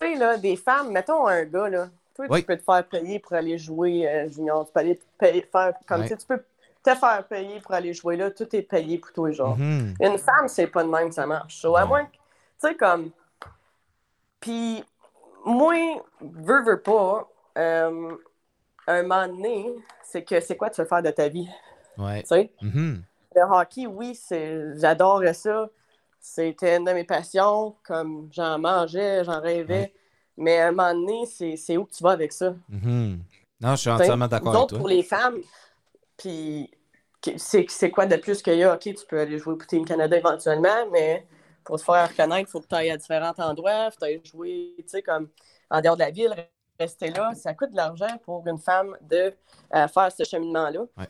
[0.00, 2.40] tu sais, là, des femmes, mettons un gars, là, toi, Oui.
[2.40, 4.66] tu peux te faire payer pour aller jouer euh, junior.
[4.66, 6.08] Tu peux aller te payer, faire comme Ouais.
[6.08, 6.42] tu peux
[6.82, 9.56] te faire payer pour aller jouer là, tout est payé pour tous les jours.
[9.58, 9.94] mhm.
[10.00, 11.56] Une femme, c'est pas de même que ça marche.
[11.60, 12.18] So, à moins que, tu
[12.58, 13.10] sais, comme.
[14.40, 14.84] Puis,
[15.44, 15.74] moi,
[16.20, 18.16] veux, veux pas, euh,
[18.86, 21.48] un moment donné, c'est que c'est quoi tu veux faire de ta vie?
[21.98, 22.22] ouais.
[22.22, 22.52] Tu sais?
[22.62, 23.04] mhm.
[23.36, 25.68] Le hockey, oui, c'est j'adorais ça.
[26.26, 27.76] C'était une de mes passions.
[27.86, 29.92] Comme j'en mangeais, j'en rêvais.
[30.38, 32.54] Mais à un moment donné, c'est où que tu vas avec ça?
[32.70, 33.20] Mhm.
[33.60, 34.78] Non, je suis entièrement d'accord avec toi.
[34.78, 35.42] Pour les femmes,
[36.16, 36.70] puis
[37.36, 38.74] c'est c'est quoi de plus qu'il y a?
[38.74, 41.26] OK, tu peux aller jouer pour Team Canada éventuellement, mais
[41.62, 44.10] pour se faire reconnaître, il faut que tu ailles à différents endroits, faut que tu
[44.12, 45.28] ailles jouer, tu sais, comme
[45.70, 46.34] en dehors de la ville,
[46.80, 47.32] rester là.
[47.34, 49.34] Ça coûte de l'argent pour une femme de
[49.74, 50.80] euh, faire ce cheminement-là.
[50.96, 51.08] Ouais.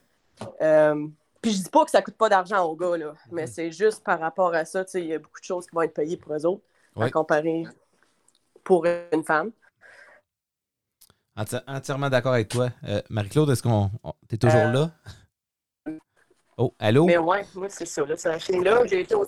[0.60, 1.06] Euh,
[1.44, 4.02] puis je dis pas que ça coûte pas d'argent aux gars, là, mais c'est juste
[4.02, 5.92] par rapport à ça, tu sais, il y a beaucoup de choses qui vont être
[5.92, 6.62] payées pour eux autres,
[6.96, 7.08] Ouais.
[7.08, 7.64] à comparer
[8.62, 9.50] pour une femme.
[11.36, 12.70] Enti- entièrement d'accord avec toi.
[12.84, 13.90] Euh, Marie-Claude, est-ce qu'on.
[14.02, 14.90] on- T'es toujours Euh, là?
[16.56, 17.04] Oh, allô?
[17.04, 18.06] Mais ouais, moi, c'est ça.
[18.06, 19.26] Là, ça c'est là, j'ai été aux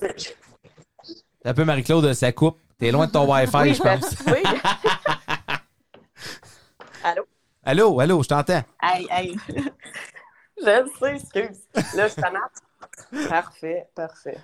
[1.44, 2.59] Un peu, Marie-Claude, ça coupe.
[2.78, 4.14] T'es loin de ton Wi-Fi, Oui, je pense.
[4.26, 4.43] Oui.
[7.05, 7.26] Allô?
[7.62, 8.62] Allô, allô, je t'entends.
[8.80, 9.36] Hey, hey.
[10.62, 11.61] Je le sais, excuse.
[11.97, 13.28] Là, ça marche.
[13.28, 14.39] Parfait, parfait.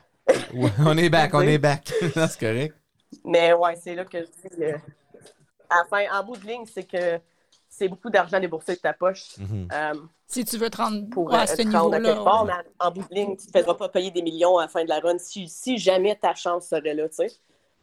[0.54, 1.92] Ouais, on est back, on est back.
[2.16, 2.76] Non, c'est correct.
[3.24, 4.64] Mais ouais, c'est là que je dis.
[4.64, 4.78] euh,
[5.70, 7.20] enfin, en bout de ligne, c'est que
[7.68, 9.68] c'est beaucoup d'argent déboursé de ta poche Mhm.
[9.72, 9.94] euh,
[10.26, 12.00] Si tu veux te rendre pour ouais, euh, à ce à niveau-là.
[12.00, 12.44] quelque part.
[12.44, 12.52] ouais.
[12.54, 14.68] Mais en bout de ligne, tu ne te feras pas payer des millions à la
[14.68, 17.28] fin de la run si, si jamais ta chance serait là, tu sais.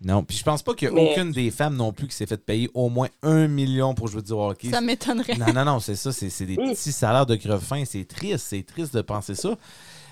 [0.01, 2.15] Non, puis je pense pas qu'il y a Mais- aucune des femmes non plus qui
[2.15, 4.69] s'est fait payer au moins un million pour jouer du hockey.
[4.69, 5.35] Ça m'étonnerait.
[5.35, 6.13] Non, non, non, c'est ça.
[6.13, 7.83] C'est c'est des petits salaires de crevefin.
[7.85, 8.45] C'est triste.
[8.47, 9.57] C'est triste de penser ça.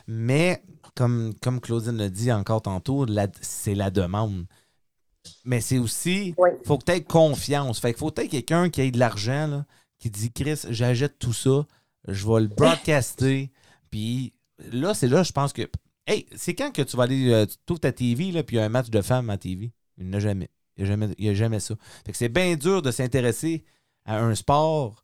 [0.08, 0.62] Mais,
[0.96, 3.06] comme, comme Claudine l'a dit encore tantôt,
[3.42, 4.46] c'est la demande.
[5.46, 6.50] Mais c'est aussi, Oui.
[6.66, 7.80] faut que tu aies confiance.
[7.80, 9.66] Fait qu'il faut que tu aies quelqu'un qui ait de l'argent, là,
[10.00, 11.66] qui dit Chris, j'achète tout ça,
[12.08, 13.52] je vais le broadcaster.
[13.92, 14.34] Puis
[14.72, 15.64] là, c'est là, je pense que.
[16.06, 17.32] Hey, c'est quand que tu vas aller.
[17.32, 19.74] euh, tu ta TV, là, puis il y a un match de femmes à TV
[19.98, 20.50] Il n'y a jamais.
[20.78, 21.76] Il n'y a, jamais- il y a jamais ça.
[22.06, 23.64] Fait que c'est bien dur de s'intéresser
[24.06, 25.04] à un sport.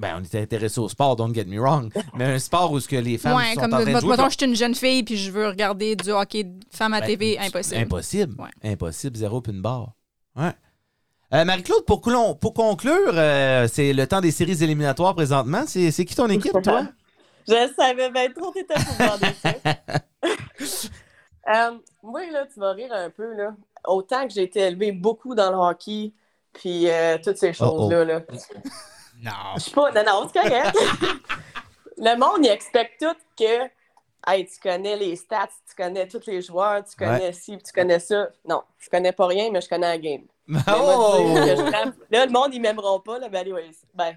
[0.00, 1.92] Ben, on était intéressé au sport, don't get me wrong.
[2.14, 4.16] Mais un sport où ce que les femmes Ouais, sont comme en train de jouer.
[4.18, 7.06] je suis une jeune fille puis je veux regarder du hockey de femme à Ben,
[7.06, 7.76] TV, impossible.
[7.76, 8.34] Impossible.
[8.40, 8.72] Ouais.
[8.72, 9.92] Impossible, zéro puis une barre.
[10.34, 10.50] Ouais.
[11.34, 15.62] Euh, Marie-Claude, pour, conclure, euh, c'est le temps des séries éliminatoires présentement.
[15.68, 16.88] C'est c'est qui ton équipe, toi?
[17.48, 19.54] Je savais bien trop t'étais pour demander ça.
[21.48, 23.54] Euh, moi, là, tu vas rire un peu, là.
[23.86, 26.12] Autant que j'ai été élevée beaucoup dans le hockey,
[26.52, 28.20] puis euh, toutes ces choses-là, là.
[29.22, 29.32] Non.
[29.56, 29.90] Je suis pas...
[29.92, 30.76] Non, non, c'est correct.
[31.98, 33.68] le monde, il expecte tout que...
[34.28, 38.00] Hey, tu connais les stats, tu connais tous les joueurs, tu connais ci, tu connais
[38.00, 38.28] ça.
[38.44, 40.22] Non, je connais pas rien, mais je connais la game.
[40.48, 41.32] Moi, Oh!
[41.36, 41.70] je
[42.10, 43.70] Là, le monde, ils m'aimeront pas, là, anyways.
[43.94, 44.16] Ben,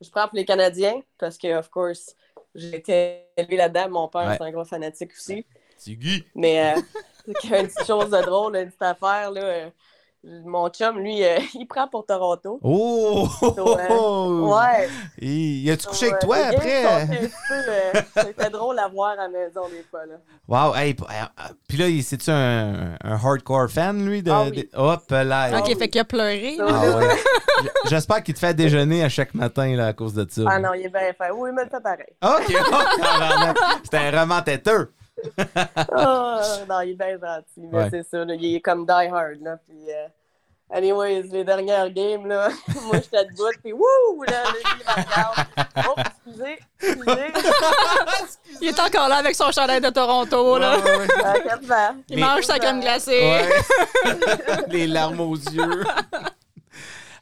[0.00, 2.14] je prends pour les Canadiens, parce que, of course,
[2.54, 3.88] j'ai été élevé là-dedans.
[3.90, 4.36] Mon père, Ouais.
[4.38, 5.44] c'est un gros fanatique aussi.
[5.78, 6.24] Tigui.
[6.34, 6.80] Mais euh,
[7.44, 9.40] il y a une petite chose de drôle, une petite affaire, là.
[9.42, 9.70] euh,
[10.44, 12.58] mon chum, lui, euh, il prend pour Toronto.
[12.62, 13.28] Oh!
[14.52, 14.88] Ouais.
[15.18, 17.20] Il, il a-tu couché avec toi games après?
[17.52, 20.14] euh, C'était drôle à voir à la maison, des fois, là.
[20.48, 24.22] Wow, hey, euh, euh, puis là, c'est-tu un, un hardcore fan, lui?
[24.22, 24.50] De, Ah oui.
[24.52, 25.58] de- Hop là!
[25.60, 26.56] Ok, fait qu'il a pleuré.
[26.60, 27.16] Ah ouais.
[27.62, 30.42] J- J'espère qu'il te fait déjeuner à chaque matin là, à cause de ça.
[30.48, 31.30] Ah non, il est bien fait.
[31.32, 32.06] Oui, il me le fait pareil.
[32.22, 33.74] OK, oh.
[33.84, 34.92] C'était un roman têteux.
[35.92, 37.68] Ah, non, il est bien gentil.
[37.72, 37.88] Mais Ouais.
[37.90, 39.38] c'est ça, là, il est comme Die Hard.
[39.42, 40.06] Là, puis, euh,
[40.70, 42.48] anyways, les dernières games, là,
[42.84, 45.46] moi, j'étais debout, puis wouh, là, là, il me regarde.
[45.88, 47.32] Oh, excusez, excusez.
[48.62, 50.56] Il est encore là avec son chandail de Toronto.
[50.58, 50.78] Là.
[50.78, 51.06] Ouais, ouais.
[51.06, 51.94] Calme-toi.
[52.08, 53.20] Il mange sa crème glacée.
[53.20, 53.48] Ouais.
[54.68, 55.84] Les larmes aux yeux.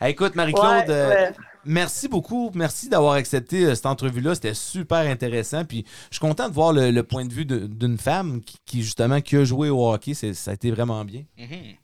[0.01, 1.33] Hey, écoute, Marie-Claude, Ouais, euh, ouais.
[1.66, 2.51] Merci beaucoup.
[2.55, 4.35] Merci d'avoir accepté euh, cette entrevue-là.
[4.35, 5.65] C'était super intéressant.
[5.65, 8.82] Puis je suis content de voir le, le point de vue d'une femme qui, qui,
[8.82, 10.15] justement, qui a joué au hockey.
[10.15, 11.24] Ça a été vraiment bien.
[11.39, 11.77] Mhm.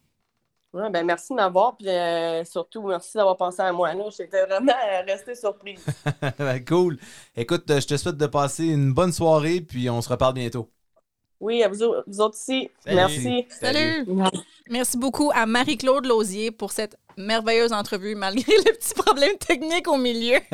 [0.73, 3.91] Ouais, ben, merci de m'avoir, puis euh, surtout, merci d'avoir pensé à moi.
[4.17, 5.85] J'étais vraiment euh, restée surprise.
[6.69, 6.97] cool.
[7.35, 9.61] Écoute, euh, je te souhaite de passer une bonne soirée.
[9.61, 10.71] Puis on se reparle bientôt.
[11.41, 12.71] Oui, à vous, au- vous autres aussi.
[12.85, 12.97] Salut.
[12.97, 13.47] Merci.
[13.49, 14.07] Salut!
[14.69, 19.97] Merci beaucoup à Marie-Claude Lausier pour cette merveilleuse entrevue, malgré le petit problème technique au
[19.97, 20.39] milieu.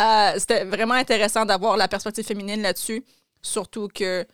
[0.00, 3.02] Euh, C'était vraiment intéressant d'avoir la perspective féminine là-dessus,
[3.42, 4.24] surtout que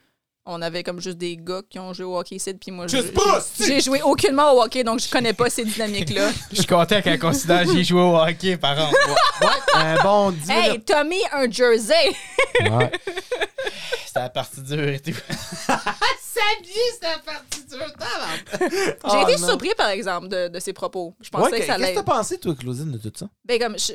[0.46, 2.96] on avait comme juste des gars qui ont joué au hockey ici, puis moi, je-
[2.98, 6.30] Juste pas, j'ai j'ai joué aucunement au hockey, donc je connais pas ces dynamiques-là.
[6.50, 8.94] Je suis content qu'elle considère que j'ai joué au hockey, par contre.
[9.74, 12.14] Un bon 10 hey, Tommy, un jersey!
[12.60, 12.90] Ouais.
[14.06, 15.12] C'était la partie dure et tout.
[19.10, 21.14] J'ai été surpris, par exemple, de, de ses propos.
[21.20, 21.94] Je pensais Ouais, que ça Qu'est-ce que allait...
[21.94, 23.26] t'as pensé, toi, Claudine, de tout ça?
[23.44, 23.92] Ben, comme je,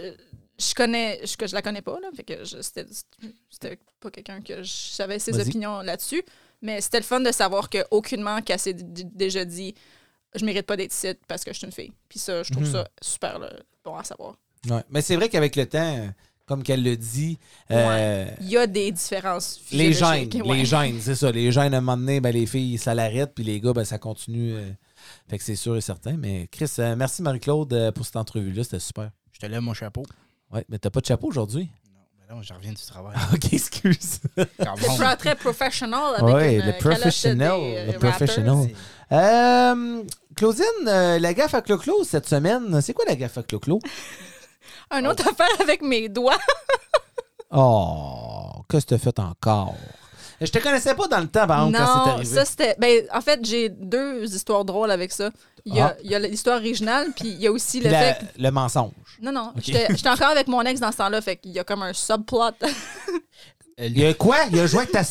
[0.59, 2.09] je connais, je, que je la connais pas, là.
[2.15, 6.23] Fait que je- c'était pas quelqu'un que je savais ses opinions là-dessus.
[6.61, 9.73] Mais c'était le fun de savoir que aucunement qu'elle s'est déjà dit
[10.35, 11.91] je mérite pas d'être ici parce que je suis une fille.
[12.07, 12.71] Puis ça, je trouve Mhm.
[12.73, 13.51] ça super là,
[13.83, 14.35] bon à savoir.
[14.69, 14.83] Ouais.
[14.89, 16.07] Mais c'est vrai qu'avec le temps,
[16.45, 17.39] comme qu'elle le dit,
[17.71, 20.57] euh, Il y a des différences les gènes, ouais.
[20.57, 21.31] les gènes, c'est ça.
[21.31, 23.85] Les gènes, à un moment donné, ben, les filles, ça l'arrête, puis les gars, ben,
[23.85, 24.53] ça continue.
[24.55, 24.69] euh,
[25.29, 26.17] fait que c'est sûr et certain.
[26.17, 29.09] Mais Chris, euh, merci Marie-Claude pour cette entrevue-là, c'était super.
[29.31, 30.03] Je te lève mon chapeau.
[30.51, 31.69] Ouais, mais t'as pas de chapeau aujourd'hui?
[32.27, 33.15] Ben non, je reviens du travail.
[33.33, 34.19] ok, excuse.
[34.37, 38.09] C'est très, professionnel avec Ouais, une le calotte professionnel, des, euh, le Raptors.
[38.11, 38.75] professionnel.
[39.11, 40.03] Euh,
[40.35, 43.79] Claudine, euh, la gaffe à Clo-Clo cette semaine, c'est quoi la gaffe à Clo-Clo?
[44.91, 46.37] Un autre affaire avec mes doigts.
[47.51, 49.73] Oh, qu'est-ce que t'as fait encore?
[50.41, 52.35] Je te connaissais pas dans le temps, par exemple, quand c'est Non, arrivé.
[52.35, 52.75] ça c'était.
[52.79, 55.29] Ben, en fait, j'ai deux histoires drôles avec ça.
[55.65, 56.01] Il y a, Ah.
[56.01, 58.17] y l'histoire originale, puis il y a aussi le fait.
[58.19, 58.91] que- le mensonge.
[59.21, 59.63] Non, non, Ok.
[59.65, 62.51] j'étais encore avec mon ex dans ce temps-là, fait qu'il y a comme un subplot.
[63.81, 64.37] Il y a quoi?
[64.51, 65.01] Il a joué avec ta...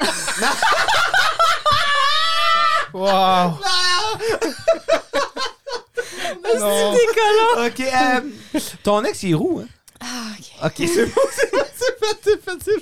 [2.94, 3.58] Wow!
[6.58, 6.94] non.
[6.94, 7.66] décollant.
[7.66, 8.20] OK, euh,
[8.82, 9.68] ton ex, il est roux, hein?
[10.00, 10.44] Ah, ok.
[10.66, 12.78] OK, c'est bon, c'est bon, c'est fait, c'est fait, c'est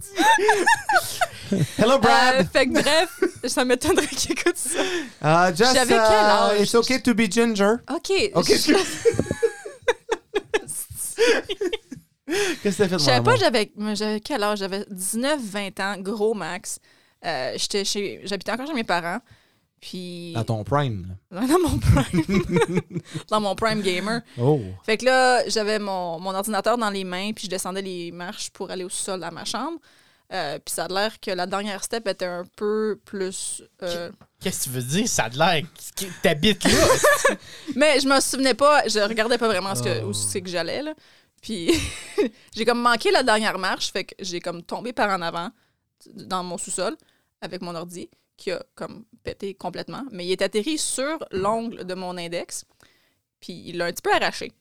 [0.00, 1.64] dit.
[1.78, 2.34] Hello, Brad.
[2.40, 4.80] Euh, fait que bref, ça m'étonnerait qu'il écoute ça.
[5.20, 6.60] Ah, just, j'avais quel uh, âge?
[6.60, 7.76] It's okay to be ginger.
[7.88, 8.10] Ok.
[8.34, 8.76] OK, excuse.
[12.62, 14.58] Qu'est-ce que t'as fait de Je savais pas, j'avais j'avais quel âge?
[14.58, 16.80] J'avais 19, 20 ans, gros max.
[17.24, 19.20] Euh, j'étais chez, j'habitais encore chez mes parents.
[19.88, 20.32] Puis.
[20.34, 21.46] Dans ton prime, là.
[21.46, 22.42] Dans mon prime.
[23.30, 24.20] dans mon prime gamer.
[24.36, 24.60] Oh.
[24.84, 28.50] Fait que là, j'avais mon, mon ordinateur dans les mains, puis je descendais les marches
[28.50, 29.78] pour aller au sol à ma chambre.
[30.32, 33.62] Euh, puis ça a l'air que la dernière step était un peu plus.
[33.84, 34.10] euh,
[34.40, 35.08] Qu'est-ce que tu veux dire?
[35.08, 35.62] Ça a de l'air
[35.96, 37.36] que t'habites là.
[37.76, 40.08] Mais je me souvenais pas, je regardais pas vraiment ce que, Oh.
[40.08, 40.82] où c'est que j'allais.
[40.82, 40.94] là.
[41.42, 41.70] Puis
[42.56, 45.50] j'ai comme manqué la dernière marche, fait que j'ai comme tombé par en avant
[46.14, 46.96] dans mon sous-sol
[47.40, 50.02] avec mon ordi qui a comme pété complètement.
[50.10, 52.64] Mais il est atterri sur l'ongle de mon index,
[53.40, 54.52] puis il l'a un petit peu arraché.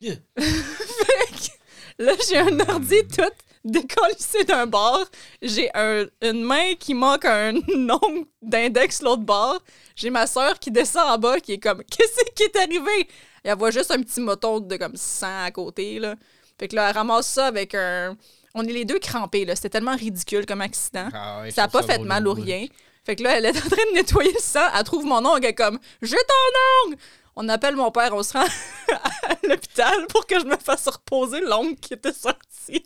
[0.00, 0.16] Yeah.
[0.38, 3.22] fait que là, j'ai un ordi tout
[3.64, 5.04] décollissé d'un bord.
[5.42, 9.60] J'ai un- une main qui manque un ongle d'index l'autre bord.
[9.96, 13.00] J'ai ma soeur qui descend en bas qui est comme Qu'est-ce qui est arrivé?
[13.44, 15.98] Et elle voit juste un petit moton de comme sang à côté.
[15.98, 16.14] Là.
[16.58, 18.16] Fait que là, elle ramasse ça avec un.
[18.54, 19.54] On est les deux crampés, là.
[19.56, 21.08] C'était tellement ridicule comme accident.
[21.12, 22.66] Ah ouais, ça a trouve pas fait mal ou rien.
[23.08, 24.66] Fait que là, elle est en train de nettoyer le sang.
[24.76, 25.38] Elle trouve mon ongle.
[25.44, 26.96] Elle est comme J'ai ton ongle!
[27.36, 28.44] On appelle mon père, on se rend
[28.92, 32.84] à l'hôpital pour que je me fasse reposer l'ongle qui était sorti.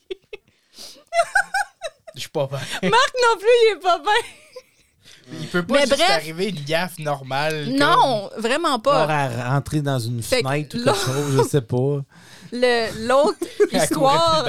[2.14, 2.58] Je suis pas bien.
[2.90, 4.12] Marc non plus, il est pas bien.
[5.40, 6.10] Il peut pas Mais juste bref.
[6.10, 7.70] arriver une gaffe normale.
[7.70, 9.12] Non, vraiment Pas pas.
[9.14, 12.00] à rentrer dans une Fait fenêtre ou quelque chose, je sais pas.
[12.52, 13.38] Le- L'autre
[13.72, 14.44] histoire.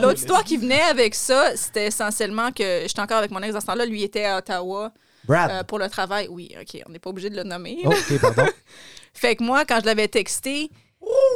[0.00, 3.60] L'autre histoire qui venait avec ça, c'était essentiellement que j'étais encore avec mon ex dans
[3.60, 3.84] ce temps-là.
[3.86, 4.90] Lui était à Ottawa
[5.26, 5.50] Brad.
[5.50, 6.28] euh, pour le travail.
[6.30, 7.78] Oui, OK, on n'est pas obligé de le nommer.
[7.84, 8.46] Oh, OK, pardon.
[9.14, 10.70] Fait que moi, quand je l'avais texté,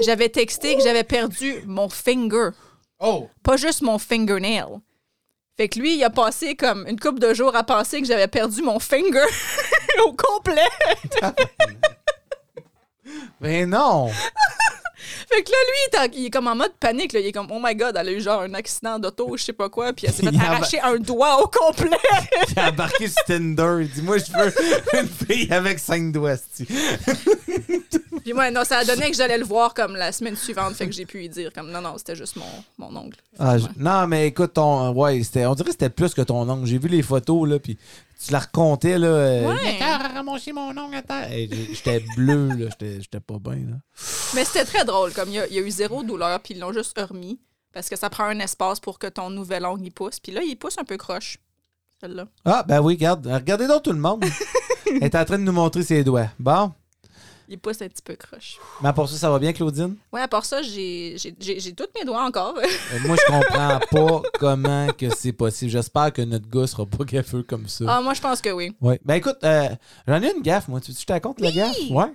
[0.05, 2.51] j'avais texté que j'avais perdu mon finger.
[2.99, 3.29] Oh!
[3.43, 4.81] Pas juste mon fingernail.
[5.57, 8.29] Fait que lui, il a passé comme une couple de jours à penser que j'avais
[8.29, 9.25] perdu mon finger
[10.05, 10.63] au complet.
[13.41, 14.11] Mais non!
[15.29, 17.13] Fait que là, lui, il est, comme en mode panique.
[17.13, 17.21] Là.
[17.21, 19.53] Il est comme, oh my god, elle a eu genre un accident d'auto, je sais
[19.53, 21.97] pas quoi, puis elle s'est fait Il arracher un doigt au complet.
[22.51, 23.79] Il a embarqué sur Tinder.
[23.81, 26.37] Il dit Moi, je veux une fille avec cinq doigts.
[26.59, 30.75] puis moi, non, ça a donné que j'allais le voir comme la semaine suivante.
[30.75, 32.45] Fait que j'ai pu lui dire, comme, non, non, c'était juste mon,
[32.79, 33.17] mon ongle.
[33.39, 33.67] Ah, je-.
[33.77, 36.67] Non, mais écoute, ton, ouais, on dirait que c'était plus que ton ongle.
[36.67, 37.79] J'ai vu les photos, là, puis
[38.25, 39.07] tu la racontais, là.
[39.07, 39.77] euh, Ouais.
[39.79, 41.31] Il a ramassé mon ongle à terre.
[41.31, 42.67] Hey, J'étais bleu, là.
[42.71, 43.77] J'étais, j'étais pas bien, là.
[44.35, 45.13] Mais c'était très drôle.
[45.13, 47.39] Comme il y, y a eu zéro douleur, puis ils l'ont juste remis.
[47.73, 50.19] Parce que ça prend un espace pour que ton nouvel ongle y pousse.
[50.21, 51.39] Puis là, il pousse un peu croche.
[52.01, 52.27] Celle-là.
[52.45, 53.27] Ah, ben oui, regarde.
[53.27, 54.25] Regardez donc tout le monde.
[54.87, 56.29] Elle est en train de nous montrer ses doigts.
[56.39, 56.73] Bon.
[57.51, 58.59] Il pousse un petit peu croche.
[58.83, 59.97] Mais pour ça, ça va bien, Claudine?
[60.13, 61.17] Ouais, à part ça, j'ai
[61.77, 62.55] tous mes doigts encore.
[62.95, 65.71] Euh, moi, je comprends pas comment que c'est possible.
[65.71, 67.85] J'espère que notre gars sera pas gaffeux comme ça.
[67.89, 68.73] ah, moi, je pense que oui.
[68.81, 68.99] Ouais.
[69.05, 69.69] Ben écoute, euh,
[70.07, 70.81] j'en ai une gaffe, moi.
[70.81, 71.77] Tu je te raconte la gaffe?
[71.91, 72.07] Ouais.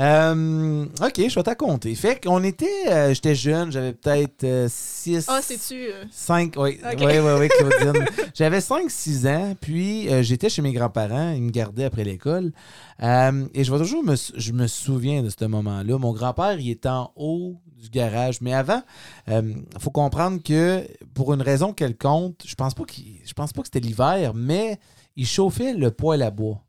[0.00, 1.94] Euh, ok, je vais te raconter.
[1.94, 2.66] Fait qu'on était.
[2.88, 5.26] euh, J'étais jeune, j'avais peut-être 6.
[5.28, 5.86] Ah, c'est-tu.
[5.88, 8.04] euh, 5, oui, oui, oui, oui, Claudine.
[8.34, 12.52] J'avais 5-6 ans, puis j'étais chez mes grands-parents, ils me gardaient après l'école.
[13.00, 15.98] Et je vais toujours me, je me souviens de ce moment-là.
[15.98, 18.40] Mon grand-père, il était en haut du garage.
[18.40, 18.82] Mais avant,
[19.28, 23.62] il faut comprendre que pour une raison quelconque, je pense pas qu'il, je pense pas
[23.62, 24.78] que c'était l'hiver, mais
[25.16, 26.62] il chauffait le poêle à bois.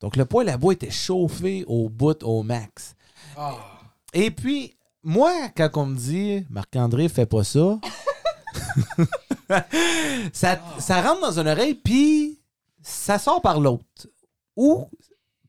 [0.00, 2.94] Donc le poêle à bois était chauffé au bout, au max.
[3.36, 3.56] Ah.
[4.12, 7.78] Et puis, moi, quand on me dit Marc-André, fais pas ça,
[10.32, 12.38] ça, ça rentre dans une oreille, puis
[12.82, 14.08] ça sort par l'autre.
[14.56, 14.88] Ou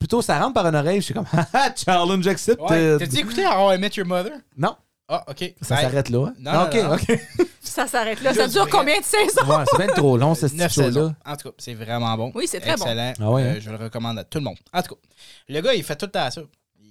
[0.07, 2.69] plutôt, ça rentre par une oreille, je suis comme Haha, challenge accepted.
[2.69, 2.97] Ouais.
[2.99, 4.33] T'as-tu écouté How I Met Your Mother?
[4.57, 4.75] Non,
[5.09, 5.53] Ah, ok.
[5.61, 6.27] ça s'arrête là.
[6.27, 6.33] hein?
[6.39, 6.93] Non, non, ok, non.
[6.95, 7.19] ok.
[7.65, 8.31] Ça s'arrête là.
[8.33, 8.71] Ça dure vrai.
[8.71, 9.45] combien de saisons?
[9.47, 10.87] Ouais, c'est bien trop long, ce Neuf petit show-là.
[10.87, 11.15] saisons.
[11.25, 12.31] En tout cas, c'est vraiment bon.
[12.35, 12.85] Oui, c'est très bon.
[12.85, 13.13] Excellent.
[13.19, 13.57] Ah ouais, Euh, hein?
[13.59, 14.55] je le recommande à tout le monde.
[14.71, 15.01] En tout cas,
[15.49, 16.41] le gars, il fait tout le temps ça.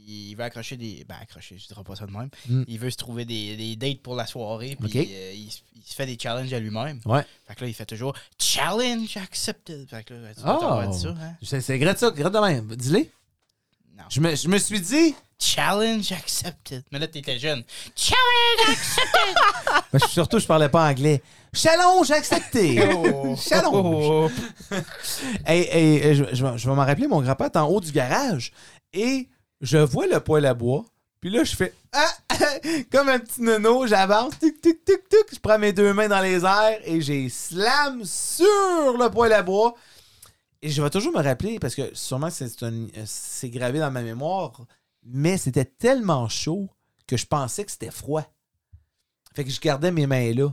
[0.07, 1.05] Il veut accrocher des.
[1.09, 2.29] Ben, accrocher, je dirais pas ça de même.
[2.49, 2.63] Mm.
[2.69, 4.77] Il veut se trouver des, des dates pour la soirée.
[4.81, 7.01] Puis euh, il, se- il se fait des challenges à lui-même.
[7.07, 7.25] Ouais.
[7.47, 9.89] Fait que là, il fait toujours Challenge accepted.
[9.89, 10.93] Fait que là, tu Oh.
[10.93, 11.61] ça, hein?
[11.61, 12.77] C'est grave ça, grave de même.
[12.77, 13.07] Dis-le.
[13.97, 14.05] Non.
[14.11, 16.83] Je me, je me suis dit, Challenge accepted.
[16.91, 17.63] Mais là, t'étais jeune.
[17.95, 19.85] Challenge accepted!
[19.93, 21.23] ben, je- surtout, je parlais pas anglais.
[21.53, 22.81] Challenge accepté.
[22.95, 23.37] Oh.
[23.49, 24.31] Challenge.
[25.47, 27.81] Hey, hey, hey, je, je vais- je vais m'en rappeler, mon grand-père est en haut
[27.81, 28.53] du garage
[28.93, 29.29] et
[29.65, 30.85] je vois le poêle à bois.
[31.21, 32.13] Puis là, je fais ah,
[32.93, 35.27] comme un petit nono, j'avance, tic, tic, tic, tic.
[35.33, 39.43] Je prends mes deux mains dans les airs et j'ai slam sur le poêle à
[39.43, 39.75] bois.
[40.61, 44.61] Et je vais toujours me rappeler, parce que sûrement c'est gravé dans ma mémoire,
[45.03, 46.69] mais c'était tellement chaud
[47.07, 48.25] que je pensais que c'était froid.
[49.35, 50.49] Fait que je gardais mes mains là.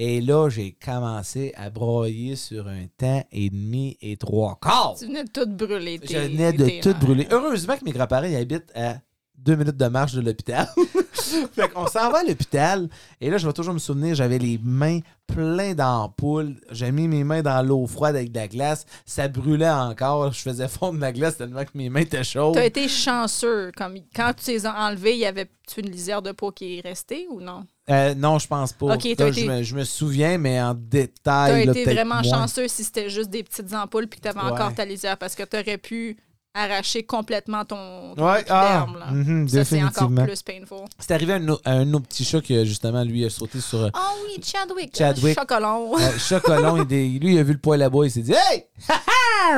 [0.00, 4.94] Et là, j'ai commencé à broyer sur un temps et demi et trois quarts.
[4.96, 5.98] Tu venais de tout brûler.
[6.08, 7.26] Je venais de tout brûler.
[7.32, 8.98] Heureusement que mes grands-parents habitent à
[9.38, 10.68] deux minutes de marche de l'hôpital.
[11.54, 12.88] fait qu'on s'en va à l'hôpital.
[13.20, 16.56] Et là, je vais toujours me souvenir, j'avais les mains pleines d'ampoules.
[16.70, 18.84] J'ai mis mes mains dans l'eau froide avec de la glace.
[19.04, 20.32] Ça brûlait encore.
[20.32, 22.54] Je faisais fondre la glace tellement que mes mains étaient chaudes.
[22.54, 23.70] T'as été chanceux.
[23.76, 27.26] Comme, quand tu les as enlevés, y avait-tu une lisière de peau qui est restée
[27.30, 27.64] ou non?
[27.90, 28.94] Euh, non, je pense pas.
[28.94, 31.66] Ok, Là, t'as je, été- me, je me souviens, mais en détail.
[31.66, 32.40] là, été peut-être vraiment moins.
[32.40, 34.50] chanceux si c'était juste des petites ampoules puis que t'avais Ouais.
[34.52, 36.16] encore ta lisière parce que t'aurais pu
[36.58, 39.06] arracher complètement ton, ton Ouais, ah, épiderme, là.
[39.10, 40.78] mhm, Ça, c'est encore plus painful.
[40.98, 43.30] C'est arrivé à un, au- à un de nos petits chats qui, justement, lui, a
[43.30, 43.78] sauté sur.
[43.94, 44.96] Oh oui, Chadwick.
[44.96, 45.38] Chadwick.
[45.38, 45.76] Chocolat.
[45.78, 48.64] Euh, Chocolat, il dé- lui, il a vu le poil là-bas, il s'est dit Hey!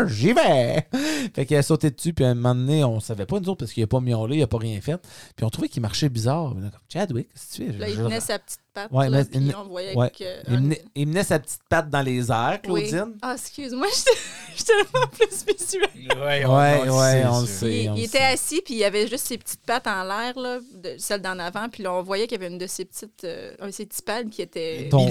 [0.06, 0.86] J'y vais!
[1.34, 3.58] Fait qu'il a sauté dessus, puis à un moment donné, on savait pas, nous autres,
[3.60, 4.98] parce qu'il a pas miaulé, il a pas rien fait.
[5.36, 6.50] Puis on trouvait qu'il marchait bizarre.
[6.50, 7.78] Comme Chadwick, qu'est-ce que tu fais?
[7.78, 8.92] Là, il tenait sa petite patte.
[8.92, 10.10] Ouais, là, mais- puis il- on voyait ouais.
[10.10, 10.24] que.
[10.48, 12.88] il, menait, il menait sa petite patte dans les airs, Oui.
[12.88, 13.16] Claudine.
[13.22, 14.18] Ah, excuse-moi, j'étais
[14.56, 16.18] j'étais tellement plus visuelle.
[16.18, 16.90] Ouais, ouais,
[17.20, 17.82] sait, on le sait.
[17.84, 18.24] Il, on il le était sait.
[18.24, 21.82] assis, puis il avait juste ses petites pattes en l'air, de, celle d'en avant, puis
[21.82, 24.02] là, on voyait qu'il y avait une de ses petites, euh, un de ses petits
[24.02, 25.08] pads qui était, Ton-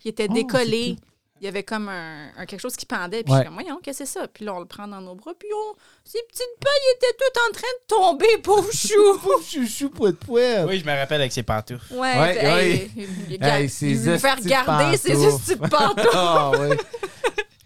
[0.00, 0.96] qui était Oh, décollé.
[1.40, 3.38] Il y avait comme un, un- quelque chose qui pendait, puis Ouais.
[3.38, 4.28] je suis comme, voyons, qu'est-ce que c'est ça?
[4.28, 7.42] Puis là, on le prend dans nos bras, puis on, ses petites pailles étaient toutes
[7.48, 7.86] en train de
[8.28, 9.18] tomber, pauvre chou!
[9.22, 10.66] Pauvre chouchou, poète poète.
[10.68, 11.94] Oui, je me rappelle avec ses pantoufles.
[11.94, 12.44] Ouais, Ouais, hey,
[12.74, 12.90] ouais.
[12.94, 16.08] il- il- Hey, il veut faire garder ses pantoufles.
[16.12, 16.76] Ah, oui.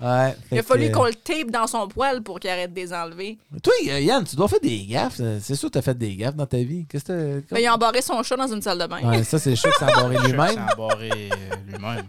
[0.05, 0.37] Ouais.
[0.53, 3.39] Il a fallu qu'on le tape dans son poil pour qu'il arrête de les enlever.
[3.63, 5.21] Toi, euh, Yann, tu dois faire des gaffes.
[5.21, 6.85] euh, C'est sûr que tu as fait des gaffes dans ta vie.
[6.89, 9.01] Qu'est-ce que Mais il a embarré son chat dans une salle de bain.
[9.03, 10.49] Ouais, ça, c'est sûr que ça a barré Je lui-même.
[10.51, 12.05] s'est embarré euh, lui-même.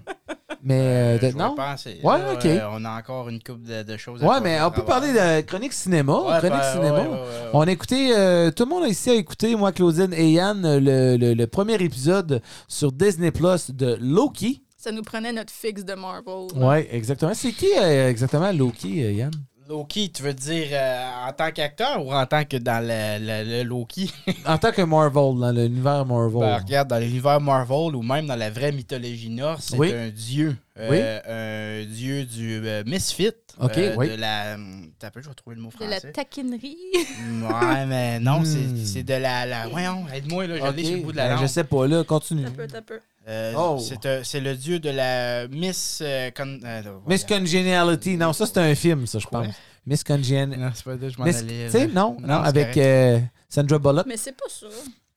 [0.67, 1.53] Mais euh, non.
[1.53, 1.99] penser.
[2.03, 2.45] Ouais, Là, ok.
[2.45, 4.71] euh, on a encore une couple de, de choses à Ouais, faire mais à on
[4.71, 6.13] peut parler de chronique cinéma.
[6.21, 6.93] Ouais, chronique ben, cinéma.
[7.01, 7.49] ouais, ouais, ouais, ouais.
[7.53, 11.17] On a écouté, euh, tout le monde ici a écouté, moi, Claudine et Yann, le,
[11.17, 14.63] le- le premier épisode sur Disney Plus de Loki.
[14.85, 16.45] Ça nous prenait notre fixe de Marvel.
[16.63, 17.33] Ouais, exactement.
[17.33, 19.31] C'est qui euh, exactement Loki, euh, Yann?
[19.67, 23.63] Loki, tu veux dire euh, en tant qu'acteur ou en tant que dans le, le-
[23.63, 24.13] le Loki?
[24.45, 26.39] En tant que Marvel, dans l'univers Marvel.
[26.39, 29.91] Ben, regarde, dans l'univers Marvel ou même dans la vraie mythologie norse, c'est Oui.
[29.91, 30.55] un dieu.
[30.77, 33.31] Euh, Un dieu du euh, Misfit.
[33.59, 34.09] Ok, euh, oui.
[34.09, 34.55] De la.
[34.99, 36.11] T'as peu, je vais trouver le mot De la français.
[36.11, 36.77] taquinerie.
[36.93, 38.45] Ouais, mais non, Hmm.
[38.45, 39.47] c'est- c'est de la.
[39.47, 39.67] la...
[39.67, 41.41] Voyons, aide-moi, là, je Ok, l'ai sur le bout de la ben, langue.
[41.41, 42.43] je sais pas, là, continue.
[42.43, 42.99] T'as peu, t'as peu.
[43.27, 43.79] Euh, Oh.
[44.23, 45.99] c'est le dieu de la Miss.
[46.01, 47.23] euh, con- euh, Miss.
[47.23, 48.17] Congeniality.
[48.17, 49.47] Non, ça, c'est un film, ça, je pense.
[49.85, 50.59] Miss Congeniality.
[50.59, 51.65] Non, c'est pas là, je m'en Miss- allais.
[51.65, 53.19] Tu sais, non, non, avec euh,
[53.49, 54.05] Sandra Bullock.
[54.07, 54.67] Mais c'est pas ça.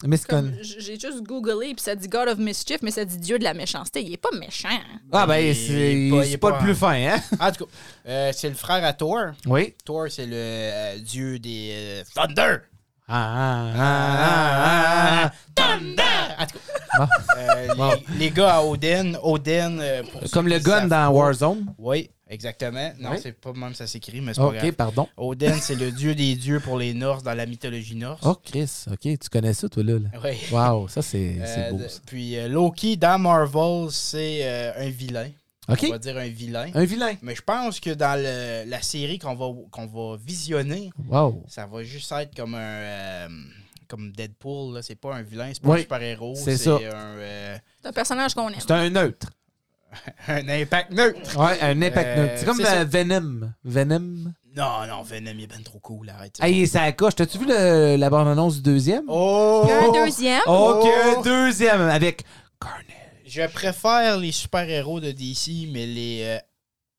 [0.05, 0.53] Miss Con...
[0.63, 3.53] J'ai juste googlé, puis ça dit God of Mischief, mais ça dit Dieu de la
[3.53, 4.01] méchanceté.
[4.01, 4.69] Il est pas méchant.
[5.11, 6.93] Ah, ben, Il- c'est il est pas- il c'est est pas, pas- le plus fin,
[6.95, 7.21] hein?
[7.41, 7.71] En tout cas,
[8.07, 9.33] euh, c'est le frère à Thor.
[9.47, 9.75] Oui.
[9.85, 12.59] Thor, c'est le euh, dieu des euh, Thunder.
[13.11, 16.47] Ah, ah, ah, ah, ah.
[16.99, 17.07] Bon.
[17.39, 17.91] euh, Bon.
[18.13, 19.79] les, les gars à Odin, Odin.
[19.79, 20.03] euh,
[20.33, 21.67] Comme le gun dans Warzone.
[21.79, 22.93] Oui, exactement.
[22.99, 23.17] Non, Oui.
[23.23, 24.73] c'est pas même ça s'écrit, mais c'est pas Ok, grave.
[24.73, 25.09] pardon.
[25.17, 28.21] Odin, c'est le dieu des dieux pour les Norse dans la mythologie norse.
[28.25, 29.95] Oh, Chris, ok, tu connais ça, toi, là.
[29.95, 30.09] là.
[30.25, 30.31] Oui.
[30.53, 32.01] Wow, ça, c'est Euh, beau, ça.
[32.07, 35.29] Puis euh, Loki, dans Marvel, c'est un vilain.
[35.69, 36.71] On va dire un vilain.
[36.75, 37.15] un vilain.
[37.23, 41.45] Mais je pense que dans le- la série qu'on va, qu'on va visionner, Wow.
[41.49, 42.59] ça va juste être comme un.
[42.59, 43.29] euh,
[43.87, 44.83] comme Deadpool, là.
[44.83, 46.77] c'est pas un vilain, c'est pas Oui, un super-héros, c'est c'est ça.
[46.77, 46.81] un,
[47.19, 48.57] euh, C'est un personnage qu'on aime.
[48.61, 49.29] C'est un neutre.
[50.29, 51.39] un impact neutre.
[51.39, 52.35] Ouais, un impact Euh, neutre.
[52.39, 53.53] C'est comme euh, Venom.
[53.65, 54.33] Venom?
[54.57, 56.37] Non, non, Venom, il est ben trop cool, arrête.
[56.37, 56.47] ça.
[56.49, 57.15] Hey, ça coche.
[57.15, 59.05] T'as-tu vu le- la bande-annonce du deuxième?
[59.09, 59.63] Oh!
[59.65, 60.41] Il y a un deuxième.
[60.47, 61.19] Ok, Oh!
[61.19, 62.25] un deuxième avec
[62.61, 62.85] Carnage.
[63.29, 66.39] Je préfère les super-héros de DC, mais les euh,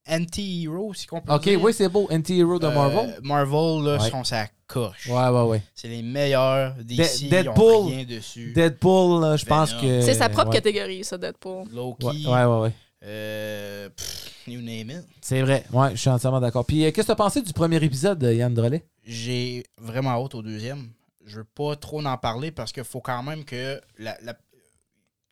[0.08, 1.62] anti-héros, si qu'on peut Ok, dire.
[1.62, 2.08] oui, c'est beau.
[2.12, 3.20] Anti-hero de Euh, Marvel?
[3.24, 4.10] Marvel, là, Ouais.
[4.10, 5.08] sont sa coche.
[5.08, 5.62] Ouais, ouais, ouais.
[5.74, 7.64] C'est les meilleurs DC, De- Deadpool.
[7.74, 8.52] ont rien dessus.
[8.54, 9.82] Deadpool, là, je pense Venom.
[9.82, 10.02] que.
[10.02, 10.56] C'est sa propre ouais.
[10.58, 11.66] catégorie, ça, Deadpool.
[11.74, 12.60] Loki, Ouais, ouais, ouais.
[12.62, 12.72] ouais.
[13.04, 15.06] euh, pff, you name it.
[15.22, 15.64] C'est vrai.
[15.74, 16.66] Ouais, je suis entièrement d'accord.
[16.66, 18.84] Puis, euh, qu'est-ce que t'as pensé du premier épisode, Yann Drolet?
[19.06, 20.90] J'ai vraiment hâte au deuxième.
[21.26, 24.18] Je veux pas trop en parler parce qu'il faut quand même que la.
[24.24, 24.34] la...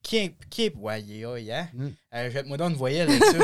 [0.08, 0.36] Qui est.
[0.50, 0.74] Qui est.
[0.78, 1.68] Ouais, yeah, yeah.
[1.74, 1.88] Mm.
[2.16, 3.38] Euh, Jette-moi donc une voyelle avec ça.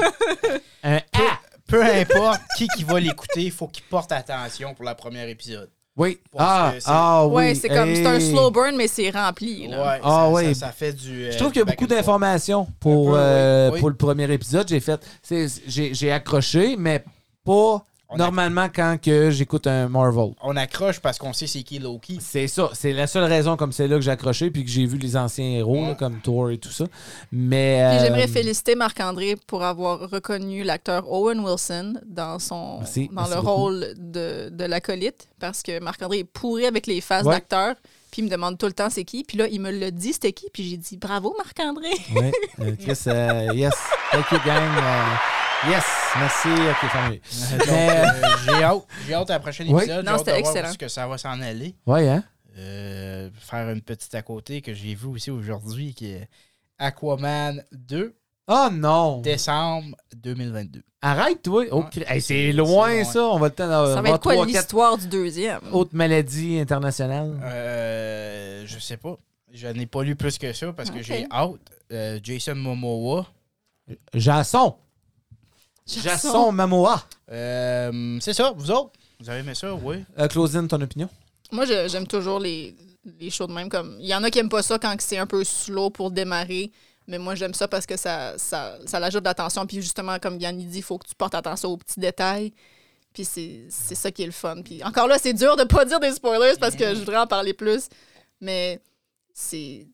[0.84, 1.24] Un peu,
[1.68, 5.70] peu importe qui qui va l'écouter, il faut qu'il porte attention pour le premier épisode.
[5.96, 6.20] Oui.
[6.38, 7.34] Ah, ah oui.
[7.36, 9.68] Ouais, c'est comme c'est un slow burn, mais c'est rempli.
[9.68, 9.78] Là.
[9.82, 10.54] Ouais, Ah, ça, ouais.
[10.54, 11.32] ça, ça fait du.
[11.32, 13.80] Je trouve qu'il y a beaucoup d'informations pour, peu, euh, oui, oui.
[13.80, 14.68] pour le premier épisode.
[14.68, 17.04] J'ai fait, c'est- j'ai j'ai accroché, mais
[17.46, 17.86] pas
[18.18, 20.34] Normalement quand que j'écoute un Marvel.
[20.42, 22.20] On accroche parce qu'on sait c'est qui Loki.
[22.22, 24.86] C'est ça, c'est la seule raison comme c'est là que j'ai accroché puis que j'ai
[24.86, 26.86] vu les anciens héros là, comme Thor et tout ça.
[27.32, 33.14] Mais euh, j'aimerais féliciter Marc-André pour avoir reconnu l'acteur Owen Wilson dans son Merci, dans
[33.22, 33.52] merci le beaucoup.
[33.54, 37.34] rôle de, de l'acolyte parce que Marc-André est pourri avec les faces Ouais.
[37.36, 37.76] d'acteurs.
[38.12, 39.24] Puis il me demande tout le temps c'est qui.
[39.24, 40.46] Puis là, il me l'a dit c'était qui?
[40.54, 41.90] Puis j'ai dit bravo Marc-André.
[42.16, 43.74] ouais, euh, Chris, euh, yes,
[44.12, 45.16] thank you gang, euh,
[45.70, 45.84] yes,
[46.18, 47.22] merci, ok, famille.
[47.58, 48.06] Donc, Mais, euh,
[48.46, 48.84] j'ai hâte.
[49.08, 49.84] J'ai hâte à la prochaine Oui.
[49.84, 50.06] épisode.
[50.06, 50.70] Non, J'ai hâte c'était excellent.
[50.70, 51.76] est-ce que ça va s'en aller.
[51.86, 52.24] Ouais, hein?
[52.58, 56.28] Euh, faire une petite à côté que j'ai vu aussi aujourd'hui qui est
[56.78, 58.16] Aquaman 2,
[58.48, 60.84] Oh non, décembre 2022.
[61.02, 61.64] arrête toi.
[61.72, 63.04] Oh, hey, c'est C'est loin loin.
[63.06, 63.24] ça.
[63.24, 65.62] On va le temps d'avoir Ça va être quoi l'histoire du deuxième?
[65.72, 67.40] autres maladies internationales?
[67.42, 69.16] Euh, je sais pas.
[69.54, 71.04] Je n'ai pas lu plus que ça parce que Ok.
[71.04, 71.56] j'ai hâte.
[71.94, 73.28] Euh, Jason Momoa.
[74.14, 74.76] Jasson,
[75.86, 77.04] Jasson Mamoa.
[77.32, 78.92] Euh, c'est ça, vous autres?
[79.20, 79.74] Vous avez aimé ça?
[79.74, 80.04] Oui.
[80.18, 81.10] Euh, Claudine, ton opinion?
[81.52, 82.76] Moi, je- j'aime toujours les,
[83.20, 83.70] les shows de même.
[83.70, 86.12] Comme Il y en a qui aiment pas ça quand c'est un peu slow pour
[86.12, 86.72] démarrer.
[87.08, 89.66] Mais moi, j'aime ça parce que ça, ça, ça l'ajoute de l'attention.
[89.66, 92.54] Puis justement, comme Yann il dit, il faut que tu portes attention aux petits détails.
[93.14, 94.62] Puis c'est c'est ça qui est le fun.
[94.64, 97.28] Puis encore là, c'est dur de pas dire des spoilers parce que je voudrais en
[97.28, 97.88] parler plus.
[98.42, 98.82] Mais
[99.34, 99.88] c'est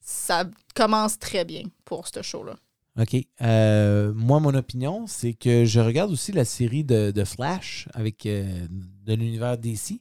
[0.00, 0.44] ça
[0.74, 2.54] commence très bien pour ce show-là.
[3.00, 3.16] OK.
[3.40, 8.26] Euh, moi, mon opinion, c'est que je regarde aussi la série de, de Flash avec
[8.26, 8.66] euh,
[9.04, 10.00] de l'univers DC.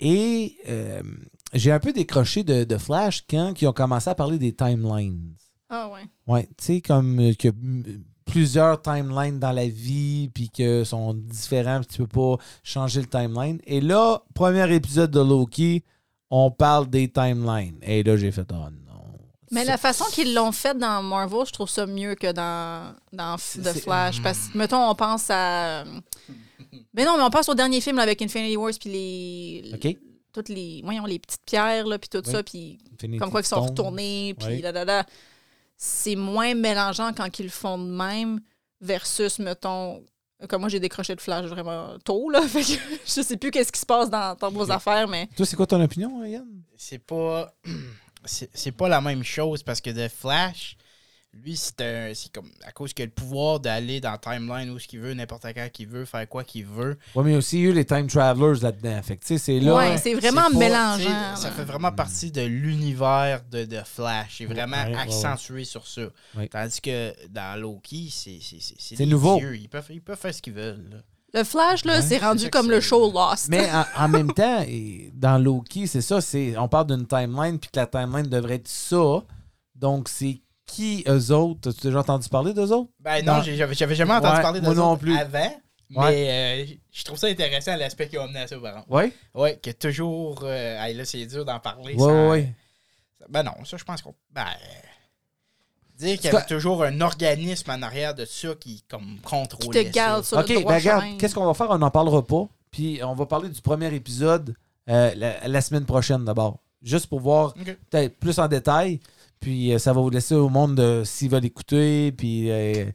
[0.00, 1.02] Et euh,
[1.54, 5.34] j'ai un peu décroché de, de Flash quand ils ont commencé à parler des timelines.
[5.68, 6.00] Ah ouais.
[6.26, 7.48] Ouais, tu sais, comme que
[8.26, 13.06] plusieurs timelines dans la vie, puis que sont différents, puis tu peux pas changer le
[13.06, 13.60] timeline.
[13.66, 15.84] Et là, premier épisode de Loki,
[16.30, 17.78] on parle des timelines.
[17.82, 18.68] Et là, j'ai fait, oh.
[19.50, 23.36] Mais la façon qu'ils l'ont fait dans Marvel, je trouve ça mieux que dans, dans
[23.36, 24.22] The Flash.
[24.22, 25.84] Parce que, mettons, on pense à.
[26.94, 29.72] Mais non, mais on pense au dernier film là, avec Infinity Wars, puis les.
[29.74, 29.96] OK.
[30.32, 30.80] Toutes les.
[30.84, 32.32] Voyons, les petites pierres, là, puis tout Oui.
[32.32, 34.60] ça, puis Infinity comme quoi qu'ils sont retournés, puis Oui.
[34.60, 35.04] là, là, là.
[35.76, 38.40] C'est moins mélangeant quand ils le font de même,
[38.80, 40.04] versus, mettons.
[40.48, 42.40] Comme moi, j'ai décroché de Flash vraiment tôt, là.
[42.48, 42.68] Fait que
[43.04, 45.28] je sais plus qu'est-ce qui se passe dans, dans vos affaires, mais.
[45.36, 46.46] Toi, c'est quoi ton opinion, Yann?
[46.76, 47.52] C'est pas.
[48.24, 50.76] C'est c'est pas la même chose parce que The Flash,
[51.32, 52.12] lui, c'est un.
[52.12, 52.50] C'est comme.
[52.64, 55.46] À cause qu'il a le pouvoir d'aller dans la timeline où ce qu'il veut, n'importe
[55.54, 56.98] quand qu'il veut, faire quoi qu'il veut.
[57.14, 59.00] Ouais, mais il y a aussi eu les Time Travelers là-dedans.
[59.02, 59.76] Fait que, tu sais, c'est là.
[59.76, 61.36] Ouais, c'est vraiment mélangeant.
[61.36, 64.38] sais, Ça fait vraiment partie de l'univers de The Flash.
[64.38, 65.00] C'est vraiment Ouais, ouais, ouais.
[65.02, 66.02] accentué sur ça.
[66.36, 66.48] Ouais.
[66.48, 69.38] Tandis que dans Loki, c'est c'est- nouveau.
[69.38, 69.56] dieux.
[69.56, 70.88] Ils peuvent, ils peuvent faire ce qu'ils veulent.
[70.90, 70.96] là.
[71.32, 73.48] Le Flash, là, Ouais, c'est rendu comme le show Lost.
[73.48, 74.64] Mais en, en même temps,
[75.14, 78.68] dans Loki, c'est ça, c'est on parle d'une timeline, puis que la timeline devrait être
[78.68, 79.22] ça.
[79.74, 81.70] Donc, c'est qui eux autres?
[81.70, 82.90] As-tu déjà entendu parler d'eux autres?
[83.00, 85.16] Ben non, j'avais j'avais jamais entendu Ouais, parler de moi ça non plus.
[85.16, 85.52] avant.
[85.90, 88.86] Mais euh, je trouve ça intéressant l'aspect qu'ils ont amené à ça, par exemple.
[88.90, 89.12] Oui?
[89.34, 90.40] Ouais, que toujours.
[90.44, 91.94] euh, là, c'est dur d'en parler.
[91.96, 92.46] Oui, oui, oui.
[93.28, 94.14] Ben non, ça, je pense qu'on.
[94.30, 94.44] Ben.
[96.00, 99.84] Dire qu'il y avait toujours un organisme en arrière de ça qui, comme, qui contrôlait.
[99.84, 100.28] te garde ça.
[100.28, 101.16] sur OK, le ben regarde, chemin.
[101.18, 101.70] qu'est-ce qu'on va faire?
[101.70, 102.48] On n'en parlera pas.
[102.70, 104.54] Puis on va parler du premier épisode
[104.88, 106.58] euh, la, la semaine prochaine d'abord.
[106.82, 107.76] Juste pour voir Ok.
[107.90, 109.00] peut-être plus en détail.
[109.40, 112.12] Puis euh, ça va vous laisser au monde de s'ils veulent écouter.
[112.12, 112.86] Puis euh,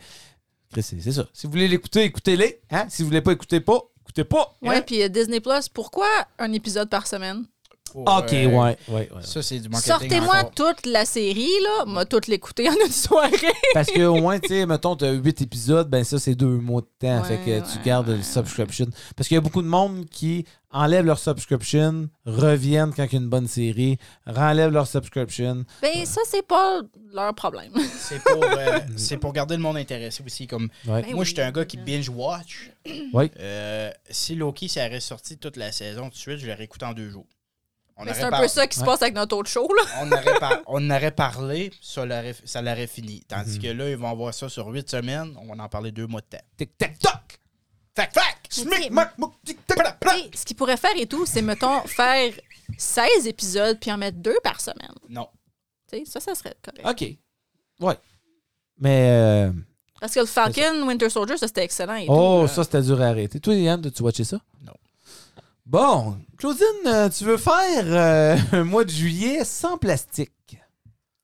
[0.72, 1.26] Chris, c'est c'est ça.
[1.34, 2.62] Si vous voulez l'écouter, écoutez-les.
[2.72, 2.86] Hein?
[2.90, 4.56] Si vous voulez pas écouter pas, écoutez pas.
[4.62, 4.82] Ouais, Hein?
[4.82, 6.08] puis euh, Disney Plus, pourquoi
[6.40, 7.46] un épisode par semaine?
[7.96, 9.10] OK, euh, ouais, ouais, ouais.
[9.22, 9.94] Ça, c'est du marketing.
[9.94, 10.52] Sortez-moi encore.
[10.52, 11.86] toute la série, là.
[11.86, 13.32] M'a toute l'écouter en une soirée.
[13.74, 16.58] Parce que au moins, tu sais, mettons, tu as 8 épisodes, ben ça, c'est deux
[16.58, 17.22] mois de temps.
[17.22, 18.88] Ouais, fait que tu ouais, gardes ouais, le subscription.
[19.16, 23.16] Parce qu'il y a beaucoup de monde qui enlèvent leur subscription, reviennent quand il y
[23.16, 23.98] a une bonne série,
[24.28, 25.64] renlèvent leur subscription.
[25.82, 26.82] Ben, ça, c'est pas
[27.14, 27.72] leur problème.
[27.98, 30.48] C'est pour, euh, c'est pour garder le monde intéressé aussi.
[30.48, 31.02] Comme, Ouais.
[31.02, 31.26] Ben moi, oui.
[31.26, 32.72] j'étais un gars qui binge-watch.
[33.14, 33.32] Oui.
[33.40, 36.94] Euh, si Loki s'était sorti toute la saison tout de suite, je l'aurais écouté en
[36.94, 37.26] deux jours.
[37.98, 38.88] On Mais aurait c'est un par- peu ça qui se Ouais.
[38.88, 39.84] passe avec notre autre show, là.
[40.02, 43.16] on aurait, par- on aurait parlé, ça l'aurait, ça l'aurait fini.
[43.16, 43.22] Mhm.
[43.28, 45.34] Tandis que là, ils vont avoir ça sur huit semaines.
[45.40, 46.44] On va en parler deux mois de temps.
[46.58, 47.40] Tic tac toc!
[47.96, 48.38] Fac, fac!
[48.50, 51.82] Smic, mac, mouc, tic tac Tu sais, ce qu'ils pourraient faire et tout, c'est, mettons,
[51.86, 52.34] faire
[52.78, 54.92] 16 épisodes puis en mettre deux par semaine.
[55.08, 55.30] Non.
[55.90, 56.86] Tu sais, ça, ça serait correct.
[56.86, 57.18] OK.
[57.88, 57.96] Ouais.
[58.78, 59.08] Mais.
[59.12, 59.52] euh,
[60.02, 62.54] Parce que le Falcon Winter Soldier, ça, c'était excellent et oh, tout.
[62.54, 63.40] ça, c'était dur à arrêter.
[63.40, 64.38] Toi, Yann, as-tu watché ça?
[64.62, 64.74] Non.
[65.66, 66.18] Bon.
[66.38, 70.60] Claudine, euh, tu veux faire euh, un mois de juillet sans plastique?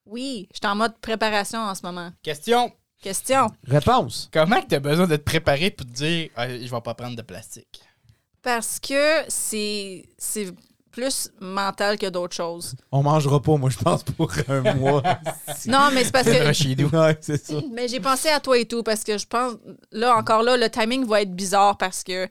[0.06, 2.12] Oui, je suis en mode préparation en ce moment.
[2.24, 2.72] Question.
[3.02, 3.48] Question.
[3.68, 4.30] Réponse.
[4.34, 7.16] Comment que t'as besoin de te préparer pour te dire ah, je vais pas prendre
[7.16, 7.82] de plastique?
[8.42, 10.48] Parce que c'est c'est
[10.92, 12.76] plus mental que d'autres choses.
[12.92, 15.02] On mangera pas, moi, je pense, pour un mois.
[15.68, 16.52] Non, mais c'est parce que.
[16.54, 16.90] chez nous.
[16.90, 17.54] ouais, c'est ça.
[17.72, 19.54] Mais j'ai pensé à toi et tout parce que je pense.
[19.92, 22.28] Là, encore là, le timing va être bizarre parce que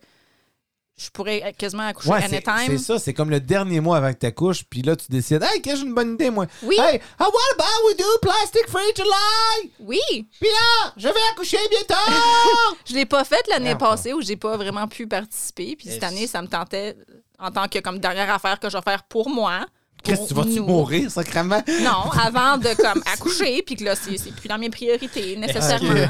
[1.02, 2.66] je pourrais quasiment accoucher Ouais, anytime.
[2.66, 5.62] c'est ça, c'est comme le dernier mois avant que t'accouches, puis là, tu décides, hey,
[5.62, 6.46] que j'ai une bonne idée, moi?
[6.62, 6.76] Oui.
[6.78, 9.70] Hey, how what about we do plastic free July?
[9.80, 9.98] Oui!
[10.38, 11.94] Puis là, je vais accoucher bientôt!
[12.88, 15.76] Je l'ai pas faite l'année Ah, passée où j'ai pas vraiment pu participer.
[15.76, 16.96] Puis cette année, ça me tentait
[17.38, 19.64] en tant que comme dernière affaire que je vais faire pour moi.
[20.02, 21.62] Qu'est-ce que tu vas-tu mourir, sacrément?
[21.82, 26.08] Non, avant de comme accoucher, puis que là, c'est c'est plus dans mes priorités nécessairement.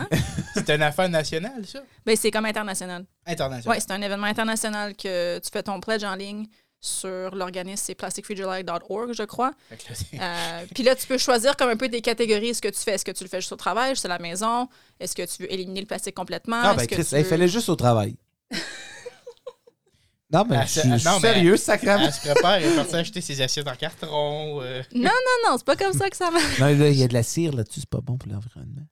[0.54, 1.80] C'est une affaire nationale, ça?
[2.04, 3.04] Ben, c'est comme international.
[3.26, 3.76] International.
[3.76, 6.46] Oui, c'est un événement international que tu fais ton pledge en ligne
[6.82, 9.52] sur l'organisme, c'est plasticfreejuly.org, je crois.
[9.70, 12.92] Euh, puis là, tu peux choisir comme un peu des catégories ce que tu fais.
[12.92, 14.66] Est-ce que tu le fais juste au travail, juste à la maison?
[14.98, 16.58] Est-ce que tu veux éliminer le plastique complètement?
[16.62, 18.16] Ah, Est-ce ben, que Chris, il veux- fallait juste au travail.
[20.32, 22.04] non, mais Ah, je suis ah, non, mais- sérieux, sacrément.
[22.06, 24.62] Elle se prépare, elle est partie acheter ses assiettes en carton.
[24.62, 24.82] euh.
[24.94, 26.58] Non, non, non, c'est pas comme ça que ça marche.
[26.60, 28.86] Non, là, il y a de la cire là-dessus, c'est pas bon pour l'environnement.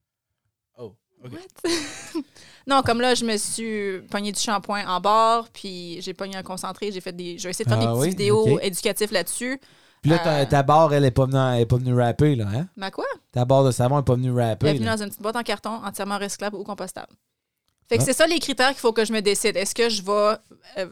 [1.25, 1.33] OK.
[2.67, 6.43] Non, comme là, je me suis pogné du shampoing en bord, puis j'ai pogné un
[6.43, 7.39] concentré, j'ai fait des.
[7.39, 8.09] J'ai essayé de faire Ah des petites oui?
[8.11, 9.59] vidéos éducatives là-dessus.
[10.03, 10.45] Puis là, ta, Euh.
[10.45, 12.67] ta barre, elle est pas venue, elle est pas venue rapper, là, hein?
[12.77, 13.07] Mais quoi?
[13.33, 14.73] Ta barre de savon est pas venue Elle est rapper.
[14.75, 14.97] venue là.
[14.97, 17.09] dans une petite boîte en carton, entièrement recyclable ou compostable.
[17.89, 18.05] Fait que Ah.
[18.05, 19.57] c'est ça les critères qu'il faut que je me décide.
[19.57, 20.37] Est-ce que je vais.
[20.83, 20.87] euh,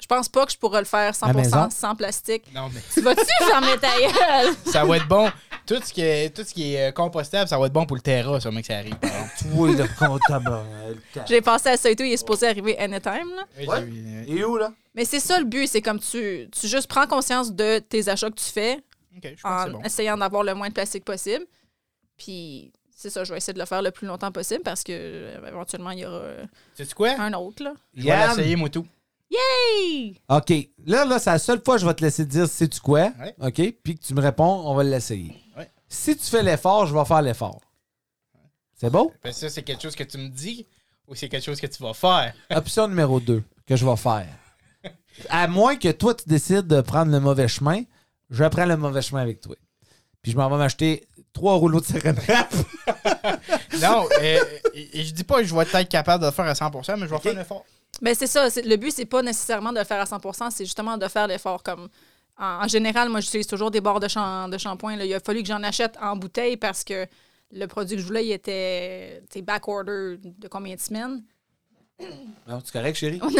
[0.00, 1.56] je pense pas que je pourrais le faire À la maison?
[1.66, 2.44] 100% sans plastique.
[2.54, 4.54] Non, mais Tu vas-tu fermer ta gueule?
[4.64, 5.28] ça va être bon.
[5.68, 7.96] Tout ce qui est, tout ce qui est euh, compostable, ça va être bon pour
[7.96, 8.96] le terrain, ça, mec, ça arrive.
[8.96, 9.32] par exemple.
[9.54, 10.50] Oui, le comptable.
[11.28, 13.30] J'ai pensé à ça et tout, il est supposé arriver anytime.
[13.36, 13.44] Là.
[13.66, 13.88] Ouais.
[14.26, 14.72] Et où, là?
[14.94, 18.30] Mais c'est ça le but, c'est comme tu, tu juste prends conscience de tes achats
[18.30, 18.78] que tu fais
[19.16, 19.82] OK, je pense en que c'est bon.
[19.84, 21.44] essayant d'avoir le moins de plastique possible.
[22.16, 24.92] Puis c'est ça, je vais essayer de le faire le plus longtemps possible parce que
[24.92, 27.10] euh, éventuellement il y aura euh, Sais-tu quoi?
[27.20, 27.74] un autre là.
[27.94, 28.30] Je vais Yann!
[28.36, 28.86] l'essayer, moi, tout.
[29.30, 30.18] Hey!
[30.28, 30.52] OK.
[30.86, 33.12] Là, là, c'est la seule fois que je vais te laisser dire c'est tu quoi?
[33.20, 33.34] Ouais.
[33.40, 33.74] OK?
[33.84, 35.32] Puis que tu me réponds, on va l'essayer.
[35.88, 37.60] Si tu fais l'effort, je vais faire l'effort.
[38.74, 39.12] C'est beau?
[39.22, 40.66] Parce que ça, c'est quelque chose que tu me dis
[41.06, 42.34] ou c'est quelque chose que tu vas faire?
[42.50, 44.28] Option numéro 2 que je vais faire.
[45.30, 47.82] À moins que toi, tu décides de prendre le mauvais chemin,
[48.30, 49.56] je prends le mauvais chemin avec toi.
[50.22, 52.46] Puis je m'en vais m'acheter trois rouleaux de cérébrale.
[53.80, 54.40] non, euh,
[54.74, 56.96] et- et je dis pas que je vais être capable de le faire à 100%,
[56.96, 57.64] mais je vais faire un effort.
[58.02, 60.96] Ben c'est ça, le but c'est pas nécessairement de le faire à 100%, c'est justement
[60.98, 61.88] de faire l'effort comme
[62.38, 65.04] en, en général, moi j'utilise toujours des bords de, shamp- de shampoing, là.
[65.04, 67.06] il a fallu que j'en achète en bouteille parce que
[67.52, 71.22] le produit que je voulais, il était tu sais, back order de combien de semaines?
[72.46, 73.20] Non, c'est correct, chérie?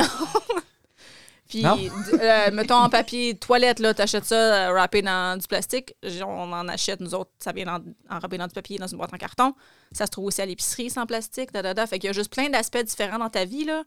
[1.49, 1.77] Puis, Non?
[1.77, 5.95] d- euh, mettons en papier toilette, là, t'achètes ça euh, râpé dans du plastique.
[6.23, 9.16] On en achète, nous autres, ça vient enrâpé dans du papier, dans une boîte en
[9.16, 9.55] carton.
[9.93, 11.87] Ça se trouve aussi à l'épicerie sans plastique, da, da, da.
[11.87, 13.83] Fait qu'il y a juste plein d'aspects différents dans ta vie, là,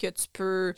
[0.00, 0.72] que tu peux...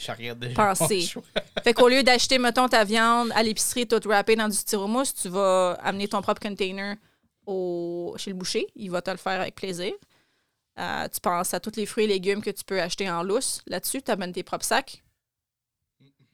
[0.55, 1.09] Penser.
[1.65, 5.28] Fait qu'au lieu d'acheter, mettons, ta viande à l'épicerie toute râpée dans du styromousse, tu
[5.28, 6.97] vas amener ton propre container
[7.47, 8.66] au, chez le boucher.
[8.74, 9.93] Il va te le faire avec plaisir.
[10.78, 13.62] Euh, tu penses à tous les fruits et légumes que tu peux acheter en lousse.
[13.66, 15.03] Là-dessus, tu amènes tes propres sacs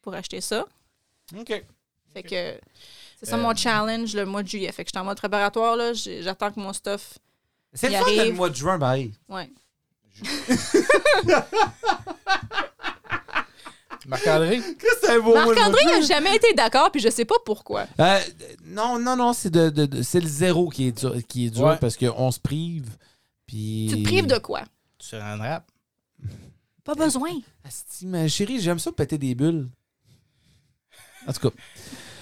[0.02, 0.66] pour acheter ça.
[1.36, 1.64] OK.
[2.12, 2.58] Fait que
[3.18, 4.70] c'est ça Euh, mon challenge le mois de juillet.
[4.72, 7.18] Fait que je suis en mode préparatoire, J'attends que mon stuff.
[7.72, 8.24] C'est le fun arrive.
[8.24, 9.12] le mois de juin, pareil.
[9.28, 9.50] Ouais.
[14.06, 14.60] Marc-André?
[15.08, 17.86] Un Marc-André n'a jamais été d'accord, puis je sais pas pourquoi.
[18.00, 18.18] Euh,
[18.64, 21.50] non, non, non, c'est de, de- de- c'est le zéro qui est dur, qui est
[21.50, 21.76] dur Ouais.
[21.78, 22.88] parce qu'on se prive.
[23.46, 23.88] Puis...
[23.90, 24.62] Tu te prives de quoi?
[24.98, 25.62] Tu te rendras?
[26.84, 27.30] Pas besoin.
[27.66, 29.68] Asti, mais chérie, j'aime ça péter des bulles.
[31.26, 31.54] En tout cas.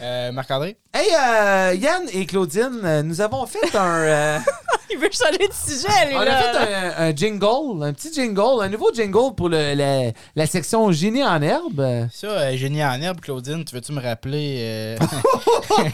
[0.02, 0.76] Euh, Marc-André?
[0.92, 4.42] Hey, euh, Yann et Claudine, nous avons fait un.
[4.90, 8.62] Il veut changer de sujet, lui, on a fait un, un jingle, un petit jingle,
[8.62, 12.08] un nouveau jingle pour le- la, la section génie en herbe.
[12.12, 14.56] Ça, euh, génie en herbe, Claudine, tu veux-tu me rappeler?
[14.60, 14.96] euh,
[15.70, 15.90] c'est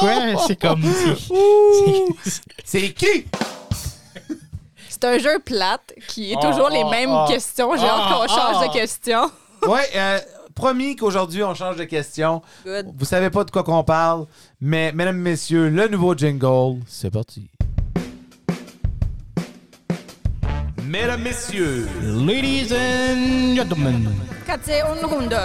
[0.00, 0.46] quoi?
[0.46, 0.82] C'est comme.
[0.82, 3.24] c'est- C'est qui?
[4.88, 7.24] C'est un jeu plate qui est Oh, toujours les oh, mêmes oh.
[7.28, 7.70] questions.
[7.76, 8.66] J'ai hâte qu'on Oh, change oh.
[8.68, 9.30] de question.
[9.66, 10.18] Ouais, euh,
[10.54, 12.42] promis qu'aujourd'hui, on change de question.
[12.64, 12.92] Good.
[12.96, 14.26] Vous savez pas de quoi qu'on parle,
[14.60, 17.48] mais mesdames, messieurs, le nouveau jingle, c'est parti.
[20.88, 24.08] Mesdames, messieurs, Ladies and gentlemen,
[24.48, 25.36] Katze und Hunde.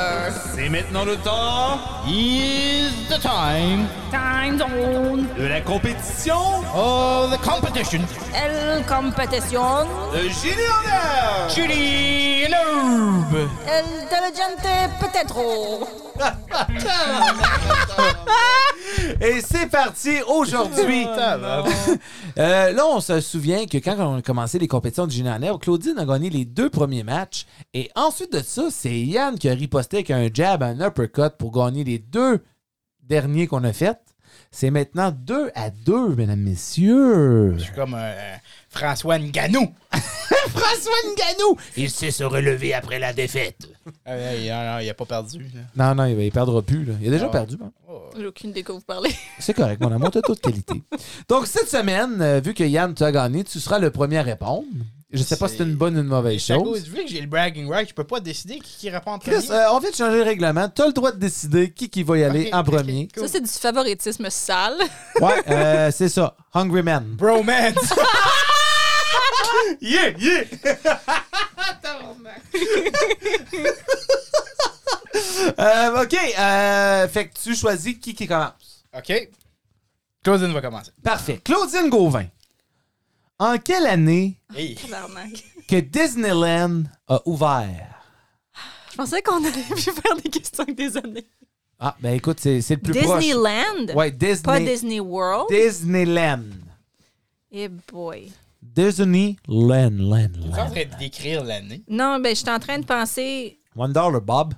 [0.55, 1.77] c'est maintenant le temps
[2.07, 5.27] is the time Time zone.
[5.37, 6.37] de la compétition
[6.73, 7.99] of the competition.
[8.33, 9.85] El competition.
[10.13, 10.55] de génie
[12.47, 13.35] en and Herb.
[13.67, 14.71] El diligente
[15.01, 15.35] peut-être.
[19.21, 21.05] Et c'est parti aujourd'hui.
[22.39, 25.61] Euh, là, on se souvient que quand on a commencé les compétitions du Junior Nerd,
[25.61, 27.45] Claudine a gagné les deux premiers matchs.
[27.75, 31.51] Et ensuite de ça, c'est Yann qui a riposté avec un jab, un uppercut pour
[31.51, 32.43] gagner les deux
[33.01, 33.99] derniers qu'on a faits.
[34.51, 37.55] C'est maintenant 2 à 2, mesdames, messieurs.
[37.57, 38.35] Je suis comme euh,
[38.69, 39.73] François Nganou.
[40.49, 41.57] François Nganou!
[41.77, 43.67] Il sait se relever après la défaite.
[44.05, 45.39] Ah, ouais, il, non, non, il a pas perdu.
[45.53, 45.61] là.
[45.75, 46.85] Non, non, il, il perdra plus.
[46.85, 46.93] là.
[47.01, 47.31] Il a déjà Ah ouais.
[47.31, 47.57] perdu.
[47.63, 47.71] hein.
[48.17, 49.11] J'ai aucune idée de quoi vous parlez.
[49.39, 50.83] C'est correct, mon amour, t'as toute qualité.
[51.29, 54.67] Donc, cette semaine, euh, vu que Yann t'a gagné, tu seras le premier à répondre.
[55.13, 56.63] Je sais pas si c'est une bonne ou une mauvaise à chose.
[56.63, 59.19] cause, vu que j'ai le bragging right, je peux pas décider qui, qui répond en
[59.19, 59.51] Chris, premier.
[59.51, 60.67] euh, on vient de changer le règlement.
[60.69, 63.07] T'as le droit de décider qui, qui va y aller Ok, en ok, premier.
[63.13, 63.23] cool.
[63.27, 64.77] Ça, c'est du favoritisme sale.
[65.21, 66.35] Ouais, euh, c'est ça.
[66.53, 67.03] Hungry Man.
[67.17, 67.75] Bromance.
[69.81, 70.43] Yeah, yeah!
[75.59, 76.15] Euh, OK.
[76.39, 78.83] euh, fait que tu choisis qui qui commence.
[78.97, 79.29] OK.
[80.23, 80.91] Claudine va commencer.
[81.03, 81.39] Parfait.
[81.43, 82.25] Claudine Gauvin.
[83.43, 84.77] En quelle année Hey.
[85.67, 87.93] Que Disneyland a ouvert?
[88.91, 91.27] Je pensais qu'on allait pu faire des questions avec des années.
[91.77, 93.19] Ah, ben écoute, c'est c'est le plus proche.
[93.19, 93.93] Disneyland?
[93.95, 94.43] Ouais, Disney.
[94.43, 95.47] Pas Disney World?
[95.49, 96.45] Disneyland.
[97.51, 98.31] Eh boy.
[98.61, 99.35] Disneyland,
[99.99, 100.71] land, Je suis en land.
[100.71, 101.83] train de décrire l'année.
[101.89, 103.59] Non, ben, je suis en train de penser.
[103.75, 104.53] One dollar, Bob.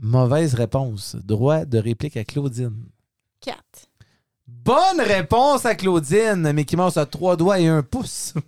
[0.00, 1.14] Mauvaise réponse.
[1.16, 2.86] Droit de réplique à Claudine.
[3.40, 3.58] 4.
[4.46, 6.52] Bonne réponse à Claudine.
[6.52, 8.34] Mickey Mouse a trois doigts et un pouce.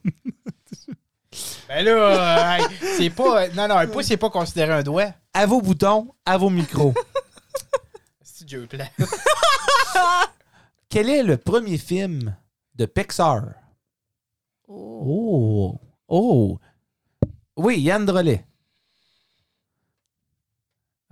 [1.67, 2.65] Ben là, euh,
[2.99, 3.49] c'est pas.
[3.49, 5.15] Non, non, un pouce, c'est pas considéré un doigt.
[5.33, 6.93] À vos boutons, à vos micros.
[8.23, 8.89] C'est Dieu plat.
[10.91, 12.37] Quel est le premier film
[12.75, 13.45] de Pixar?
[14.69, 15.01] Oh.
[15.07, 15.81] Oh!
[16.09, 16.59] Oh!
[17.57, 18.45] Oui, Yann Drolet.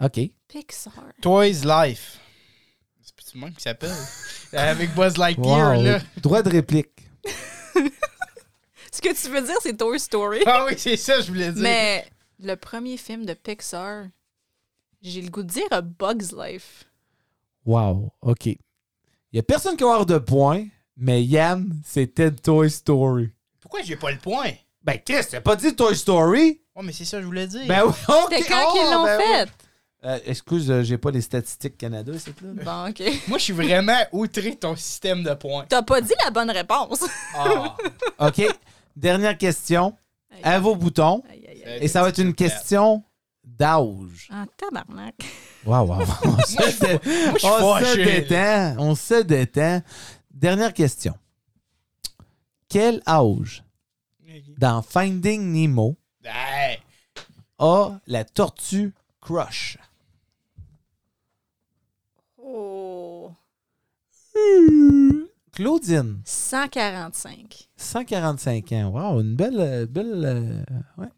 [0.01, 0.21] OK.
[0.49, 0.93] Pixar.
[1.21, 2.19] Toys Life.
[3.03, 3.91] C'est pas le monde qui s'appelle.
[4.53, 5.83] Euh, Avec Buzz Lightyear, Wow.
[5.85, 6.01] là.
[6.17, 7.07] Droit de réplique.
[8.93, 10.41] Ce que tu veux dire, c'est Toy Story.
[10.45, 11.63] Ah oui, c'est ça, je voulais dire.
[11.63, 12.05] Mais
[12.41, 14.07] le premier film de Pixar,
[15.03, 16.85] j'ai le goût de dire A Bug's Life.
[17.65, 18.13] Wow.
[18.23, 18.47] OK.
[18.47, 18.59] Il
[19.35, 20.67] n'y a personne qui va avoir de points,
[20.97, 23.31] mais Yann, c'était Toy Story.
[23.61, 24.51] Pourquoi j'ai pas le point?
[24.83, 26.61] Ben, Chris, t'as pas dit Toy Story?
[26.75, 27.67] Oh, mais c'est ça que je voulais dire.
[27.69, 28.33] Ben oui, OK.
[28.35, 29.53] C'était quand Oh, qu'ils l'ont ben oui.
[30.03, 32.49] Euh, excuse, euh, j'ai pas les statistiques Canada, c'est là.
[32.65, 33.03] Bon, OK.
[33.29, 35.67] Moi, je suis vraiment outré de ton système de points.
[35.69, 37.05] T'as pas dit la bonne réponse.
[37.37, 37.77] Ah.
[38.29, 38.43] OK.
[38.97, 39.95] Dernière question.
[40.43, 41.23] À vos boutons.
[41.31, 41.79] Aïe, aïe, aïe.
[41.83, 43.03] Et ça va être une question
[43.45, 44.29] d'âge.
[44.33, 45.17] Ah, tabarnak.
[45.67, 46.01] Waouh, waouh.
[46.25, 46.99] On se dé-
[47.45, 48.75] on se détend.
[48.79, 49.83] On se détend.
[50.31, 51.15] Dernière question.
[52.71, 53.65] Quel âge
[54.57, 56.79] dans Finding Nemo Hey.
[57.59, 59.77] a la tortue Crush?
[62.53, 63.33] Oh.
[65.53, 67.69] Claudine, 145.
[67.77, 68.89] 145 ans.
[68.95, 69.87] Wow, une belle.
[69.87, 70.63] belle euh,
[71.03, 71.09] ouais.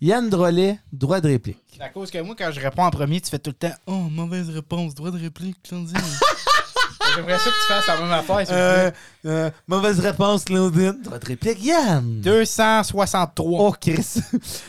[0.00, 1.58] Yann Drolet, droit de réplique.
[1.72, 3.74] C'est à cause que moi, quand je réponds en premier, tu fais tout le temps
[3.86, 5.96] Oh, mauvaise réponse, droit de réplique, Claudine.
[7.14, 8.90] J'aimerais ça que tu fasses la même affaire, Euh,
[9.26, 11.00] euh, mauvaise réponse, Claudine.
[11.02, 12.20] Droit de réplique, Yann.
[12.20, 13.60] 263.
[13.60, 14.14] Oh, Chris.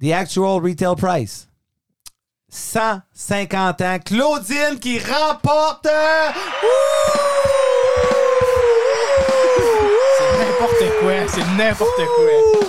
[0.00, 1.48] The actual retail price.
[2.54, 3.98] 150 ans.
[4.04, 5.86] Claudine qui remporte.
[5.86, 6.30] euh,
[10.18, 12.68] C'est n'importe quoi, c'est n'importe quoi.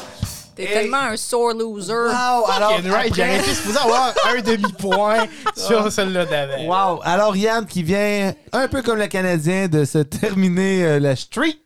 [0.56, 0.74] T'es Hey.
[0.74, 1.92] tellement un sore loser.
[1.94, 2.72] Wow, alors.
[2.86, 6.64] Right, après- été supposé avoir un demi-point sur celle-là d'avant.
[6.96, 7.02] Wow.
[7.04, 11.58] Alors, Yann qui vient, un peu comme le Canadien, de se terminer euh, le street.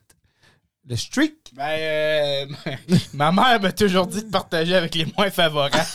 [0.90, 1.36] Le streak.
[1.54, 2.46] Ben, euh,
[3.14, 5.78] ma mère m'a toujours dit de partager avec les moins favorables.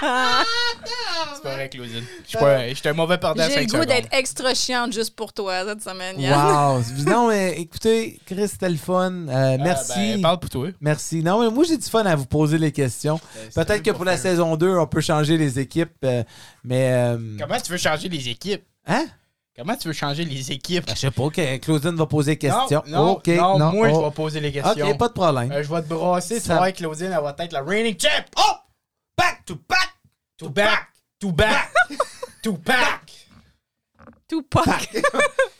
[0.00, 2.04] C'est pas vrai, Claudine.
[2.24, 4.54] Je suis pas- je suis un mauvais perdant à J'ai le 5 goût d'être extra
[4.54, 6.76] chiante juste pour toi cette semaine, Yann.
[6.76, 6.82] Wow.
[7.06, 9.10] non, mais écoutez, Chris, c'était le fun.
[9.28, 10.14] Euh, merci.
[10.14, 10.68] ben, parle pour toi.
[10.80, 11.22] Merci.
[11.22, 13.20] Non, mais moi, j'ai du fun à vous poser les questions.
[13.50, 15.92] c'est Peut-être que pour la saison 2, on peut changer les équipes.
[16.04, 16.22] euh,
[16.64, 16.92] mais.
[16.92, 18.64] euh, Comment tu veux changer les équipes?
[18.86, 19.06] Hein?
[19.56, 20.86] Comment tu veux changer les équipes?
[20.86, 22.82] Ben, je sais pas, que Claudine va poser des questions.
[22.86, 23.72] Non, non, OK, non, non.
[23.72, 24.00] moi, oh.
[24.00, 24.86] je vais poser les questions.
[24.90, 25.50] OK, pas de problème.
[25.50, 27.62] Euh, je vais te brasser, tu Ça- vas voir que Claudine, elle va être la
[27.62, 28.08] reigning champ.
[28.36, 28.42] Oh!
[29.16, 29.85] back to back!
[30.38, 30.88] To back!
[31.20, 31.72] To back!
[32.42, 33.12] To back!
[34.28, 34.64] Tout pas.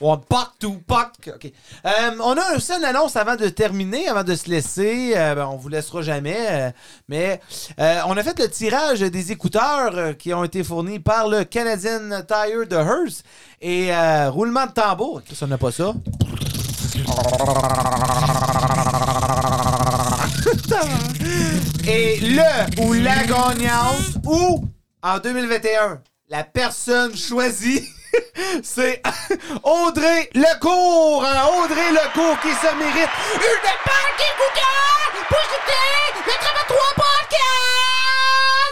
[0.01, 1.13] On pack to pack.
[1.35, 1.53] OK.
[1.85, 5.13] Euh, on a aussi une annonce avant de terminer, avant de se laisser.
[5.17, 6.37] Euh, ben, on vous laissera jamais.
[6.51, 6.71] euh,
[7.09, 7.41] mais
[7.79, 11.45] euh, on a fait le tirage des écouteurs euh, qui ont été fournis par le
[11.45, 13.25] Canadian Tire de Hearst.
[13.61, 15.23] Et euh, roulement de tambour.
[15.41, 15.95] On n'a pas ça.
[21.89, 24.65] Et le ou la gagnante ou
[25.03, 27.89] en 2021, la personne choisie,
[28.63, 29.01] c'est
[29.63, 31.25] Audrey Lecourt.
[31.25, 38.66] hein, Audrey Lecourt qui se mérite une pack d'écouteurs pour écouter le 3 podcast.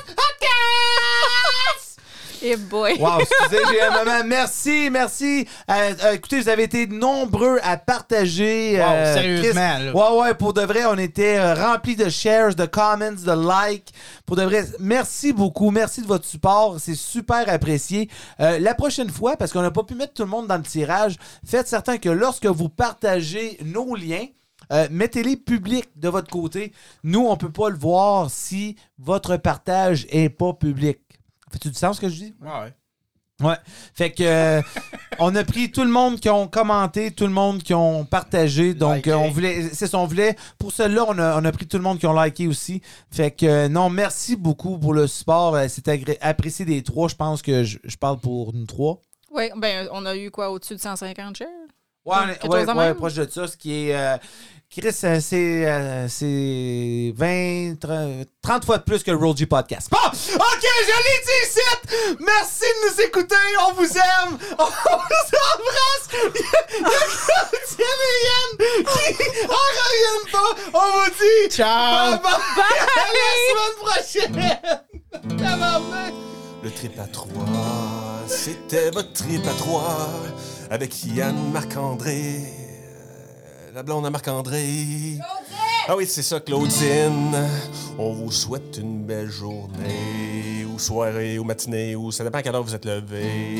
[2.45, 2.99] Et boy.
[3.01, 4.23] Wow, excusez, j'ai un moment.
[4.27, 5.49] Merci, merci.
[5.71, 8.79] Euh, euh, écoutez, vous avez été nombreux à partager.
[8.79, 9.85] Wow, euh, sérieusement, Chris.
[9.87, 9.95] là.
[9.95, 13.95] Ouais, ouais, pour de vrai, on était euh, remplis de shares, de comments, de likes.
[14.27, 15.71] Pour de vrai, merci beaucoup.
[15.71, 16.77] Merci de votre support.
[16.79, 18.11] C'est super apprécié.
[18.41, 20.63] Euh, la prochaine fois, parce qu'on n'a pas pu mettre tout le monde dans le
[20.63, 21.17] tirage,
[21.47, 24.27] faites certain que lorsque vous partagez nos liens,
[24.73, 26.73] euh, mettez-les publics de votre côté.
[27.03, 30.99] Nous, on peut pas le voir si votre partage est pas public.
[31.55, 32.35] Fait-tu du sens ce que je dis?
[32.43, 32.75] Ouais.
[33.43, 33.57] Ouais.
[33.95, 34.63] Fait que euh,
[35.19, 38.75] on a pris tout le monde qui ont commenté, tout le monde qui ont partagé.
[38.75, 41.67] Donc euh, on voulait c'est ça on voulait pour celle-là on a, on a pris
[41.67, 42.81] tout le monde qui ont liké aussi.
[43.11, 47.17] Fait que euh, non, merci beaucoup pour le support, c'est agré- apprécié des trois, je
[47.17, 49.01] pense que je, je parle pour nous trois.
[49.33, 51.49] Oui, ben, on a eu quoi, au-dessus de 150 shares?
[52.05, 52.95] Ouais, on est- Quelque ouais, chose de ouais, même?
[52.97, 54.17] proche de ça, ce qui est euh,
[54.71, 59.47] Chris, euh, c'est euh, c'est 20 30, 30 fois de plus que le Roll G
[59.47, 59.89] podcast.
[59.91, 62.17] Bon, OK, je l'ai dit ici.
[62.21, 63.37] Merci de nous écouter,
[63.69, 64.39] on vous aime.
[64.59, 66.09] On vous embrasse.
[66.75, 69.15] Il y a Claudine et Yann qui
[69.47, 70.51] en pas.
[70.75, 72.11] On vous dit Ciao!
[72.11, 72.81] bye bye.
[72.97, 75.39] À la semaine prochaine.
[75.39, 76.15] Tabarnak.
[76.63, 77.37] Le trip à trois,
[78.27, 80.09] c'était votre trip à trois
[80.71, 82.41] avec Yann Marc-André.
[83.75, 85.19] La blonde à Marc-André.
[85.87, 87.37] Ah oui, c'est ça, Claudine.
[87.99, 92.55] On vous souhaite une belle journée, ou soirée, ou matinée, ou ça dépend à quelle
[92.55, 93.59] heure vous êtes levé.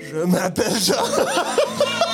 [0.00, 0.94] Je m'appelle Jean.